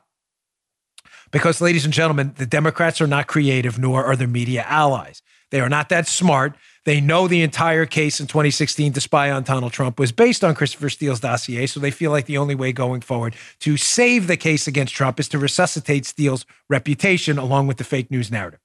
Because, 1.32 1.60
ladies 1.60 1.86
and 1.86 1.94
gentlemen, 1.94 2.36
the 2.38 2.46
Democrats 2.46 3.02
are 3.02 3.08
not 3.08 3.26
creative, 3.26 3.80
nor 3.80 4.06
are 4.06 4.16
their 4.16 4.28
media 4.28 4.64
allies. 4.68 5.24
They 5.50 5.60
are 5.60 5.70
not 5.70 5.90
that 5.90 6.06
smart. 6.06 6.56
They 6.86 7.02
know 7.02 7.28
the 7.28 7.42
entire 7.42 7.88
case 7.88 8.20
in 8.20 8.28
2016 8.28 8.94
to 8.94 9.02
spy 9.02 9.32
on 9.32 9.42
Donald 9.42 9.74
Trump 9.74 9.98
was 9.98 10.12
based 10.12 10.44
on 10.44 10.54
Christopher 10.54 10.92
Steele's 10.92 11.22
dossier. 11.22 11.66
So 11.66 11.80
they 11.80 11.90
feel 11.90 12.12
like 12.12 12.28
the 12.28 12.38
only 12.38 12.54
way 12.54 12.72
going 12.72 13.02
forward 13.02 13.36
to 13.62 13.76
save 13.76 14.28
the 14.28 14.38
case 14.38 14.68
against 14.68 14.94
Trump 14.94 15.20
is 15.20 15.28
to 15.30 15.40
resuscitate 15.40 16.06
Steele's 16.06 16.46
reputation 16.70 17.40
along 17.40 17.66
with 17.66 17.78
the 17.78 17.84
fake 17.84 18.12
news 18.12 18.30
narrative. 18.30 18.60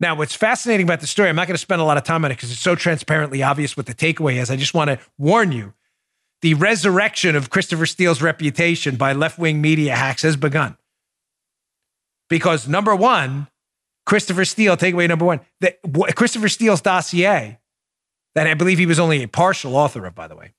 Now, 0.00 0.14
what's 0.14 0.34
fascinating 0.34 0.86
about 0.86 1.00
the 1.00 1.06
story, 1.06 1.28
I'm 1.28 1.36
not 1.36 1.48
going 1.48 1.54
to 1.54 1.60
spend 1.60 1.80
a 1.80 1.84
lot 1.84 1.96
of 1.96 2.04
time 2.04 2.24
on 2.24 2.30
it 2.30 2.36
because 2.36 2.52
it's 2.52 2.60
so 2.60 2.74
transparently 2.74 3.42
obvious 3.42 3.76
what 3.76 3.86
the 3.86 3.94
takeaway 3.94 4.36
is. 4.36 4.50
I 4.50 4.56
just 4.56 4.74
want 4.74 4.90
to 4.90 4.98
warn 5.18 5.50
you 5.50 5.74
the 6.40 6.54
resurrection 6.54 7.34
of 7.34 7.50
Christopher 7.50 7.86
Steele's 7.86 8.22
reputation 8.22 8.96
by 8.96 9.12
left 9.12 9.38
wing 9.38 9.60
media 9.60 9.96
hacks 9.96 10.22
has 10.22 10.36
begun. 10.36 10.76
Because 12.28 12.68
number 12.68 12.94
one, 12.94 13.48
Christopher 14.06 14.44
Steele, 14.44 14.76
takeaway 14.76 15.08
number 15.08 15.24
one, 15.24 15.40
that 15.60 15.78
Christopher 16.14 16.48
Steele's 16.48 16.80
dossier, 16.80 17.58
that 18.34 18.46
I 18.46 18.54
believe 18.54 18.78
he 18.78 18.86
was 18.86 19.00
only 19.00 19.22
a 19.22 19.28
partial 19.28 19.74
author 19.74 20.06
of, 20.06 20.14
by 20.14 20.28
the 20.28 20.36
way, 20.36 20.52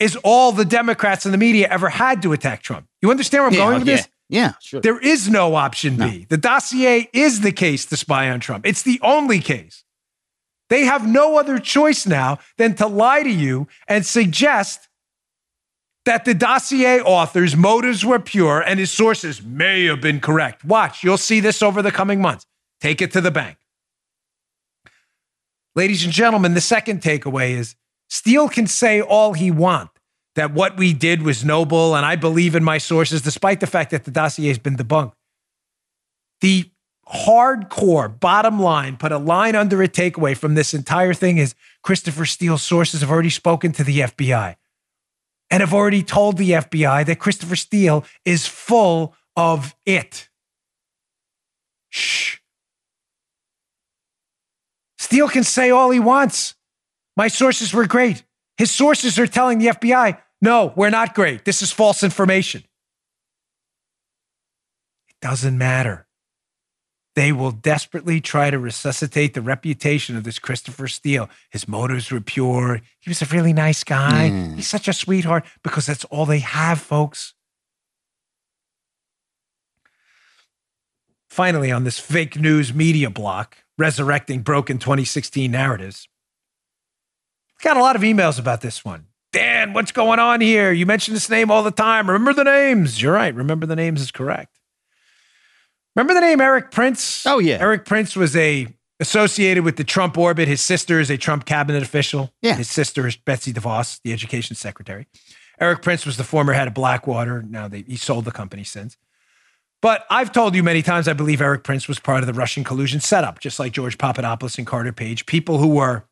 is 0.00 0.16
all 0.24 0.52
the 0.52 0.64
Democrats 0.64 1.24
and 1.24 1.32
the 1.32 1.38
media 1.38 1.68
ever 1.70 1.88
had 1.88 2.20
to 2.22 2.32
attack 2.32 2.62
Trump. 2.62 2.86
You 3.00 3.10
understand 3.10 3.42
where 3.42 3.48
I'm 3.48 3.54
yeah, 3.54 3.60
going 3.60 3.78
with 3.78 3.88
yeah. 3.88 3.96
this? 3.96 4.08
Yeah, 4.28 4.52
sure. 4.60 4.80
There 4.80 4.98
is 4.98 5.28
no 5.28 5.54
option 5.54 5.96
no. 5.96 6.08
B. 6.08 6.26
The 6.28 6.36
dossier 6.36 7.08
is 7.12 7.40
the 7.40 7.52
case 7.52 7.86
to 7.86 7.96
spy 7.96 8.30
on 8.30 8.40
Trump. 8.40 8.66
It's 8.66 8.82
the 8.82 9.00
only 9.02 9.40
case. 9.40 9.84
They 10.68 10.84
have 10.84 11.06
no 11.06 11.38
other 11.38 11.58
choice 11.58 12.06
now 12.06 12.38
than 12.58 12.74
to 12.76 12.86
lie 12.86 13.22
to 13.22 13.30
you 13.30 13.68
and 13.86 14.04
suggest 14.04 14.88
that 16.06 16.24
the 16.24 16.34
dossier 16.34 17.00
author's 17.00 17.56
motives 17.56 18.04
were 18.04 18.18
pure 18.18 18.60
and 18.60 18.80
his 18.80 18.90
sources 18.90 19.42
may 19.42 19.84
have 19.84 20.00
been 20.00 20.20
correct. 20.20 20.64
Watch, 20.64 21.04
you'll 21.04 21.18
see 21.18 21.40
this 21.40 21.62
over 21.62 21.82
the 21.82 21.92
coming 21.92 22.20
months. 22.20 22.46
Take 22.80 23.00
it 23.00 23.12
to 23.12 23.20
the 23.20 23.30
bank. 23.30 23.58
Ladies 25.76 26.04
and 26.04 26.12
gentlemen, 26.12 26.54
the 26.54 26.60
second 26.60 27.00
takeaway 27.00 27.50
is 27.50 27.76
Steele 28.08 28.48
can 28.48 28.66
say 28.66 29.00
all 29.00 29.34
he 29.34 29.50
wants 29.50 29.95
that 30.36 30.52
what 30.52 30.76
we 30.76 30.92
did 30.92 31.22
was 31.22 31.44
noble, 31.44 31.96
and 31.96 32.06
I 32.06 32.14
believe 32.14 32.54
in 32.54 32.62
my 32.62 32.78
sources, 32.78 33.22
despite 33.22 33.60
the 33.60 33.66
fact 33.66 33.90
that 33.90 34.04
the 34.04 34.10
dossier 34.10 34.48
has 34.48 34.58
been 34.58 34.76
debunked. 34.76 35.14
The 36.40 36.70
hardcore 37.08 38.20
bottom 38.20 38.60
line, 38.60 38.96
put 38.96 39.12
a 39.12 39.18
line 39.18 39.54
under 39.54 39.82
a 39.82 39.88
takeaway 39.88 40.36
from 40.36 40.54
this 40.54 40.74
entire 40.74 41.14
thing 41.14 41.38
is 41.38 41.54
Christopher 41.82 42.26
Steele's 42.26 42.62
sources 42.62 43.00
have 43.00 43.10
already 43.10 43.30
spoken 43.30 43.72
to 43.72 43.84
the 43.84 44.00
FBI 44.00 44.56
and 45.50 45.60
have 45.60 45.72
already 45.72 46.02
told 46.02 46.36
the 46.36 46.50
FBI 46.50 47.06
that 47.06 47.18
Christopher 47.18 47.56
Steele 47.56 48.04
is 48.24 48.46
full 48.46 49.14
of 49.36 49.74
it. 49.86 50.28
Shh. 51.90 52.38
Steele 54.98 55.28
can 55.28 55.44
say 55.44 55.70
all 55.70 55.90
he 55.90 56.00
wants. 56.00 56.54
My 57.16 57.28
sources 57.28 57.72
were 57.72 57.86
great. 57.86 58.24
His 58.58 58.70
sources 58.70 59.18
are 59.18 59.26
telling 59.26 59.58
the 59.58 59.68
FBI 59.68 60.18
no, 60.40 60.72
we're 60.76 60.90
not 60.90 61.14
great. 61.14 61.44
This 61.44 61.62
is 61.62 61.72
false 61.72 62.02
information. 62.02 62.62
It 65.08 65.16
doesn't 65.20 65.56
matter. 65.56 66.06
They 67.14 67.32
will 67.32 67.50
desperately 67.50 68.20
try 68.20 68.50
to 68.50 68.58
resuscitate 68.58 69.32
the 69.32 69.40
reputation 69.40 70.18
of 70.18 70.24
this 70.24 70.38
Christopher 70.38 70.86
Steele. 70.86 71.30
His 71.48 71.66
motives 71.66 72.10
were 72.10 72.20
pure. 72.20 72.82
He 73.00 73.08
was 73.08 73.22
a 73.22 73.26
really 73.26 73.54
nice 73.54 73.82
guy. 73.84 74.28
Mm. 74.30 74.56
He's 74.56 74.68
such 74.68 74.86
a 74.86 74.92
sweetheart 74.92 75.46
because 75.64 75.86
that's 75.86 76.04
all 76.04 76.26
they 76.26 76.40
have, 76.40 76.78
folks. 76.78 77.32
Finally, 81.30 81.72
on 81.72 81.84
this 81.84 81.98
fake 81.98 82.38
news 82.38 82.74
media 82.74 83.08
block, 83.08 83.56
resurrecting 83.78 84.42
broken 84.42 84.78
2016 84.78 85.50
narratives, 85.50 86.08
got 87.62 87.78
a 87.78 87.80
lot 87.80 87.96
of 87.96 88.02
emails 88.02 88.38
about 88.38 88.60
this 88.60 88.84
one. 88.84 89.06
Dan, 89.66 89.74
what's 89.74 89.92
going 89.92 90.18
on 90.18 90.40
here? 90.40 90.72
You 90.72 90.86
mention 90.86 91.14
this 91.14 91.28
name 91.28 91.50
all 91.50 91.62
the 91.62 91.70
time. 91.70 92.08
Remember 92.08 92.32
the 92.32 92.44
names. 92.44 93.00
You're 93.00 93.12
right. 93.12 93.34
Remember 93.34 93.66
the 93.66 93.76
names 93.76 94.00
is 94.00 94.10
correct. 94.10 94.58
Remember 95.94 96.14
the 96.14 96.20
name 96.20 96.40
Erik 96.40 96.70
Prince? 96.70 97.26
Oh, 97.26 97.38
yeah. 97.38 97.58
Erik 97.58 97.84
Prince 97.84 98.16
was 98.16 98.36
a 98.36 98.68
associated 99.00 99.64
with 99.64 99.76
the 99.76 99.84
Trump 99.84 100.16
orbit. 100.16 100.48
His 100.48 100.60
sister 100.60 101.00
is 101.00 101.10
a 101.10 101.18
Trump 101.18 101.44
cabinet 101.44 101.82
official. 101.82 102.32
Yeah. 102.40 102.54
His 102.54 102.70
sister 102.70 103.06
is 103.06 103.16
Betsy 103.16 103.52
DeVos, 103.52 104.00
the 104.02 104.12
education 104.12 104.56
secretary. 104.56 105.06
Erik 105.60 105.82
Prince 105.82 106.06
was 106.06 106.16
the 106.16 106.24
former 106.24 106.52
head 106.52 106.68
of 106.68 106.74
Blackwater. 106.74 107.42
Now 107.42 107.68
they, 107.68 107.82
he 107.82 107.96
sold 107.96 108.24
the 108.24 108.30
company 108.30 108.64
since. 108.64 108.96
But 109.82 110.06
I've 110.10 110.32
told 110.32 110.54
you 110.54 110.62
many 110.62 110.82
times, 110.82 111.08
I 111.08 111.12
believe 111.12 111.40
Erik 111.40 111.62
Prince 111.62 111.88
was 111.88 111.98
part 111.98 112.20
of 112.22 112.26
the 112.26 112.32
Russian 112.32 112.64
collusion 112.64 113.00
setup, 113.00 113.40
just 113.40 113.58
like 113.58 113.72
George 113.72 113.98
Papadopoulos 113.98 114.56
and 114.58 114.66
Carter 114.66 114.92
Page, 114.92 115.26
people 115.26 115.58
who 115.58 115.68
were 115.68 116.04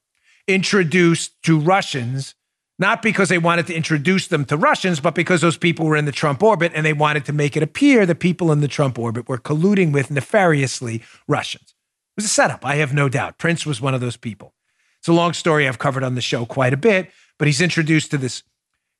introduced 0.47 1.43
to 1.45 1.59
Russians 1.59 2.35
not 2.79 3.03
because 3.03 3.29
they 3.29 3.39
wanted 3.39 3.67
to 3.69 3.75
introduce 3.75 4.27
them 4.27 4.45
to 4.47 4.57
Russians, 4.57 5.01
but 5.01 5.15
because 5.15 5.41
those 5.41 5.57
people 5.57 5.87
were 5.87 5.97
in 5.97 6.07
the 6.07 6.13
Trump 6.13 6.43
orbit 6.43 6.73
and 6.75 6.85
they 6.85 6.93
wanted 6.93 7.25
to 7.27 7.33
make 7.33 7.57
it 7.57 7.63
appear 7.63 8.05
that 8.07 8.17
people 8.17 8.51
in 8.51 8.61
the 8.61 8.69
Trump 8.69 8.99
orbit 8.99 9.29
were 9.29 9.39
colluding 9.39 9.93
with 9.93 10.11
nefariously 10.11 11.03
Russians. 11.29 11.75
It 12.17 12.23
was 12.23 12.25
a 12.25 12.29
setup, 12.29 12.65
I 12.65 12.77
have 12.77 12.93
no 12.93 13.09
doubt. 13.09 13.39
Prince 13.39 13.65
was 13.65 13.81
one 13.81 13.95
of 13.95 14.01
those 14.01 14.17
people. 14.17 14.55
It's 14.99 15.09
a 15.09 15.13
long 15.13 15.33
story 15.35 15.69
I've 15.69 15.79
covered 15.79 16.03
on 16.03 16.15
the 16.15 16.21
show 16.21 16.47
quite 16.47 16.73
a 16.73 16.79
bit, 16.79 17.11
but 17.39 17.47
he's 17.47 17.61
introduced 17.61 18.11
to 18.11 18.19
this 18.19 18.43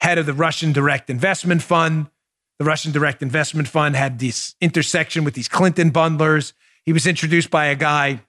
head 0.01 0.19
of 0.19 0.27
the 0.27 0.33
Russian 0.33 0.73
Direct 0.73 1.11
Investment 1.11 1.63
Fund. 1.63 2.09
The 2.59 2.65
Russian 2.65 2.93
Direct 2.93 3.23
Investment 3.23 3.69
Fund 3.69 3.97
had 3.97 4.19
this 4.19 4.55
intersection 4.61 5.25
with 5.25 5.35
these 5.35 5.49
Clinton 5.49 5.91
bundlers. 5.91 6.53
He 6.85 6.93
was 6.93 7.07
introduced 7.07 7.51
by 7.51 7.67
a 7.67 7.75
guy, 7.75 8.21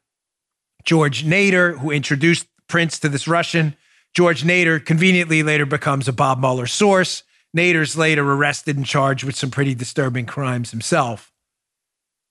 George 0.84 1.26
Nader, 1.26 1.78
who 1.80 1.92
introduced 1.92 2.48
Prince 2.68 2.98
to 3.00 3.10
this 3.10 3.28
Russian. 3.28 3.76
George 4.16 4.44
Nader 4.44 4.84
conveniently 4.84 5.44
later 5.44 5.66
becomes 5.66 6.08
a 6.08 6.14
Bob 6.14 6.40
Mueller 6.40 6.68
source. 6.68 7.24
Nader's 7.56 7.98
later 7.98 8.24
arrested 8.24 8.78
and 8.78 8.86
charged 8.86 9.24
with 9.24 9.36
some 9.36 9.52
pretty 9.52 9.76
disturbing 9.76 10.26
crimes 10.26 10.72
himself. 10.72 11.34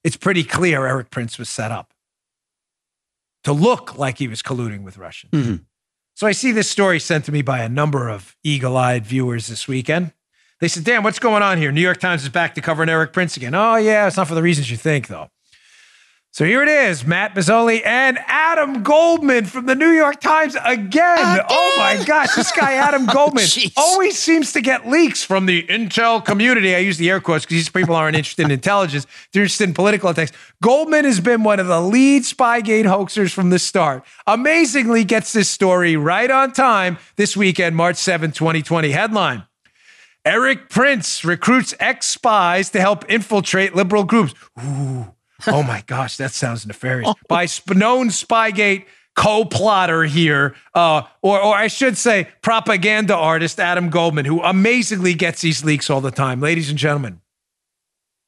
It's 0.03 0.17
pretty 0.17 0.45
clear 0.45 0.87
Erik 0.87 1.11
Prince 1.11 1.39
was 1.39 1.49
set 1.49 1.71
up 1.71 1.93
to 3.45 3.53
look 3.53 3.99
like 3.99 4.19
he 4.19 4.29
was 4.29 4.43
colluding 4.43 4.83
with 4.83 4.99
Russians. 4.99 5.33
Mm-hmm. 5.33 5.57
So 6.15 6.27
I 6.27 6.33
see 6.33 6.53
this 6.53 6.71
story 6.71 7.01
sent 7.01 7.25
to 7.27 7.33
me 7.33 7.43
by 7.43 7.61
a 7.61 7.69
number 7.69 8.09
of 8.09 8.37
eagle 8.43 8.77
eyed 8.77 9.05
viewers 9.05 9.47
this 9.47 9.69
weekend. 9.69 10.13
They 10.61 10.69
said, 10.69 10.85
Dan, 10.85 11.03
what's 11.03 11.19
going 11.19 11.43
on 11.43 11.59
here? 11.59 11.73
New 11.73 11.81
York 11.81 12.01
Times 12.01 12.23
is 12.23 12.29
back 12.29 12.55
to 12.55 12.61
covering 12.61 12.89
Erik 12.89 13.13
Prince 13.13 13.37
again. 13.37 13.55
Oh, 13.55 13.77
yeah, 13.77 14.07
it's 14.07 14.17
not 14.17 14.29
for 14.29 14.35
the 14.35 14.43
reasons 14.43 14.71
you 14.71 14.77
think, 14.77 15.09
though. 15.09 15.29
So 16.35 16.45
here 16.45 16.65
it 16.65 16.69
is 16.69 17.07
Matt 17.07 17.33
Bozzoli 17.33 17.81
and 17.87 18.19
Adam 18.27 18.83
Goldman 18.83 19.45
from 19.45 19.67
the 19.67 19.77
New 19.77 19.91
York 19.91 20.21
Times 20.21 20.57
again. 20.65 20.81
again? 20.81 21.47
Oh 21.49 21.77
my 21.79 22.03
gosh, 22.05 22.35
this 22.35 22.51
guy, 22.51 22.73
Adam 22.73 23.05
oh, 23.09 23.13
Goldman, 23.13 23.47
always 23.77 24.19
seems 24.19 24.53
to 24.55 24.61
get 24.61 24.89
leaks 24.89 25.23
from 25.23 25.47
the 25.47 25.63
intel 25.69 26.25
community. 26.25 26.75
I 26.75 26.81
use 26.81 26.99
the 26.99 27.09
air 27.09 27.21
quotes 27.21 27.45
because 27.45 27.55
these 27.55 27.69
people 27.69 27.95
aren't 27.95 28.17
interested 28.17 28.47
in 28.47 28.51
intelligence, 28.51 29.07
they're 29.33 29.45
interested 29.45 29.69
in 29.69 29.75
political 29.75 30.11
attacks. 30.11 30.33
Goldman 30.61 31.05
has 31.05 31.21
been 31.21 31.45
one 31.45 31.61
of 31.61 31.69
the 31.69 31.81
lead 31.81 32.23
Spygate 32.23 32.85
hoaxers 32.85 33.33
from 33.33 33.51
the 33.51 33.61
start. 33.61 34.05
Amazingly, 34.27 35.05
gets 35.05 35.33
this 35.33 35.49
story 35.49 35.95
right 35.95 36.33
on 36.33 36.51
time 36.51 36.99
this 37.15 37.37
weekend, 37.37 37.77
March 37.77 37.97
7, 37.97 38.33
2020. 38.33 38.91
Headline. 38.91 39.45
Erik 40.25 40.69
Prince 40.69 41.25
recruits 41.25 41.75
ex 41.79 42.09
spies 42.09 42.71
to 42.71 42.81
help 42.81 43.09
infiltrate 43.09 43.77
liberal 43.77 44.03
groups. 44.03 44.35
Ooh, 44.61 45.15
oh 45.47 45.63
my 45.63 45.83
gosh, 45.87 46.17
that 46.17 46.33
sounds 46.33 46.67
nefarious. 46.67 47.09
Oh. 47.09 47.15
By 47.29 47.47
known 47.75 48.09
Spygate 48.09 48.87
co-plotter 49.15 50.05
here, 50.05 50.55
uh, 50.75 51.03
or 51.23 51.41
or 51.41 51.55
I 51.55 51.69
should 51.69 51.97
say, 51.97 52.29
propaganda 52.43 53.15
artist 53.17 53.61
Adam 53.61 53.89
Goldman, 53.89 54.25
who 54.25 54.43
amazingly 54.43 55.15
gets 55.15 55.41
these 55.41 55.65
leaks 55.65 55.89
all 55.89 56.01
the 56.01 56.11
time. 56.11 56.41
Ladies 56.41 56.69
and 56.69 56.79
gentlemen, 56.79 57.21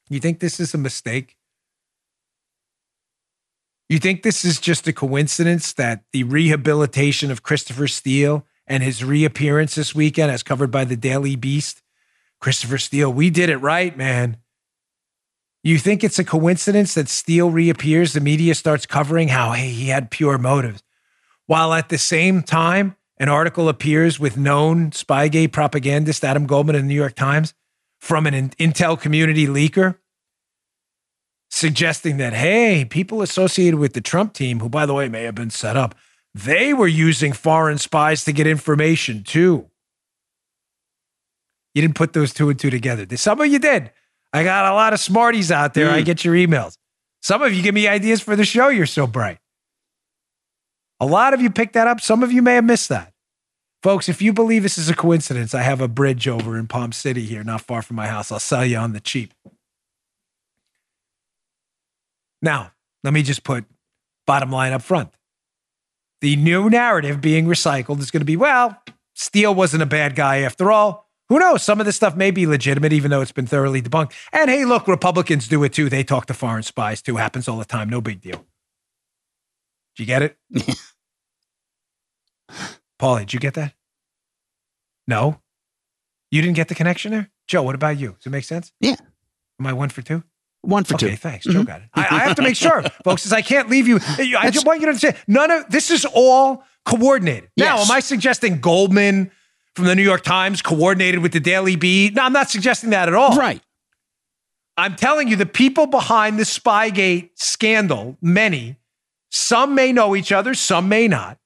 you 0.09 0.19
think 0.19 0.39
this 0.39 0.59
is 0.59 0.73
a 0.73 0.77
mistake? 0.77 1.35
You 3.89 3.99
think 3.99 4.23
this 4.23 4.43
is 4.43 4.59
just 4.59 4.87
a 4.87 4.93
coincidence 4.93 5.71
that 5.73 6.03
the 6.11 6.23
rehabilitation 6.23 7.31
of 7.31 7.43
Christopher 7.43 7.87
Steele 7.87 8.45
and 8.65 8.83
his 8.83 9.03
reappearance 9.03 9.75
this 9.75 9.95
weekend, 9.95 10.29
as 10.29 10.43
covered 10.43 10.71
by 10.71 10.83
the 10.83 10.97
Daily 10.97 11.37
Beast, 11.37 11.81
Christopher 12.41 12.77
Steele, 12.77 13.11
we 13.11 13.29
did 13.29 13.49
it 13.49 13.57
right, 13.57 13.95
man. 13.97 14.37
You 15.67 15.77
think 15.77 16.01
it's 16.01 16.17
a 16.17 16.23
coincidence 16.23 16.93
that 16.93 17.09
Steele 17.09 17.49
reappears? 17.49 18.13
The 18.13 18.21
media 18.21 18.55
starts 18.55 18.85
covering 18.85 19.27
how, 19.27 19.51
hey, 19.51 19.67
he 19.67 19.89
had 19.89 20.09
pure 20.09 20.37
motives. 20.37 20.81
While 21.45 21.73
at 21.73 21.89
the 21.89 21.97
same 21.97 22.41
time, 22.41 22.95
an 23.17 23.27
article 23.27 23.67
appears 23.67 24.17
with 24.17 24.37
known 24.37 24.91
Spygate 24.91 25.51
propagandist 25.51 26.23
Adam 26.23 26.45
Goldman 26.45 26.77
in 26.77 26.83
the 26.83 26.87
New 26.87 26.95
York 26.95 27.15
Times 27.15 27.53
from 27.99 28.25
an 28.25 28.51
intel 28.51 28.97
community 28.97 29.45
leaker 29.45 29.97
suggesting 31.49 32.15
that, 32.15 32.31
hey, 32.31 32.85
people 32.85 33.21
associated 33.21 33.77
with 33.77 33.91
the 33.91 33.99
Trump 33.99 34.31
team, 34.31 34.61
who, 34.61 34.69
by 34.69 34.85
the 34.85 34.93
way, 34.93 35.09
may 35.09 35.23
have 35.23 35.35
been 35.35 35.49
set 35.49 35.75
up, 35.75 35.95
they 36.33 36.73
were 36.73 36.87
using 36.87 37.33
foreign 37.33 37.77
spies 37.77 38.23
to 38.23 38.31
get 38.31 38.47
information 38.47 39.21
too. 39.21 39.69
You 41.73 41.81
didn't 41.81 41.95
put 41.95 42.13
those 42.13 42.33
two 42.33 42.49
and 42.49 42.57
two 42.57 42.69
together. 42.69 43.05
Some 43.17 43.41
of 43.41 43.47
you 43.47 43.59
did. 43.59 43.91
I 44.33 44.43
got 44.43 44.71
a 44.71 44.75
lot 44.75 44.93
of 44.93 44.99
smarties 44.99 45.51
out 45.51 45.73
there. 45.73 45.89
Mm. 45.89 45.93
I 45.93 46.01
get 46.01 46.23
your 46.25 46.35
emails. 46.35 46.77
Some 47.21 47.41
of 47.41 47.53
you 47.53 47.63
give 47.63 47.73
me 47.73 47.87
ideas 47.87 48.21
for 48.21 48.35
the 48.35 48.45
show. 48.45 48.67
You're 48.69 48.85
so 48.85 49.07
bright. 49.07 49.39
A 50.99 51.05
lot 51.05 51.33
of 51.33 51.41
you 51.41 51.49
picked 51.49 51.73
that 51.73 51.87
up. 51.87 52.01
Some 52.01 52.23
of 52.23 52.31
you 52.31 52.41
may 52.41 52.55
have 52.55 52.63
missed 52.63 52.89
that. 52.89 53.13
Folks, 53.83 54.09
if 54.09 54.21
you 54.21 54.33
believe 54.33 54.63
this 54.63 54.77
is 54.77 54.89
a 54.89 54.95
coincidence, 54.95 55.53
I 55.53 55.61
have 55.61 55.81
a 55.81 55.87
bridge 55.87 56.27
over 56.27 56.57
in 56.57 56.67
Palm 56.67 56.91
City 56.91 57.25
here, 57.25 57.43
not 57.43 57.61
far 57.61 57.81
from 57.81 57.95
my 57.95 58.07
house. 58.07 58.31
I'll 58.31 58.39
sell 58.39 58.65
you 58.65 58.77
on 58.77 58.93
the 58.93 58.99
cheap. 58.99 59.33
Now, 62.41 62.71
let 63.03 63.13
me 63.13 63.23
just 63.23 63.43
put 63.43 63.65
bottom 64.25 64.51
line 64.51 64.73
up 64.73 64.81
front. 64.81 65.09
The 66.21 66.35
new 66.35 66.69
narrative 66.69 67.21
being 67.21 67.45
recycled 67.45 67.99
is 67.99 68.09
going 68.09 68.21
to 68.21 68.25
be 68.25 68.35
well, 68.35 68.81
Steele 69.13 69.53
wasn't 69.53 69.83
a 69.83 69.87
bad 69.87 70.15
guy 70.15 70.39
after 70.39 70.71
all. 70.71 71.06
Who 71.29 71.39
knows? 71.39 71.63
Some 71.63 71.79
of 71.79 71.85
this 71.85 71.95
stuff 71.95 72.15
may 72.15 72.31
be 72.31 72.47
legitimate, 72.47 72.93
even 72.93 73.11
though 73.11 73.21
it's 73.21 73.31
been 73.33 73.47
thoroughly 73.47 73.81
debunked. 73.81 74.13
And 74.31 74.49
hey, 74.49 74.65
look, 74.65 74.87
Republicans 74.87 75.47
do 75.47 75.63
it 75.63 75.73
too. 75.73 75.89
They 75.89 76.03
talk 76.03 76.25
to 76.27 76.33
foreign 76.33 76.63
spies 76.63 77.01
too. 77.01 77.17
Happens 77.17 77.47
all 77.47 77.57
the 77.57 77.65
time. 77.65 77.89
No 77.89 77.99
big 78.01 78.21
deal. 78.21 78.45
Do 79.95 80.03
you 80.03 80.05
get 80.05 80.21
it? 80.21 80.37
Paulie, 82.99 83.19
did 83.19 83.33
you 83.33 83.39
get 83.39 83.55
that? 83.55 83.73
No? 85.07 85.41
You 86.31 86.41
didn't 86.41 86.55
get 86.55 86.67
the 86.67 86.75
connection 86.75 87.11
there? 87.11 87.29
Joe, 87.47 87.63
what 87.63 87.75
about 87.75 87.97
you? 87.97 88.13
Does 88.13 88.27
it 88.27 88.29
make 88.29 88.43
sense? 88.43 88.71
Yeah. 88.79 88.95
Am 89.59 89.67
I 89.67 89.73
one 89.73 89.89
for 89.89 90.01
two? 90.01 90.23
One 90.61 90.83
for 90.83 90.95
okay, 90.95 90.99
two. 90.99 91.07
Okay, 91.07 91.15
thanks. 91.15 91.47
Mm-hmm. 91.47 91.59
Joe 91.59 91.63
got 91.63 91.81
it. 91.81 91.87
I, 91.93 92.01
I, 92.01 92.19
have 92.19 92.35
to 92.35 92.41
make 92.41 92.55
sure, 92.55 92.81
folks, 93.03 93.23
because 93.23 93.33
I 93.33 93.41
can't 93.41 93.69
leave 93.69 93.87
you. 93.87 93.99
I 94.17 94.49
just 94.51 94.65
want 94.65 94.79
you 94.79 94.87
to 94.87 94.89
understand 94.89 95.15
none 95.27 95.49
of 95.51 95.69
this 95.69 95.91
is 95.91 96.05
all 96.05 96.63
coordinated. 96.85 97.49
Yes. 97.55 97.65
Now, 97.65 97.81
am 97.81 97.91
I 97.91 97.99
suggesting 98.01 98.59
Goldman 98.59 99.31
from 99.77 99.85
the 99.85 99.95
New 99.95 100.03
York 100.03 100.23
Times 100.23 100.61
coordinated 100.61 101.21
with 101.21 101.31
the 101.31 101.39
Daily 101.39 101.77
Beast. 101.77 102.15
No, 102.15 102.23
I'm 102.23 102.33
not 102.33 102.49
suggesting 102.49 102.89
that 102.89 103.07
at 103.07 103.13
all. 103.13 103.37
Right. 103.37 103.61
I'm 104.75 104.95
telling 104.95 105.27
you, 105.27 105.35
the 105.35 105.45
people 105.45 105.85
behind 105.85 106.37
the 106.37 106.43
Spygate 106.43 107.29
scandal, 107.35 108.17
many, 108.21 108.75
some 109.31 109.73
may 109.75 109.93
know 109.93 110.15
each 110.15 110.31
other, 110.31 110.53
some 110.53 110.89
may 110.89 111.07
not, 111.07 111.37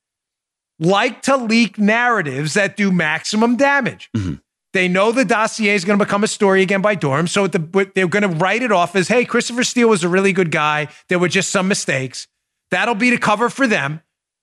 like 0.80 1.22
to 1.24 1.38
leak 1.38 1.78
narratives 1.78 2.56
that 2.56 2.76
do 2.76 2.92
maximum 2.92 3.56
damage. 3.56 4.10
Mm-hmm. 4.16 4.36
They 4.74 4.88
know 4.88 5.12
the 5.12 5.26
dossier 5.26 5.76
is 5.76 5.84
going 5.84 6.00
to 6.00 6.06
become 6.06 6.24
a 6.24 6.28
story 6.28 6.62
again 6.62 6.82
by 6.82 6.96
Durham, 6.96 7.28
so 7.28 7.48
the, 7.48 7.92
they're 7.94 8.08
going 8.08 8.24
to 8.24 8.30
write 8.30 8.64
it 8.64 8.72
off 8.72 8.96
as, 8.96 9.10
hey, 9.10 9.26
Christopher 9.26 9.64
Steele 9.66 9.90
was 9.90 10.04
a 10.04 10.10
really 10.10 10.32
good 10.32 10.52
guy. 10.52 10.88
There 11.10 11.20
were 11.20 11.28
just 11.28 11.52
some 11.52 11.68
mistakes. 11.68 12.28
That'll 12.70 12.96
be 12.96 13.10
the 13.10 13.18
cover 13.18 13.50
for 13.50 13.68
them. 13.68 14.02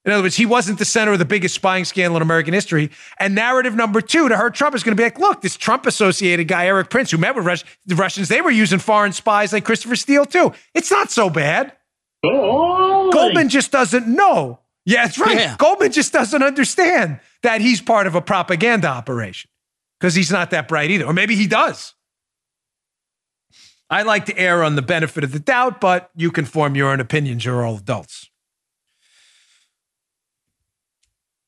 In 0.08 0.14
other 0.14 0.22
words, 0.22 0.36
he 0.36 0.46
wasn't 0.46 0.78
the 0.78 0.86
center 0.86 1.12
of 1.12 1.18
the 1.18 1.26
biggest 1.26 1.54
spying 1.54 1.84
scandal 1.84 2.16
in 2.16 2.22
American 2.22 2.54
history. 2.54 2.90
And 3.18 3.34
narrative 3.34 3.74
number 3.74 4.00
two 4.00 4.30
to 4.30 4.38
hurt 4.38 4.54
Trump 4.54 4.74
is 4.74 4.82
going 4.82 4.96
to 4.96 4.98
be 4.98 5.04
like, 5.04 5.18
look, 5.18 5.42
this 5.42 5.54
Trump 5.54 5.84
associated 5.84 6.48
guy, 6.48 6.66
Erik 6.66 6.88
Prince, 6.88 7.10
who 7.10 7.18
met 7.18 7.36
with 7.36 7.44
Rus- 7.44 7.62
the 7.84 7.94
Russians, 7.94 8.28
they 8.28 8.40
were 8.40 8.50
using 8.50 8.78
foreign 8.78 9.12
spies 9.12 9.52
like 9.52 9.66
Christopher 9.66 9.96
Steele, 9.96 10.24
too. 10.24 10.54
It's 10.72 10.90
not 10.90 11.10
so 11.10 11.28
bad. 11.28 11.74
Oh, 12.24 13.10
Goldman 13.12 13.50
just 13.50 13.70
doesn't 13.70 14.08
know. 14.08 14.60
Yeah, 14.86 15.04
that's 15.04 15.18
right. 15.18 15.36
Yeah. 15.36 15.56
Goldman 15.58 15.92
just 15.92 16.14
doesn't 16.14 16.42
understand 16.42 17.20
that 17.42 17.60
he's 17.60 17.82
part 17.82 18.06
of 18.06 18.14
a 18.14 18.22
propaganda 18.22 18.88
operation 18.88 19.50
because 20.00 20.14
he's 20.14 20.30
not 20.30 20.52
that 20.52 20.68
bright 20.68 20.90
either. 20.90 21.04
Or 21.04 21.12
maybe 21.12 21.36
he 21.36 21.46
does. 21.46 21.92
I 23.90 24.04
like 24.04 24.24
to 24.24 24.38
err 24.38 24.64
on 24.64 24.74
the 24.74 24.80
benefit 24.80 25.22
of 25.22 25.32
the 25.32 25.38
doubt, 25.38 25.82
but 25.82 26.10
you 26.16 26.30
can 26.30 26.46
form 26.46 26.76
your 26.76 26.90
own 26.90 26.98
opinions. 26.98 27.44
You're 27.44 27.62
all 27.66 27.76
adults. 27.76 28.30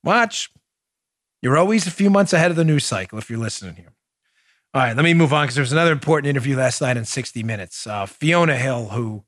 Watch. 0.02 0.50
You're 1.42 1.58
always 1.58 1.86
a 1.86 1.90
few 1.90 2.10
months 2.10 2.32
ahead 2.32 2.50
of 2.50 2.56
the 2.56 2.64
news 2.64 2.84
cycle 2.84 3.18
if 3.18 3.30
you're 3.30 3.38
listening 3.38 3.76
here. 3.76 3.92
All 4.72 4.82
right, 4.82 4.94
let 4.94 5.02
me 5.02 5.14
move 5.14 5.32
on 5.32 5.44
because 5.44 5.56
there 5.56 5.62
was 5.62 5.72
another 5.72 5.92
important 5.92 6.28
interview 6.28 6.56
last 6.56 6.80
night 6.80 6.96
in 6.96 7.04
60 7.04 7.42
Minutes. 7.42 7.86
Uh, 7.86 8.06
Fiona 8.06 8.56
Hill, 8.56 8.88
who, 8.88 9.24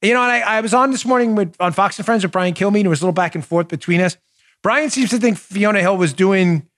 you 0.00 0.14
know, 0.14 0.22
and 0.22 0.32
I, 0.32 0.40
I, 0.40 0.60
was 0.60 0.72
on 0.72 0.92
this 0.92 1.04
morning 1.04 1.34
with 1.34 1.54
on 1.60 1.72
Fox 1.72 1.98
and 1.98 2.06
Friends 2.06 2.22
with 2.22 2.32
Brian 2.32 2.54
Kilmeade. 2.54 2.84
It 2.84 2.88
was 2.88 3.02
a 3.02 3.04
little 3.04 3.12
back 3.12 3.34
and 3.34 3.44
forth 3.44 3.68
between 3.68 4.00
us. 4.00 4.16
Brian 4.62 4.88
seems 4.88 5.10
to 5.10 5.18
think 5.18 5.36
Fiona 5.36 5.80
Hill 5.80 5.96
was 5.96 6.12
doing 6.14 6.68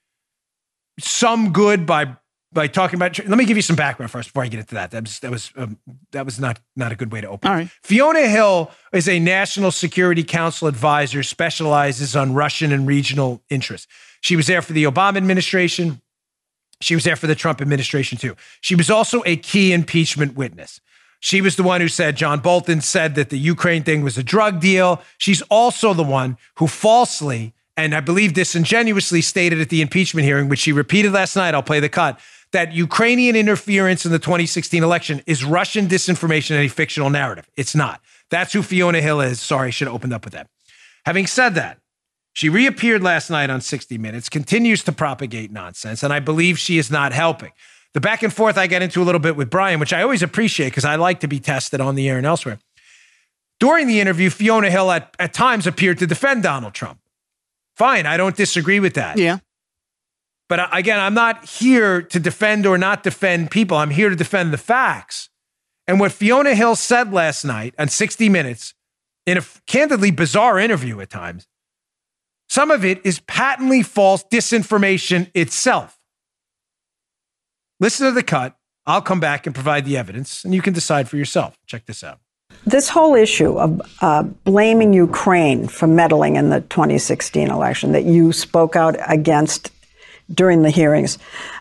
some 0.99 1.53
good 1.53 1.85
by 1.85 2.17
by 2.55 2.67
talking 2.67 2.95
about. 2.97 3.19
Let 3.19 3.37
me 3.37 3.45
give 3.45 3.57
you 3.57 3.61
some 3.61 3.75
background 3.75 4.11
first 4.11 4.29
before 4.29 4.43
I 4.43 4.47
get 4.47 4.59
into 4.59 4.73
that. 4.73 4.89
That 4.89 5.03
was 5.03 5.19
that 5.19 5.29
was 5.29 5.51
um, 5.55 5.77
that 6.11 6.25
was 6.25 6.39
not 6.39 6.59
not 6.75 6.91
a 6.91 6.95
good 6.95 7.11
way 7.11 7.21
to 7.21 7.27
open. 7.27 7.47
All 7.47 7.55
right. 7.55 7.69
Fiona 7.83 8.27
Hill 8.27 8.71
is 8.91 9.07
a 9.07 9.19
National 9.19 9.69
Security 9.69 10.23
Council 10.23 10.67
advisor, 10.67 11.21
specializes 11.21 12.15
on 12.15 12.33
Russian 12.33 12.71
and 12.71 12.87
regional 12.87 13.43
interests. 13.51 13.87
She 14.21 14.35
was 14.35 14.47
there 14.47 14.63
for 14.63 14.73
the 14.73 14.85
Obama 14.85 15.17
administration. 15.17 16.01
She 16.81 16.95
was 16.95 17.03
there 17.03 17.15
for 17.15 17.27
the 17.27 17.35
Trump 17.35 17.61
administration 17.61 18.17
too. 18.17 18.35
She 18.61 18.73
was 18.73 18.89
also 18.89 19.21
a 19.25 19.35
key 19.35 19.71
impeachment 19.71 20.35
witness. 20.35 20.81
She 21.19 21.41
was 21.41 21.55
the 21.55 21.63
one 21.63 21.81
who 21.81 21.87
said 21.87 22.17
John 22.17 22.39
Bolton 22.39 22.81
said 22.81 23.15
that 23.15 23.29
the 23.29 23.39
Ukraine 23.39 23.83
thing 23.83 24.01
was 24.01 24.17
a 24.17 24.23
drug 24.23 24.59
deal. 24.59 25.01
She's 25.17 25.41
also 25.43 25.93
the 25.93 26.03
one 26.03 26.37
who 26.57 26.67
falsely 26.67 27.53
and 27.77 27.93
I 27.93 27.99
believe 27.99 28.33
disingenuously 28.33 29.21
stated 29.21 29.59
at 29.59 29.69
the 29.69 29.81
impeachment 29.81 30.25
hearing, 30.25 30.47
which 30.47 30.59
she 30.59 30.71
repeated 30.71 31.11
last 31.11 31.35
night. 31.35 31.53
I'll 31.53 31.63
play 31.63 31.79
the 31.79 31.89
cut 31.89 32.19
that 32.55 32.71
Ukrainian 32.71 33.35
interference 33.35 34.05
in 34.05 34.13
the 34.13 34.19
2016 34.19 34.81
election 34.81 35.21
is 35.27 35.43
Russian 35.43 35.87
disinformation 35.87 36.51
and 36.51 36.65
a 36.65 36.69
fictional 36.69 37.09
narrative. 37.09 37.49
It's 37.57 37.75
not. 37.75 37.99
That's 38.29 38.53
who 38.53 38.63
Fiona 38.63 39.01
Hill 39.01 39.19
is. 39.19 39.41
Sorry, 39.41 39.67
I 39.67 39.71
should 39.71 39.87
have 39.87 39.95
opened 39.95 40.13
up 40.13 40.23
with 40.23 40.33
that. 40.33 40.47
Having 41.05 41.27
said 41.27 41.55
that, 41.55 41.79
She 42.31 42.47
reappeared 42.49 43.03
last 43.03 43.29
night 43.29 43.49
on 43.49 43.59
60 43.61 43.97
Minutes, 43.97 44.27
continues 44.29 44.83
to 44.83 44.91
propagate 44.93 45.51
nonsense, 45.51 46.01
and 46.01 46.11
I 46.13 46.19
believe 46.19 46.57
she 46.57 46.77
is 46.77 46.89
not 46.89 47.11
helping. 47.13 47.51
The 47.93 48.01
back 48.01 48.23
and 48.23 48.33
forth 48.33 48.57
I 48.57 48.67
get 48.67 48.81
into 48.81 49.01
a 49.01 49.05
little 49.05 49.19
bit 49.19 49.35
with 49.37 49.49
Brian, 49.49 49.79
which 49.79 49.93
I 49.93 50.01
always 50.01 50.23
appreciate 50.23 50.69
because 50.69 50.83
I 50.83 50.95
like 50.95 51.19
to 51.21 51.27
be 51.27 51.39
tested 51.39 51.79
on 51.79 51.95
the 51.95 52.09
air 52.09 52.17
and 52.17 52.25
elsewhere. 52.25 52.59
During 53.59 53.87
the 53.87 53.99
interview, 54.01 54.29
Fiona 54.29 54.69
Hill 54.69 54.91
at, 54.91 55.13
at 55.17 55.33
times 55.33 55.65
appeared 55.67 55.97
to 55.99 56.07
defend 56.07 56.43
Donald 56.43 56.73
Trump. 56.73 56.99
Fine, 57.75 58.05
I 58.05 58.17
don't 58.17 58.35
disagree 58.35 58.79
with 58.79 58.95
that. 58.95 59.17
Yeah. 59.17 59.39
But 60.47 60.69
again, 60.75 60.99
I'm 60.99 61.13
not 61.13 61.45
here 61.45 62.01
to 62.01 62.19
defend 62.19 62.65
or 62.65 62.77
not 62.77 63.03
defend 63.03 63.49
people. 63.49 63.77
I'm 63.77 63.89
here 63.89 64.09
to 64.09 64.15
defend 64.15 64.53
the 64.53 64.57
facts. 64.57 65.29
And 65.87 65.99
what 65.99 66.11
Fiona 66.11 66.55
Hill 66.55 66.75
said 66.75 67.11
last 67.13 67.43
night 67.45 67.73
on 67.79 67.87
60 67.87 68.29
Minutes, 68.29 68.73
in 69.25 69.37
a 69.37 69.43
candidly 69.65 70.11
bizarre 70.11 70.59
interview 70.59 70.99
at 71.01 71.09
times, 71.09 71.47
some 72.47 72.69
of 72.69 72.85
it 72.85 73.01
is 73.03 73.19
patently 73.21 73.81
false 73.81 74.23
disinformation 74.23 75.31
itself. 75.33 75.99
Listen 77.79 78.07
to 78.07 78.11
the 78.11 78.23
cut. 78.23 78.55
I'll 78.85 79.01
come 79.01 79.19
back 79.19 79.47
and 79.47 79.55
provide 79.55 79.83
the 79.85 79.97
evidence, 79.97 80.45
and 80.45 80.53
you 80.53 80.61
can 80.61 80.73
decide 80.73 81.09
for 81.09 81.17
yourself. 81.17 81.57
Check 81.65 81.87
this 81.87 82.03
out. 82.03 82.19
This 82.65 82.87
whole 82.87 83.15
issue 83.15 83.57
of 83.57 83.81
uh, 84.01 84.23
blaming 84.23 84.93
Ukraine 84.93 85.67
for 85.67 85.87
meddling 85.87 86.35
in 86.35 86.49
the 86.49 86.61
2016 86.61 87.49
election 87.49 87.91
that 87.91 88.05
you 88.05 88.31
spoke 88.31 88.75
out 88.75 88.95
against 89.07 89.71
during 90.33 90.61
the 90.61 90.69
hearings, 90.69 91.17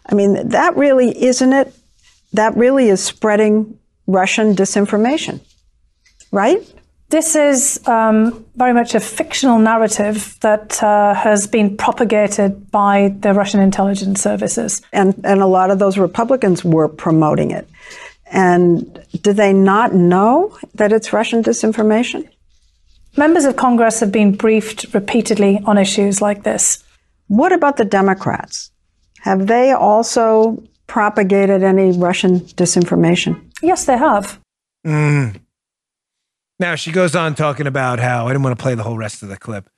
I 0.07 0.15
mean, 0.15 0.49
that 0.49 0.77
really 0.77 1.25
isn't 1.25 1.53
it? 1.53 1.75
That 2.33 2.57
really 2.57 2.89
is 2.89 3.03
spreading 3.03 3.79
Russian 4.07 4.55
disinformation, 4.55 5.41
right? 6.33 6.59
This 7.11 7.37
is 7.37 7.87
um, 7.87 8.45
very 8.57 8.73
much 8.73 8.95
a 8.95 9.01
fictional 9.01 9.59
narrative 9.59 10.37
that 10.41 10.83
uh, 10.83 11.15
has 11.15 11.47
been 11.47 11.77
propagated 11.77 12.71
by 12.71 13.15
the 13.21 13.33
Russian 13.33 13.61
intelligence 13.61 14.21
services. 14.21 14.83
And, 14.93 15.15
and 15.25 15.41
a 15.41 15.47
lot 15.47 15.71
of 15.71 15.79
those 15.79 15.97
Republicans 15.97 16.65
were 16.65 16.89
promoting 16.89 17.51
it. 17.51 17.69
And 18.27 19.01
do 19.21 19.33
they 19.33 19.53
not 19.53 19.95
know 19.95 20.59
that 20.75 20.93
it's 20.93 21.13
Russian 21.13 21.43
disinformation? 21.43 22.29
Members 23.17 23.45
of 23.45 23.55
Congress 23.55 24.01
have 24.01 24.11
been 24.11 24.33
briefed 24.33 24.93
repeatedly 24.93 25.61
on 25.67 25.79
issues 25.79 26.21
like 26.21 26.43
this. 26.43 26.84
What 27.29 27.53
about 27.53 27.77
the 27.77 27.85
Democrats? 27.85 28.71
Have 29.21 29.47
they 29.47 29.73
also 29.73 30.63
propagated 30.87 31.63
any 31.63 31.93
Russian 31.93 32.41
disinformation? 32.41 33.41
Yes, 33.63 33.87
they 33.87 33.97
have. 33.97 34.39
Mm. 34.87 35.41
Now, 36.61 36.75
she 36.75 36.93
goes 36.93 37.17
on 37.17 37.35
talking 37.35 37.67
about 37.67 37.99
how 37.99 38.27
I 38.27 38.31
didn't 38.31 38.43
want 38.43 38.59
to 38.59 38.63
play 38.63 38.75
the 38.75 38.83
whole 38.83 38.99
rest 38.99 39.23
of 39.23 39.29
the 39.29 39.37
clip. 39.37 39.69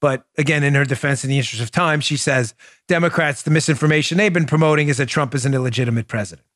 But 0.00 0.24
again, 0.36 0.62
in 0.62 0.74
her 0.74 0.84
defense, 0.84 1.24
in 1.24 1.30
the 1.30 1.38
interest 1.38 1.62
of 1.62 1.70
time, 1.70 2.00
she 2.00 2.16
says 2.16 2.54
Democrats, 2.86 3.42
the 3.42 3.50
misinformation 3.50 4.18
they've 4.18 4.32
been 4.32 4.46
promoting 4.46 4.88
is 4.88 4.98
that 4.98 5.06
Trump 5.08 5.34
is 5.34 5.44
an 5.44 5.54
illegitimate 5.54 6.06
president. 6.06 6.46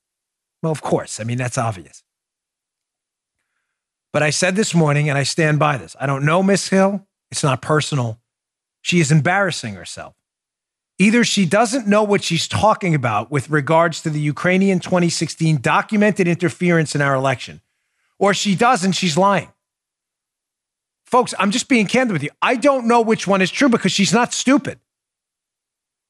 Well, 0.62 0.72
of 0.72 0.82
course. 0.82 1.18
I 1.18 1.24
mean, 1.24 1.38
that's 1.38 1.58
obvious. 1.58 2.04
But 4.12 4.22
I 4.22 4.30
said 4.30 4.56
this 4.56 4.74
morning, 4.74 5.08
and 5.08 5.18
I 5.18 5.22
stand 5.22 5.58
by 5.58 5.78
this. 5.78 5.96
I 5.98 6.06
don't 6.06 6.24
know 6.24 6.42
Miss 6.42 6.68
Hill. 6.68 7.06
It's 7.30 7.42
not 7.42 7.62
personal. 7.62 8.20
She 8.82 9.00
is 9.00 9.10
embarrassing 9.10 9.74
herself. 9.74 10.14
Either 11.02 11.24
she 11.24 11.44
doesn't 11.44 11.88
know 11.88 12.04
what 12.04 12.22
she's 12.22 12.46
talking 12.46 12.94
about 12.94 13.28
with 13.28 13.50
regards 13.50 14.02
to 14.02 14.08
the 14.08 14.20
Ukrainian 14.20 14.78
2016 14.78 15.60
documented 15.60 16.28
interference 16.28 16.94
in 16.94 17.02
our 17.02 17.16
election, 17.16 17.60
or 18.20 18.32
she 18.32 18.54
does 18.54 18.84
and 18.84 18.94
she's 18.94 19.18
lying. 19.18 19.48
Folks, 21.04 21.34
I'm 21.40 21.50
just 21.50 21.68
being 21.68 21.88
candid 21.88 22.12
with 22.12 22.22
you. 22.22 22.30
I 22.40 22.54
don't 22.54 22.86
know 22.86 23.00
which 23.00 23.26
one 23.26 23.42
is 23.42 23.50
true 23.50 23.68
because 23.68 23.90
she's 23.90 24.12
not 24.12 24.32
stupid. 24.32 24.78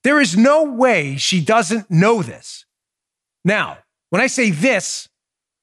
There 0.04 0.20
is 0.20 0.36
no 0.36 0.64
way 0.64 1.16
she 1.16 1.42
doesn't 1.42 1.90
know 1.90 2.22
this. 2.22 2.66
Now, 3.46 3.78
when 4.10 4.20
I 4.20 4.26
say 4.26 4.50
this, 4.50 5.08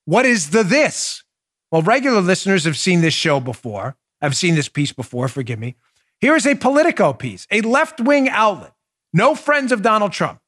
what 0.05 0.25
is 0.25 0.49
the 0.49 0.63
this? 0.63 1.23
Well, 1.71 1.83
regular 1.83 2.21
listeners 2.21 2.63
have 2.63 2.77
seen 2.77 3.01
this 3.01 3.13
show 3.13 3.39
before. 3.39 3.95
I've 4.23 4.35
seen 4.35 4.55
this 4.55 4.69
piece 4.69 4.91
before, 4.91 5.27
forgive 5.27 5.59
me. 5.59 5.75
Here 6.19 6.35
is 6.35 6.47
a 6.47 6.55
Politico 6.55 7.13
piece, 7.13 7.45
a 7.51 7.61
left 7.61 8.01
wing 8.01 8.27
outlet, 8.27 8.73
no 9.13 9.35
friends 9.35 9.71
of 9.71 9.81
Donald 9.81 10.11
Trump, 10.11 10.39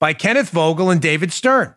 by 0.00 0.12
Kenneth 0.12 0.50
Vogel 0.50 0.90
and 0.90 1.00
David 1.00 1.32
Stern. 1.32 1.74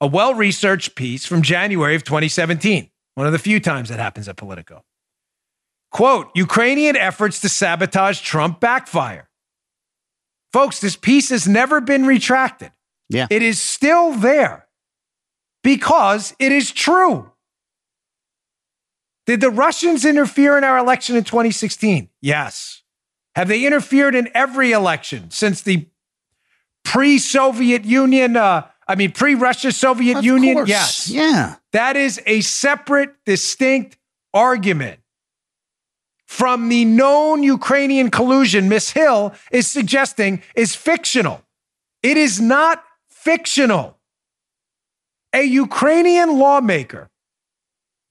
A 0.00 0.06
well 0.06 0.34
researched 0.34 0.96
piece 0.96 1.24
from 1.24 1.42
January 1.42 1.94
of 1.94 2.04
2017, 2.04 2.90
one 3.14 3.26
of 3.26 3.32
the 3.32 3.38
few 3.38 3.60
times 3.60 3.88
that 3.88 3.98
happens 3.98 4.28
at 4.28 4.36
Politico. 4.36 4.82
Quote 5.90 6.28
Ukrainian 6.34 6.96
efforts 6.96 7.40
to 7.40 7.48
sabotage 7.48 8.20
Trump 8.20 8.60
backfire. 8.60 9.28
Folks, 10.52 10.80
this 10.80 10.96
piece 10.96 11.30
has 11.30 11.48
never 11.48 11.80
been 11.80 12.06
retracted. 12.06 12.72
Yeah. 13.08 13.26
It 13.30 13.42
is 13.42 13.60
still 13.60 14.12
there 14.12 14.66
because 15.64 16.34
it 16.38 16.52
is 16.52 16.70
true. 16.70 17.32
Did 19.26 19.40
the 19.40 19.50
Russians 19.50 20.04
interfere 20.04 20.56
in 20.58 20.64
our 20.64 20.78
election 20.78 21.16
in 21.16 21.24
2016? 21.24 22.08
Yes. 22.20 22.83
Have 23.34 23.48
they 23.48 23.66
interfered 23.66 24.14
in 24.14 24.28
every 24.34 24.72
election 24.72 25.30
since 25.30 25.62
the 25.62 25.88
pre 26.84 27.18
Soviet 27.18 27.84
Union, 27.84 28.36
uh, 28.36 28.66
I 28.86 28.94
mean, 28.94 29.12
pre 29.12 29.34
Russia 29.34 29.72
Soviet 29.72 30.18
Of 30.18 30.24
Union? 30.24 30.54
course. 30.54 30.68
Yes. 30.68 31.08
Yeah. 31.08 31.56
That 31.72 31.96
is 31.96 32.20
a 32.26 32.40
separate, 32.42 33.14
distinct 33.24 33.98
argument 34.32 35.00
from 36.26 36.68
the 36.68 36.84
known 36.84 37.42
Ukrainian 37.42 38.10
collusion 38.10 38.68
Miss 38.68 38.90
Hill 38.90 39.34
is 39.50 39.66
suggesting 39.66 40.42
is 40.54 40.74
fictional. 40.74 41.42
It 42.02 42.16
is 42.16 42.40
not 42.40 42.84
fictional. 43.08 43.98
A 45.32 45.42
Ukrainian 45.42 46.38
lawmaker, 46.38 47.10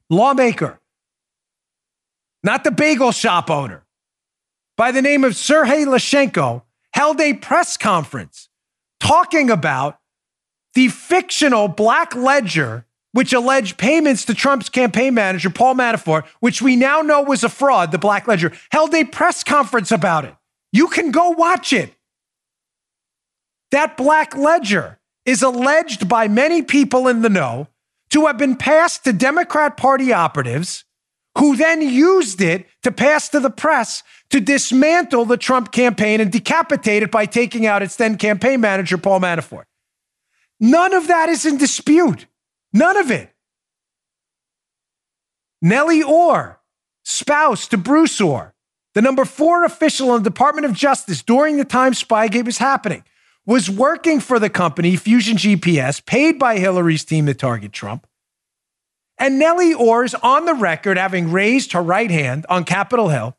lawmaker, 0.09 0.79
not 2.43 2.63
the 2.63 2.71
bagel 2.71 3.11
shop 3.11 3.49
owner, 3.49 3.85
by 4.83 4.91
the 4.91 5.01
name 5.01 5.23
of 5.23 5.33
Sergei 5.33 5.85
Leshchenko, 5.85 6.61
held 6.91 7.21
a 7.21 7.35
press 7.35 7.77
conference 7.77 8.49
talking 8.99 9.49
about 9.49 9.97
the 10.73 10.89
fictional 10.89 11.69
Black 11.69 12.13
Ledger 12.13 12.85
which 13.13 13.31
alleged 13.31 13.77
payments 13.77 14.25
to 14.25 14.33
Trump's 14.33 14.67
campaign 14.67 15.13
manager, 15.13 15.49
Paul 15.49 15.75
Manafort, 15.75 16.25
which 16.41 16.61
we 16.61 16.75
now 16.75 17.01
know 17.01 17.21
was 17.21 17.45
a 17.45 17.47
fraud, 17.47 17.93
the 17.93 17.97
Black 17.97 18.27
Ledger, 18.27 18.51
held 18.73 18.93
a 18.93 19.05
press 19.05 19.41
conference 19.41 19.89
about 19.89 20.25
it. 20.25 20.35
You 20.73 20.89
can 20.89 21.11
go 21.11 21.29
watch 21.29 21.71
it. 21.71 21.93
That 23.71 23.95
Black 23.95 24.35
Ledger 24.35 24.99
is 25.25 25.41
alleged 25.41 26.09
by 26.09 26.27
many 26.27 26.61
people 26.61 27.07
in 27.07 27.21
the 27.21 27.29
know 27.29 27.69
to 28.09 28.25
have 28.25 28.37
been 28.37 28.57
passed 28.57 29.05
to 29.05 29.13
Democrat 29.13 29.77
Party 29.77 30.11
operatives 30.11 30.83
who 31.37 31.55
then 31.55 31.81
used 31.81 32.41
it 32.41 32.67
to 32.83 32.91
pass 32.91 33.29
to 33.29 33.39
the 33.39 33.49
press 33.49 34.03
to 34.29 34.39
dismantle 34.39 35.25
the 35.25 35.37
Trump 35.37 35.71
campaign 35.71 36.21
and 36.21 36.31
decapitate 36.31 37.03
it 37.03 37.11
by 37.11 37.25
taking 37.25 37.65
out 37.65 37.81
its 37.81 37.95
then 37.95 38.17
campaign 38.17 38.61
manager, 38.61 38.97
Paul 38.97 39.19
Manafort. 39.19 39.63
None 40.59 40.93
of 40.93 41.07
that 41.07 41.29
is 41.29 41.45
in 41.45 41.57
dispute. 41.57 42.25
None 42.71 42.97
of 42.97 43.11
it. 43.11 43.29
Nellie 45.61 46.03
Ohr, 46.03 46.59
spouse 47.03 47.67
to 47.69 47.77
Bruce 47.77 48.19
Ohr, 48.19 48.53
the 48.93 49.01
number 49.01 49.25
four 49.25 49.63
official 49.63 50.15
in 50.15 50.23
the 50.23 50.29
Department 50.29 50.65
of 50.65 50.73
Justice 50.73 51.23
during 51.23 51.57
the 51.57 51.65
time 51.65 51.93
Spygate 51.93 52.45
was 52.45 52.57
happening, 52.57 53.03
was 53.45 53.69
working 53.69 54.19
for 54.19 54.39
the 54.39 54.49
company 54.49 54.95
Fusion 54.95 55.37
GPS, 55.37 56.05
paid 56.05 56.37
by 56.37 56.59
Hillary's 56.59 57.05
team 57.05 57.25
to 57.25 57.33
target 57.33 57.71
Trump. 57.71 58.07
And 59.23 59.39
Nellie 59.39 59.73
Ohr 59.73 60.03
is 60.03 60.15
on 60.15 60.43
the 60.43 60.53
record 60.53 60.97
having 60.97 61.31
raised 61.31 61.71
her 61.71 61.81
right 61.81 62.11
hand 62.11 62.45
on 62.49 62.65
Capitol 62.65 63.07
Hill, 63.07 63.37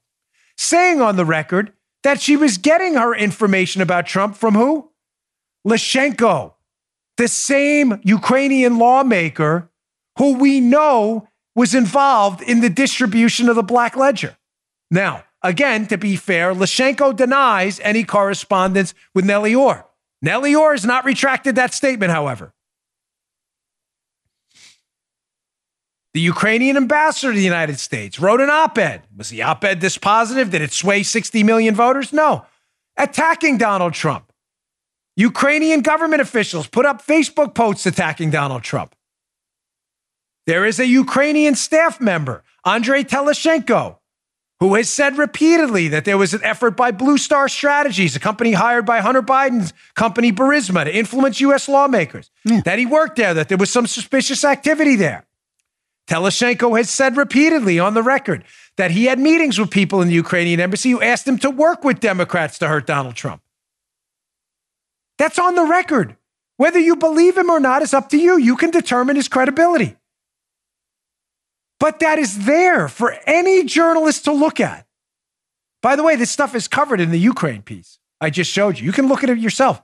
saying 0.57 1.03
on 1.03 1.17
the 1.17 1.27
record 1.27 1.75
that 2.05 2.23
she 2.23 2.39
was 2.39 2.57
getting 2.57 2.95
her 2.95 3.15
information 3.15 3.83
about 3.83 4.07
Trump 4.07 4.35
from 4.35 4.55
who? 4.55 4.91
Leshchenko, 5.69 6.55
the 7.19 7.29
same 7.29 8.01
Ukrainian 8.03 8.79
lawmaker 8.79 9.69
who 10.17 10.39
we 10.39 10.59
know 10.59 11.29
was 11.55 11.75
involved 11.75 12.41
in 12.41 12.63
the 12.63 12.71
distribution 12.71 13.51
of 13.51 13.57
the 13.57 13.63
Black 13.63 13.95
Ledger. 13.95 14.39
Now, 14.91 15.25
again, 15.43 15.87
to 15.89 15.99
be 15.99 16.17
fair, 16.17 16.55
Leshchenko 16.55 17.15
denies 17.15 17.79
any 17.81 18.05
correspondence 18.05 18.95
with 19.15 19.27
Nellie 19.27 19.55
Ohr. 19.55 19.85
Nellie 20.23 20.55
Ohr 20.55 20.73
has 20.73 20.87
not 20.87 21.05
retracted 21.05 21.57
that 21.57 21.75
statement, 21.75 22.11
however. 22.11 22.55
The 26.15 26.21
Ukrainian 26.21 26.77
ambassador 26.77 27.33
to 27.33 27.37
the 27.37 27.45
United 27.45 27.81
States 27.81 28.21
wrote 28.21 28.41
an 28.41 28.49
op 28.49 28.79
ed. 28.79 29.03
Was 29.17 29.31
the 29.31 29.43
op 29.43 29.65
ed 29.65 29.81
this 29.81 29.99
positive? 29.99 30.51
Did 30.51 30.63
it 30.63 30.73
sway 30.73 31.03
60 31.03 31.43
million 31.43 31.75
voters? 31.75 32.13
No. 32.13 32.47
Attacking 32.97 33.59
Donald 33.59 33.95
Trump. 33.95 34.33
Ukrainian 35.17 35.81
government 35.81 36.23
officials 36.23 36.69
put 36.69 36.87
up 36.87 37.05
Facebook 37.05 37.53
posts 37.55 37.85
attacking 37.85 38.31
Donald 38.31 38.63
Trump. 38.63 38.95
There 40.47 40.65
is 40.65 40.79
a 40.79 40.87
Ukrainian 40.87 41.57
staff 41.57 42.01
member, 42.01 42.45
Andrei 42.65 43.03
Telizhenko, 43.03 43.99
who 44.61 44.75
has 44.75 44.89
said 44.89 45.19
repeatedly 45.19 45.89
that 45.89 46.05
there 46.05 46.19
was 46.19 46.33
an 46.33 46.45
effort 46.45 46.77
by 46.77 46.93
Blue 46.93 47.19
Star 47.19 47.49
Strategies, 47.49 48.15
a 48.15 48.21
company 48.21 48.53
hired 48.53 48.87
by 48.87 49.01
Hunter 49.01 49.23
Biden's 49.23 49.73
company 49.95 50.33
Burisma 50.33 50.85
to 50.85 50.95
influence 50.95 51.41
U.S. 51.41 51.69
lawmakers, 51.69 52.31
yeah. 52.45 52.61
that 52.65 52.79
he 52.79 52.87
worked 52.87 53.17
there, 53.17 53.35
that 53.35 53.49
there 53.49 53.59
was 53.59 53.71
some 53.71 53.87
suspicious 53.87 54.45
activity 54.45 54.95
there. 54.95 55.27
Telizhenko 56.07 56.77
has 56.77 56.91
said 56.91 57.17
repeatedly 57.17 57.79
on 57.79 57.95
the 57.95 58.03
record 58.03 58.45
that 58.77 58.91
he 58.91 59.07
had 59.07 59.19
meetings 59.19 59.59
with 59.59 59.71
people 59.71 60.03
in 60.03 60.09
the 60.09 60.15
Ukrainian 60.15 60.61
embassy 60.61 60.91
who 60.91 61.01
asked 61.01 61.27
him 61.27 61.39
to 61.39 61.51
work 61.51 61.85
with 61.85 62.01
Democrats 62.01 62.59
to 62.59 62.69
hurt 62.69 62.87
Donald 62.87 63.15
Trump. 63.15 63.43
That's 65.19 65.39
on 65.39 65.55
the 65.55 65.65
record. 65.65 66.17
Whether 66.57 66.79
you 66.79 66.97
believe 66.97 67.37
him 67.37 67.51
or 67.51 67.61
not 67.61 67.83
is 67.83 67.95
up 67.95 68.11
to 68.11 68.19
you. 68.19 68.39
You 68.39 68.57
can 68.57 68.71
determine 68.71 69.17
his 69.17 69.29
credibility. 69.29 69.97
But 71.81 72.01
that 72.01 72.19
is 72.19 72.47
there 72.47 72.89
for 72.89 73.17
any 73.27 73.65
journalist 73.65 74.25
to 74.25 74.33
look 74.33 74.61
at. 74.61 74.87
By 75.83 75.97
the 75.97 76.03
way, 76.03 76.17
this 76.17 76.31
stuff 76.31 76.55
is 76.55 76.69
covered 76.69 77.01
in 77.01 77.11
the 77.11 77.19
Ukraine 77.19 77.63
piece 77.63 77.99
I 78.21 78.31
just 78.31 78.51
showed 78.51 78.79
you. 78.79 78.87
You 78.87 78.93
can 78.93 79.07
look 79.07 79.23
at 79.23 79.29
it 79.29 79.39
yourself. 79.39 79.83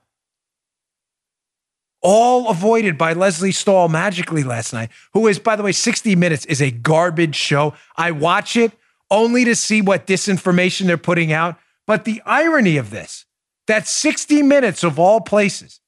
All 2.02 2.48
avoided 2.48 2.96
by 2.96 3.12
Lesley 3.12 3.52
Stahl 3.52 3.88
magically 3.88 4.42
last 4.42 4.72
night, 4.72 4.90
who 5.12 5.26
is, 5.26 5.38
by 5.38 5.56
the 5.56 5.62
way, 5.62 5.72
60 5.72 6.16
Minutes 6.16 6.46
is 6.46 6.62
a 6.62 6.70
garbage 6.70 7.36
show. 7.36 7.74
I 7.96 8.10
watch 8.10 8.56
it 8.56 8.72
only 9.10 9.44
to 9.44 9.54
see 9.54 9.82
what 9.82 10.06
disinformation 10.06 10.86
they're 10.86 10.96
putting 10.96 11.32
out. 11.32 11.58
But 11.86 12.04
the 12.04 12.22
irony 12.24 12.76
of 12.76 12.90
this, 12.90 13.26
that 13.66 13.86
60 13.86 14.42
Minutes 14.42 14.82
of 14.82 14.98
all 14.98 15.20
places, 15.20 15.80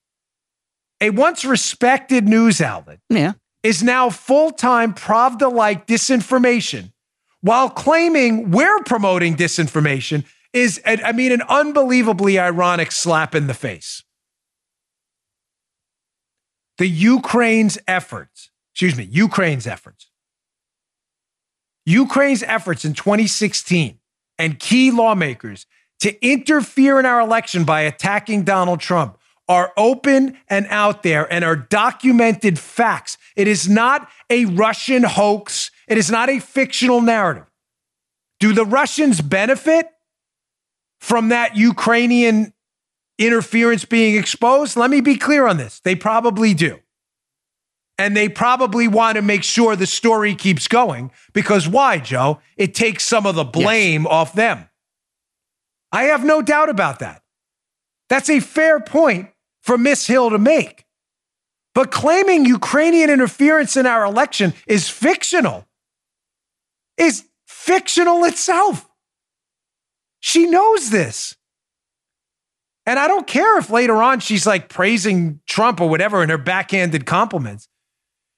a 1.01 1.11
once 1.11 1.45
respected 1.45 2.29
news 2.29 2.61
outlet, 2.61 3.01
yeah 3.09 3.33
is 3.63 3.83
now 3.83 4.11
full 4.11 4.51
time 4.51 4.93
Pravda 4.93 5.53
like 5.53 5.87
disinformation 5.87 6.93
while 7.41 7.69
claiming 7.69 8.51
we're 8.51 8.83
promoting 8.85 9.37
disinformation 9.37 10.25
is, 10.53 10.81
I 10.85 11.13
mean, 11.13 11.33
an 11.33 11.43
unbelievably 11.49 12.39
ironic 12.39 12.93
slap 12.93 13.35
in 13.35 13.47
the 13.47 13.55
face. 13.55 14.05
The 16.83 16.89
Ukraine's 16.89 17.79
efforts, 17.87 18.51
excuse 18.73 18.97
me, 18.97 19.05
Ukraine's 19.05 19.69
efforts. 19.69 20.09
Ukraine's 21.87 22.43
efforts 22.43 22.85
in 22.85 22.93
2016 22.93 24.01
and 24.37 24.59
key 24.59 24.91
lawmakers 24.91 25.67
to 26.01 26.21
interfere 26.27 26.99
in 26.99 27.07
our 27.07 27.21
election 27.21 27.63
by 27.63 27.83
attacking 27.83 28.43
Donald 28.43 28.81
Trump 28.81 29.17
are 29.49 29.73
open 29.77 30.37
and 30.49 30.67
out 30.71 31.05
there 31.05 31.33
and 31.33 31.45
are 31.45 31.55
documented 31.55 32.59
facts. 32.59 33.17
It 33.37 33.47
is 33.47 33.69
not 33.69 34.09
a 34.29 34.47
Russian 34.47 35.05
hoax. 35.05 35.71
It 35.87 35.99
is 35.99 36.11
not 36.11 36.31
a 36.31 36.41
fictional 36.41 37.01
narrative. 37.01 37.47
Do 38.41 38.53
the 38.53 38.67
Russians 38.67 39.21
benefit 39.21 39.87
from 40.99 41.29
that 41.29 41.57
Ukrainian 41.57 42.52
interference 43.27 43.85
being 43.85 44.17
exposed? 44.17 44.77
Let 44.77 44.91
me 44.91 45.01
be 45.01 45.17
clear 45.17 45.47
on 45.47 45.57
this. 45.57 45.81
They 45.81 45.95
probably 45.95 46.55
do. 46.55 46.79
And 47.99 48.17
they 48.17 48.29
probably 48.29 48.89
want 48.89 49.17
to 49.17 49.23
make 49.23 49.45
sure 49.45 49.77
the 49.77 49.87
story 49.87 50.35
keeps 50.35 50.67
going 50.67 51.13
because 51.33 51.69
why, 51.69 51.99
Joe? 51.99 52.41
It 52.57 52.75
takes 52.75 53.05
some 53.05 53.27
of 53.27 53.35
the 53.35 53.45
blame 53.45 54.03
yes. 54.05 54.13
off 54.13 54.33
them. 54.33 54.69
I 55.93 56.05
have 56.05 56.25
no 56.25 56.41
doubt 56.43 56.71
about 56.71 57.01
that. 57.01 57.23
That's 58.09 58.31
a 58.31 58.41
fair 58.41 58.81
point 58.81 59.29
for 59.63 59.77
Miss 59.79 60.07
Hill 60.07 60.31
to 60.31 60.39
make. 60.39 60.87
But 61.75 61.91
claiming 61.91 62.45
Ukrainian 62.45 63.09
interference 63.09 63.77
in 63.77 63.87
our 63.87 64.05
election 64.05 64.53
is 64.67 64.89
fictional, 64.89 65.67
is 66.99 67.25
fictional 67.47 68.25
itself. 68.25 68.89
She 70.21 70.47
knows 70.47 70.91
this. 70.91 71.37
And 72.87 72.99
I 72.99 73.07
don't 73.07 73.27
care 73.27 73.59
if 73.59 73.71
later 73.71 74.03
on 74.03 74.21
she's 74.21 74.47
like 74.47 74.69
praising 74.69 75.41
Trump 75.47 75.81
or 75.81 75.89
whatever 75.89 76.23
in 76.23 76.31
her 76.31 76.39
backhanded 76.39 77.07
compliments. 77.07 77.69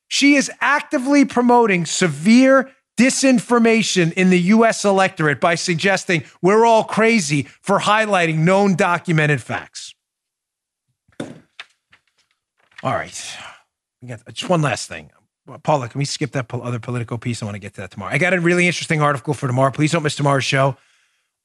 She 0.09 0.35
is 0.35 0.51
actively 0.61 1.25
promoting 1.25 1.87
severe 1.87 2.71
disinformation 2.99 4.13
in 4.13 4.31
the 4.31 4.39
US 4.39 4.85
electorate 4.85 5.41
by 5.41 5.55
suggesting 5.55 6.25
we're 6.43 6.65
all 6.65 6.85
crazy 6.85 7.45
for 7.63 7.81
highlighting 7.81 8.39
known 8.39 8.77
documented 8.77 9.43
facts. 9.43 9.95
All 12.83 12.93
right. 12.93 13.37
Just 14.05 14.49
one 14.49 14.61
last 14.61 14.89
thing. 14.89 15.11
Uh, 15.49 15.57
Paula, 15.59 15.89
can 15.89 15.99
we 15.99 16.05
skip 16.05 16.33
that 16.33 16.53
other 16.53 16.79
political 16.79 17.17
piece? 17.17 17.43
I 17.43 17.47
want 17.47 17.55
to 17.55 17.59
get 17.59 17.75
to 17.75 17.81
that 17.81 17.91
tomorrow. 17.91 18.13
I 18.13 18.19
got 18.19 18.35
a 18.35 18.41
really 18.41 18.67
interesting 18.67 19.01
article 19.01 19.33
for 19.33 19.47
tomorrow. 19.47 19.71
Please 19.71 19.93
don't 19.93 20.03
miss 20.03 20.17
tomorrow's 20.17 20.45
show 20.45 20.77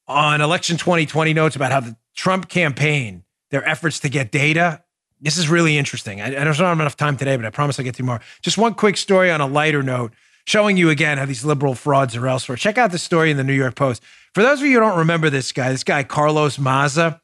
on 0.09 0.41
election 0.41 0.75
2020 0.75 1.33
notes 1.33 1.55
about 1.55 1.71
how 1.71 1.79
the 1.79 1.95
Trump 2.15 2.49
campaign, 2.49 3.23
their 3.51 3.65
efforts 3.67 3.99
to 4.01 4.09
get 4.09 4.31
data. 4.31 4.83
This 5.21 5.37
is 5.37 5.47
really 5.47 5.77
interesting. 5.77 6.19
I, 6.19 6.27
I 6.27 6.43
don't 6.43 6.55
have 6.55 6.79
enough 6.79 6.97
time 6.97 7.15
today, 7.15 7.35
but 7.35 7.45
I 7.45 7.51
promise 7.51 7.79
I'll 7.79 7.85
get 7.85 7.95
to 7.95 8.03
more. 8.03 8.19
Just 8.41 8.57
one 8.57 8.73
quick 8.73 8.97
story 8.97 9.31
on 9.31 9.39
a 9.39 9.47
lighter 9.47 9.83
note, 9.83 10.11
showing 10.45 10.75
you 10.77 10.89
again 10.89 11.19
how 11.19 11.25
these 11.25 11.45
liberal 11.45 11.75
frauds 11.75 12.15
are 12.15 12.27
elsewhere. 12.27 12.57
Check 12.57 12.77
out 12.77 12.91
the 12.91 12.97
story 12.97 13.29
in 13.29 13.37
the 13.37 13.43
New 13.43 13.53
York 13.53 13.75
Post. 13.75 14.03
For 14.33 14.41
those 14.41 14.59
of 14.59 14.65
you 14.65 14.73
who 14.73 14.79
don't 14.79 14.97
remember 14.97 15.29
this 15.29 15.51
guy, 15.51 15.69
this 15.69 15.83
guy, 15.83 16.03
Carlos 16.03 16.57
Maza, 16.57 17.21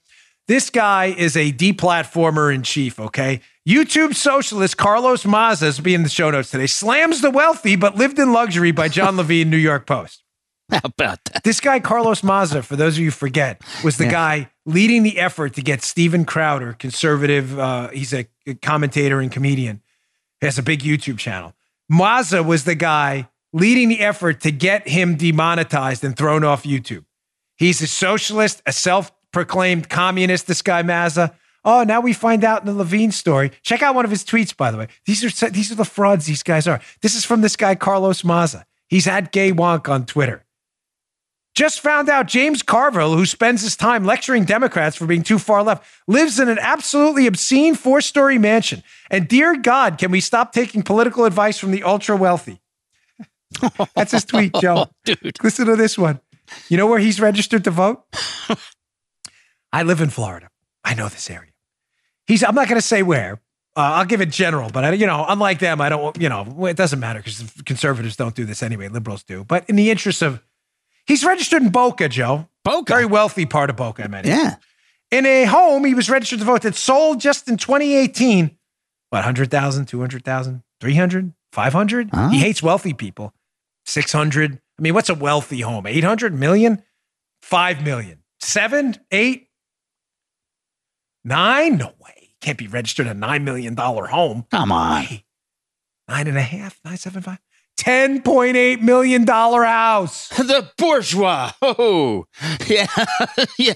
this 0.47 0.69
guy 0.69 1.05
is 1.05 1.35
a 1.35 1.51
deplatformer 1.51 2.53
in 2.53 2.61
chief, 2.61 2.99
okay? 2.99 3.41
YouTube 3.67 4.13
socialist 4.13 4.77
Carlos 4.77 5.25
Maza, 5.25 5.65
is 5.65 5.79
being 5.79 5.95
in 5.95 6.03
the 6.03 6.09
show 6.09 6.29
notes 6.29 6.51
today, 6.51 6.67
slams 6.67 7.21
the 7.21 7.31
wealthy 7.31 7.75
but 7.75 7.95
lived 7.95 8.19
in 8.19 8.31
luxury 8.31 8.71
by 8.71 8.87
Jon 8.87 9.17
Levine, 9.17 9.49
New 9.49 9.57
York 9.57 9.87
Post. 9.87 10.24
How 10.71 10.81
about 10.83 11.23
that? 11.25 11.43
This 11.43 11.59
guy, 11.59 11.79
Carlos 11.79 12.23
Maza, 12.23 12.63
for 12.63 12.75
those 12.75 12.97
of 12.97 13.03
you 13.03 13.11
forget, 13.11 13.61
was 13.83 13.97
the 13.97 14.05
yeah. 14.05 14.11
guy 14.11 14.49
leading 14.65 15.03
the 15.03 15.19
effort 15.19 15.53
to 15.55 15.61
get 15.61 15.83
Steven 15.83 16.25
Crowder, 16.25 16.73
conservative, 16.73 17.57
uh, 17.59 17.89
he's 17.89 18.13
a 18.13 18.25
commentator 18.61 19.19
and 19.19 19.31
comedian, 19.31 19.81
he 20.39 20.47
has 20.47 20.57
a 20.57 20.63
big 20.63 20.81
YouTube 20.81 21.19
channel. 21.19 21.53
Maza 21.87 22.41
was 22.41 22.63
the 22.63 22.75
guy 22.75 23.29
leading 23.53 23.89
the 23.89 24.01
effort 24.01 24.41
to 24.41 24.51
get 24.51 24.87
him 24.87 25.15
demonetized 25.15 26.03
and 26.03 26.17
thrown 26.17 26.43
off 26.43 26.63
YouTube. 26.63 27.05
He's 27.57 27.81
a 27.81 27.87
socialist, 27.87 28.61
a 28.65 28.73
self 28.73 29.11
proclaimed 29.31 29.89
communist, 29.89 30.47
this 30.47 30.61
guy 30.61 30.81
Maza. 30.81 31.35
Oh, 31.63 31.83
now 31.83 31.99
we 31.99 32.13
find 32.13 32.43
out 32.43 32.61
in 32.61 32.67
the 32.67 32.73
Levine 32.73 33.11
story. 33.11 33.51
Check 33.63 33.81
out 33.81 33.95
one 33.95 34.05
of 34.05 34.11
his 34.11 34.23
tweets, 34.23 34.55
by 34.55 34.71
the 34.71 34.77
way. 34.77 34.87
These 35.05 35.23
are 35.23 35.49
these 35.49 35.71
are 35.71 35.75
the 35.75 35.85
frauds 35.85 36.25
these 36.25 36.43
guys 36.43 36.67
are. 36.67 36.81
This 37.01 37.15
is 37.15 37.25
from 37.25 37.41
this 37.41 37.55
guy 37.55 37.75
Carlos 37.75 38.23
Maza. 38.23 38.65
He's 38.87 39.07
at 39.07 39.31
Gay 39.31 39.51
Wonk 39.51 39.89
on 39.89 40.05
Twitter. 40.05 40.44
Just 41.55 41.79
found 41.79 42.09
out 42.09 42.27
James 42.27 42.61
Carville, 42.61 43.15
who 43.15 43.25
spends 43.25 43.61
his 43.61 43.77
time 43.77 44.03
lecturing 44.03 44.43
Democrats 44.43 44.97
for 44.97 45.05
being 45.05 45.23
too 45.23 45.39
far 45.39 45.63
left, 45.63 45.85
lives 46.05 46.37
in 46.37 46.49
an 46.49 46.59
absolutely 46.59 47.27
obscene 47.27 47.75
four 47.75 48.01
story 48.01 48.37
mansion. 48.37 48.83
And 49.09 49.25
dear 49.27 49.55
God, 49.55 49.97
can 49.97 50.11
we 50.11 50.19
stop 50.19 50.51
taking 50.51 50.83
political 50.83 51.23
advice 51.23 51.57
from 51.57 51.71
the 51.71 51.83
ultra 51.83 52.17
wealthy? 52.17 52.59
That's 53.95 54.11
his 54.11 54.25
tweet, 54.25 54.53
Joe. 54.59 54.87
Dude. 55.05 55.37
Listen 55.41 55.65
to 55.67 55.77
this 55.77 55.97
one. 55.97 56.19
You 56.67 56.75
know 56.75 56.87
where 56.87 56.99
he's 56.99 57.21
registered 57.21 57.63
to 57.63 57.71
vote? 57.71 58.03
I 59.71 59.83
live 59.83 60.01
in 60.01 60.09
Florida. 60.09 60.49
I 60.83 60.93
know 60.93 61.07
this 61.07 61.29
area. 61.29 61.51
He's, 62.27 62.43
I'm 62.43 62.55
not 62.55 62.67
going 62.67 62.79
to 62.79 62.85
say 62.85 63.01
where. 63.01 63.39
Uh, 63.77 63.95
I'll 63.95 64.05
give 64.05 64.21
it 64.21 64.29
general, 64.29 64.69
but 64.69 64.83
I, 64.83 64.91
you 64.93 65.07
know, 65.07 65.25
unlike 65.27 65.59
them, 65.59 65.81
I 65.81 65.89
don't, 65.89 66.17
you 66.21 66.29
know, 66.29 66.65
it 66.65 66.77
doesn't 66.77 66.99
matter 66.99 67.19
because 67.19 67.51
conservatives 67.65 68.15
don't 68.15 68.35
do 68.35 68.45
this 68.45 68.61
anyway. 68.63 68.87
Liberals 68.87 69.23
do. 69.23 69.43
But 69.43 69.69
in 69.69 69.75
the 69.75 69.89
interest 69.89 70.21
of, 70.21 70.41
he's 71.05 71.23
registered 71.23 71.61
in 71.61 71.69
Boca, 71.69 72.09
Joe. 72.09 72.47
Boca. 72.63 72.93
Very 72.93 73.05
wealthy 73.05 73.45
part 73.45 73.69
of 73.69 73.75
Boca, 73.75 74.03
I 74.03 74.07
mean. 74.07 74.23
Yeah. 74.25 74.55
In 75.11 75.25
a 75.25 75.45
home, 75.45 75.85
he 75.85 75.93
was 75.93 76.09
registered 76.09 76.39
to 76.39 76.45
vote 76.45 76.63
that 76.63 76.75
sold 76.75 77.19
just 77.19 77.47
in 77.47 77.57
2018. 77.57 78.57
What, 79.11 79.19
100,000, 79.19 79.85
200,000, 79.85 80.63
300, 80.81 81.33
500? 81.51 82.09
Huh? 82.11 82.29
He 82.29 82.39
hates 82.39 82.61
wealthy 82.63 82.93
people. 82.93 83.33
600. 83.85 84.59
I 84.77 84.81
mean, 84.81 84.93
what's 84.93 85.09
a 85.09 85.13
wealthy 85.13 85.61
home? 85.61 85.85
800 85.85 86.33
million? 86.33 86.81
5 87.43 87.83
million? 87.83 88.23
Seven? 88.39 88.95
Eight? 89.11 89.47
Nine? 91.23 91.77
No 91.77 91.93
way. 91.99 92.35
Can't 92.41 92.57
be 92.57 92.67
registered 92.67 93.07
a 93.07 93.13
$9 93.13 93.43
million 93.43 93.75
home. 93.75 94.45
Come 94.51 94.71
on. 94.71 95.05
Nine 96.07 96.27
and 96.27 96.37
a 96.37 96.41
half, 96.41 96.79
nine, 96.85 96.97
seven, 96.97 97.23
five. 97.23 97.39
$10.8 97.77 98.81
million 98.81 99.27
house. 99.27 100.29
The 100.37 100.69
bourgeois. 100.77 101.51
Oh, 101.61 102.25
yeah. 102.67 102.87
yeah. 103.57 103.73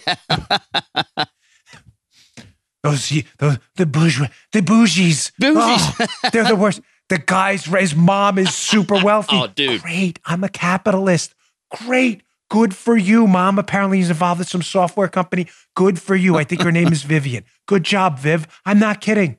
those, 2.83 3.11
those, 3.37 3.57
the 3.75 3.85
bourgeois, 3.85 4.27
the 4.51 4.61
bougies. 4.61 5.31
Bougies. 5.41 5.95
Oh, 6.23 6.29
they're 6.31 6.45
the 6.45 6.55
worst. 6.55 6.81
The 7.09 7.17
guy's, 7.17 7.65
his 7.65 7.95
mom 7.95 8.37
is 8.37 8.53
super 8.53 9.03
wealthy. 9.03 9.35
oh, 9.35 9.47
dude. 9.47 9.81
Great. 9.81 10.19
I'm 10.25 10.43
a 10.43 10.49
capitalist. 10.49 11.33
Great. 11.71 12.21
Good 12.49 12.75
for 12.75 12.97
you. 12.97 13.27
Mom 13.27 13.59
apparently 13.59 13.99
is 13.99 14.09
involved 14.09 14.41
in 14.41 14.47
some 14.47 14.61
software 14.61 15.07
company. 15.07 15.47
Good 15.75 15.99
for 16.01 16.15
you. 16.15 16.37
I 16.37 16.43
think 16.43 16.61
her 16.61 16.71
name 16.71 16.91
is 16.91 17.03
Vivian. 17.13 17.43
Good 17.67 17.83
job, 17.83 18.19
Viv. 18.19 18.47
I'm 18.65 18.79
not 18.79 19.01
kidding. 19.01 19.37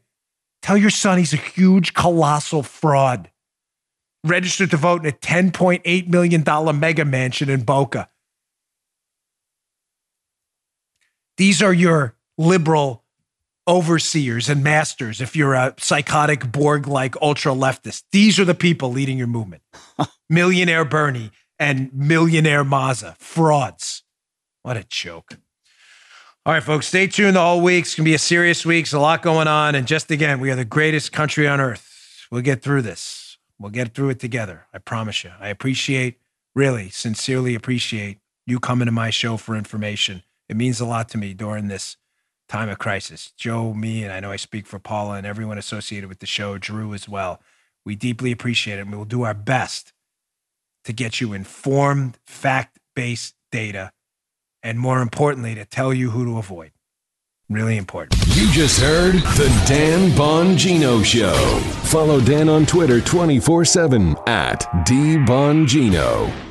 Tell 0.62 0.76
your 0.76 0.90
son 0.90 1.18
he's 1.18 1.32
a 1.32 1.36
huge, 1.36 1.94
colossal 1.94 2.62
fraud. 2.62 3.30
Registered 4.22 4.70
to 4.70 4.76
vote 4.76 5.02
in 5.02 5.08
a 5.08 5.12
$10.8 5.12 6.08
million 6.08 6.78
mega 6.78 7.04
mansion 7.04 7.48
in 7.48 7.62
Boca. 7.62 8.08
These 11.36 11.62
are 11.62 11.72
your 11.72 12.14
liberal 12.36 13.04
overseers 13.66 14.48
and 14.48 14.64
masters 14.64 15.20
if 15.20 15.36
you're 15.36 15.54
a 15.54 15.74
psychotic 15.78 16.50
Borg 16.50 16.86
like 16.86 17.14
ultra 17.22 17.52
leftist. 17.52 18.02
These 18.12 18.38
are 18.38 18.44
the 18.44 18.54
people 18.54 18.90
leading 18.90 19.16
your 19.16 19.26
movement. 19.26 19.62
millionaire 20.28 20.84
Bernie 20.84 21.30
and 21.58 21.92
millionaire 21.94 22.64
Maza, 22.64 23.16
frauds. 23.18 24.02
What 24.62 24.76
a 24.76 24.84
joke. 24.84 25.38
All 26.44 26.54
right, 26.54 26.62
folks, 26.62 26.86
stay 26.88 27.06
tuned 27.06 27.36
the 27.36 27.40
whole 27.40 27.60
week. 27.60 27.84
It's 27.84 27.94
going 27.94 28.04
to 28.04 28.10
be 28.10 28.14
a 28.14 28.18
serious 28.18 28.64
week. 28.64 28.86
There's 28.86 28.94
a 28.94 29.00
lot 29.00 29.22
going 29.22 29.46
on. 29.46 29.74
And 29.74 29.86
just 29.86 30.10
again, 30.10 30.40
we 30.40 30.50
are 30.50 30.56
the 30.56 30.64
greatest 30.64 31.12
country 31.12 31.46
on 31.46 31.60
earth. 31.60 32.26
We'll 32.30 32.42
get 32.42 32.62
through 32.62 32.82
this. 32.82 33.19
We'll 33.60 33.70
get 33.70 33.92
through 33.92 34.08
it 34.08 34.18
together. 34.18 34.66
I 34.72 34.78
promise 34.78 35.22
you. 35.22 35.32
I 35.38 35.48
appreciate, 35.48 36.18
really, 36.54 36.88
sincerely 36.88 37.54
appreciate 37.54 38.18
you 38.46 38.58
coming 38.58 38.86
to 38.86 38.92
my 38.92 39.10
show 39.10 39.36
for 39.36 39.54
information. 39.54 40.22
It 40.48 40.56
means 40.56 40.80
a 40.80 40.86
lot 40.86 41.10
to 41.10 41.18
me 41.18 41.34
during 41.34 41.68
this 41.68 41.98
time 42.48 42.70
of 42.70 42.78
crisis. 42.78 43.32
Joe, 43.36 43.74
me, 43.74 44.02
and 44.02 44.12
I 44.12 44.20
know 44.20 44.32
I 44.32 44.36
speak 44.36 44.66
for 44.66 44.78
Paula 44.78 45.16
and 45.16 45.26
everyone 45.26 45.58
associated 45.58 46.08
with 46.08 46.20
the 46.20 46.26
show, 46.26 46.56
Drew 46.56 46.94
as 46.94 47.06
well. 47.06 47.40
We 47.84 47.94
deeply 47.96 48.32
appreciate 48.32 48.78
it 48.78 48.82
and 48.82 48.90
we 48.90 48.96
will 48.96 49.04
do 49.04 49.22
our 49.22 49.34
best 49.34 49.92
to 50.84 50.94
get 50.94 51.20
you 51.20 51.34
informed, 51.34 52.18
fact 52.24 52.78
based 52.96 53.34
data, 53.52 53.92
and 54.62 54.80
more 54.80 55.02
importantly, 55.02 55.54
to 55.54 55.66
tell 55.66 55.92
you 55.92 56.10
who 56.10 56.24
to 56.24 56.38
avoid. 56.38 56.72
Really 57.50 57.78
important. 57.78 58.14
You 58.36 58.48
just 58.52 58.80
heard 58.80 59.14
the 59.14 59.64
Dan 59.66 60.10
Bongino 60.10 61.04
Show. 61.04 61.34
Follow 61.88 62.20
Dan 62.20 62.48
on 62.48 62.64
Twitter 62.64 63.00
24 63.00 63.64
7 63.64 64.16
at 64.28 64.60
DBongino. 64.86 66.49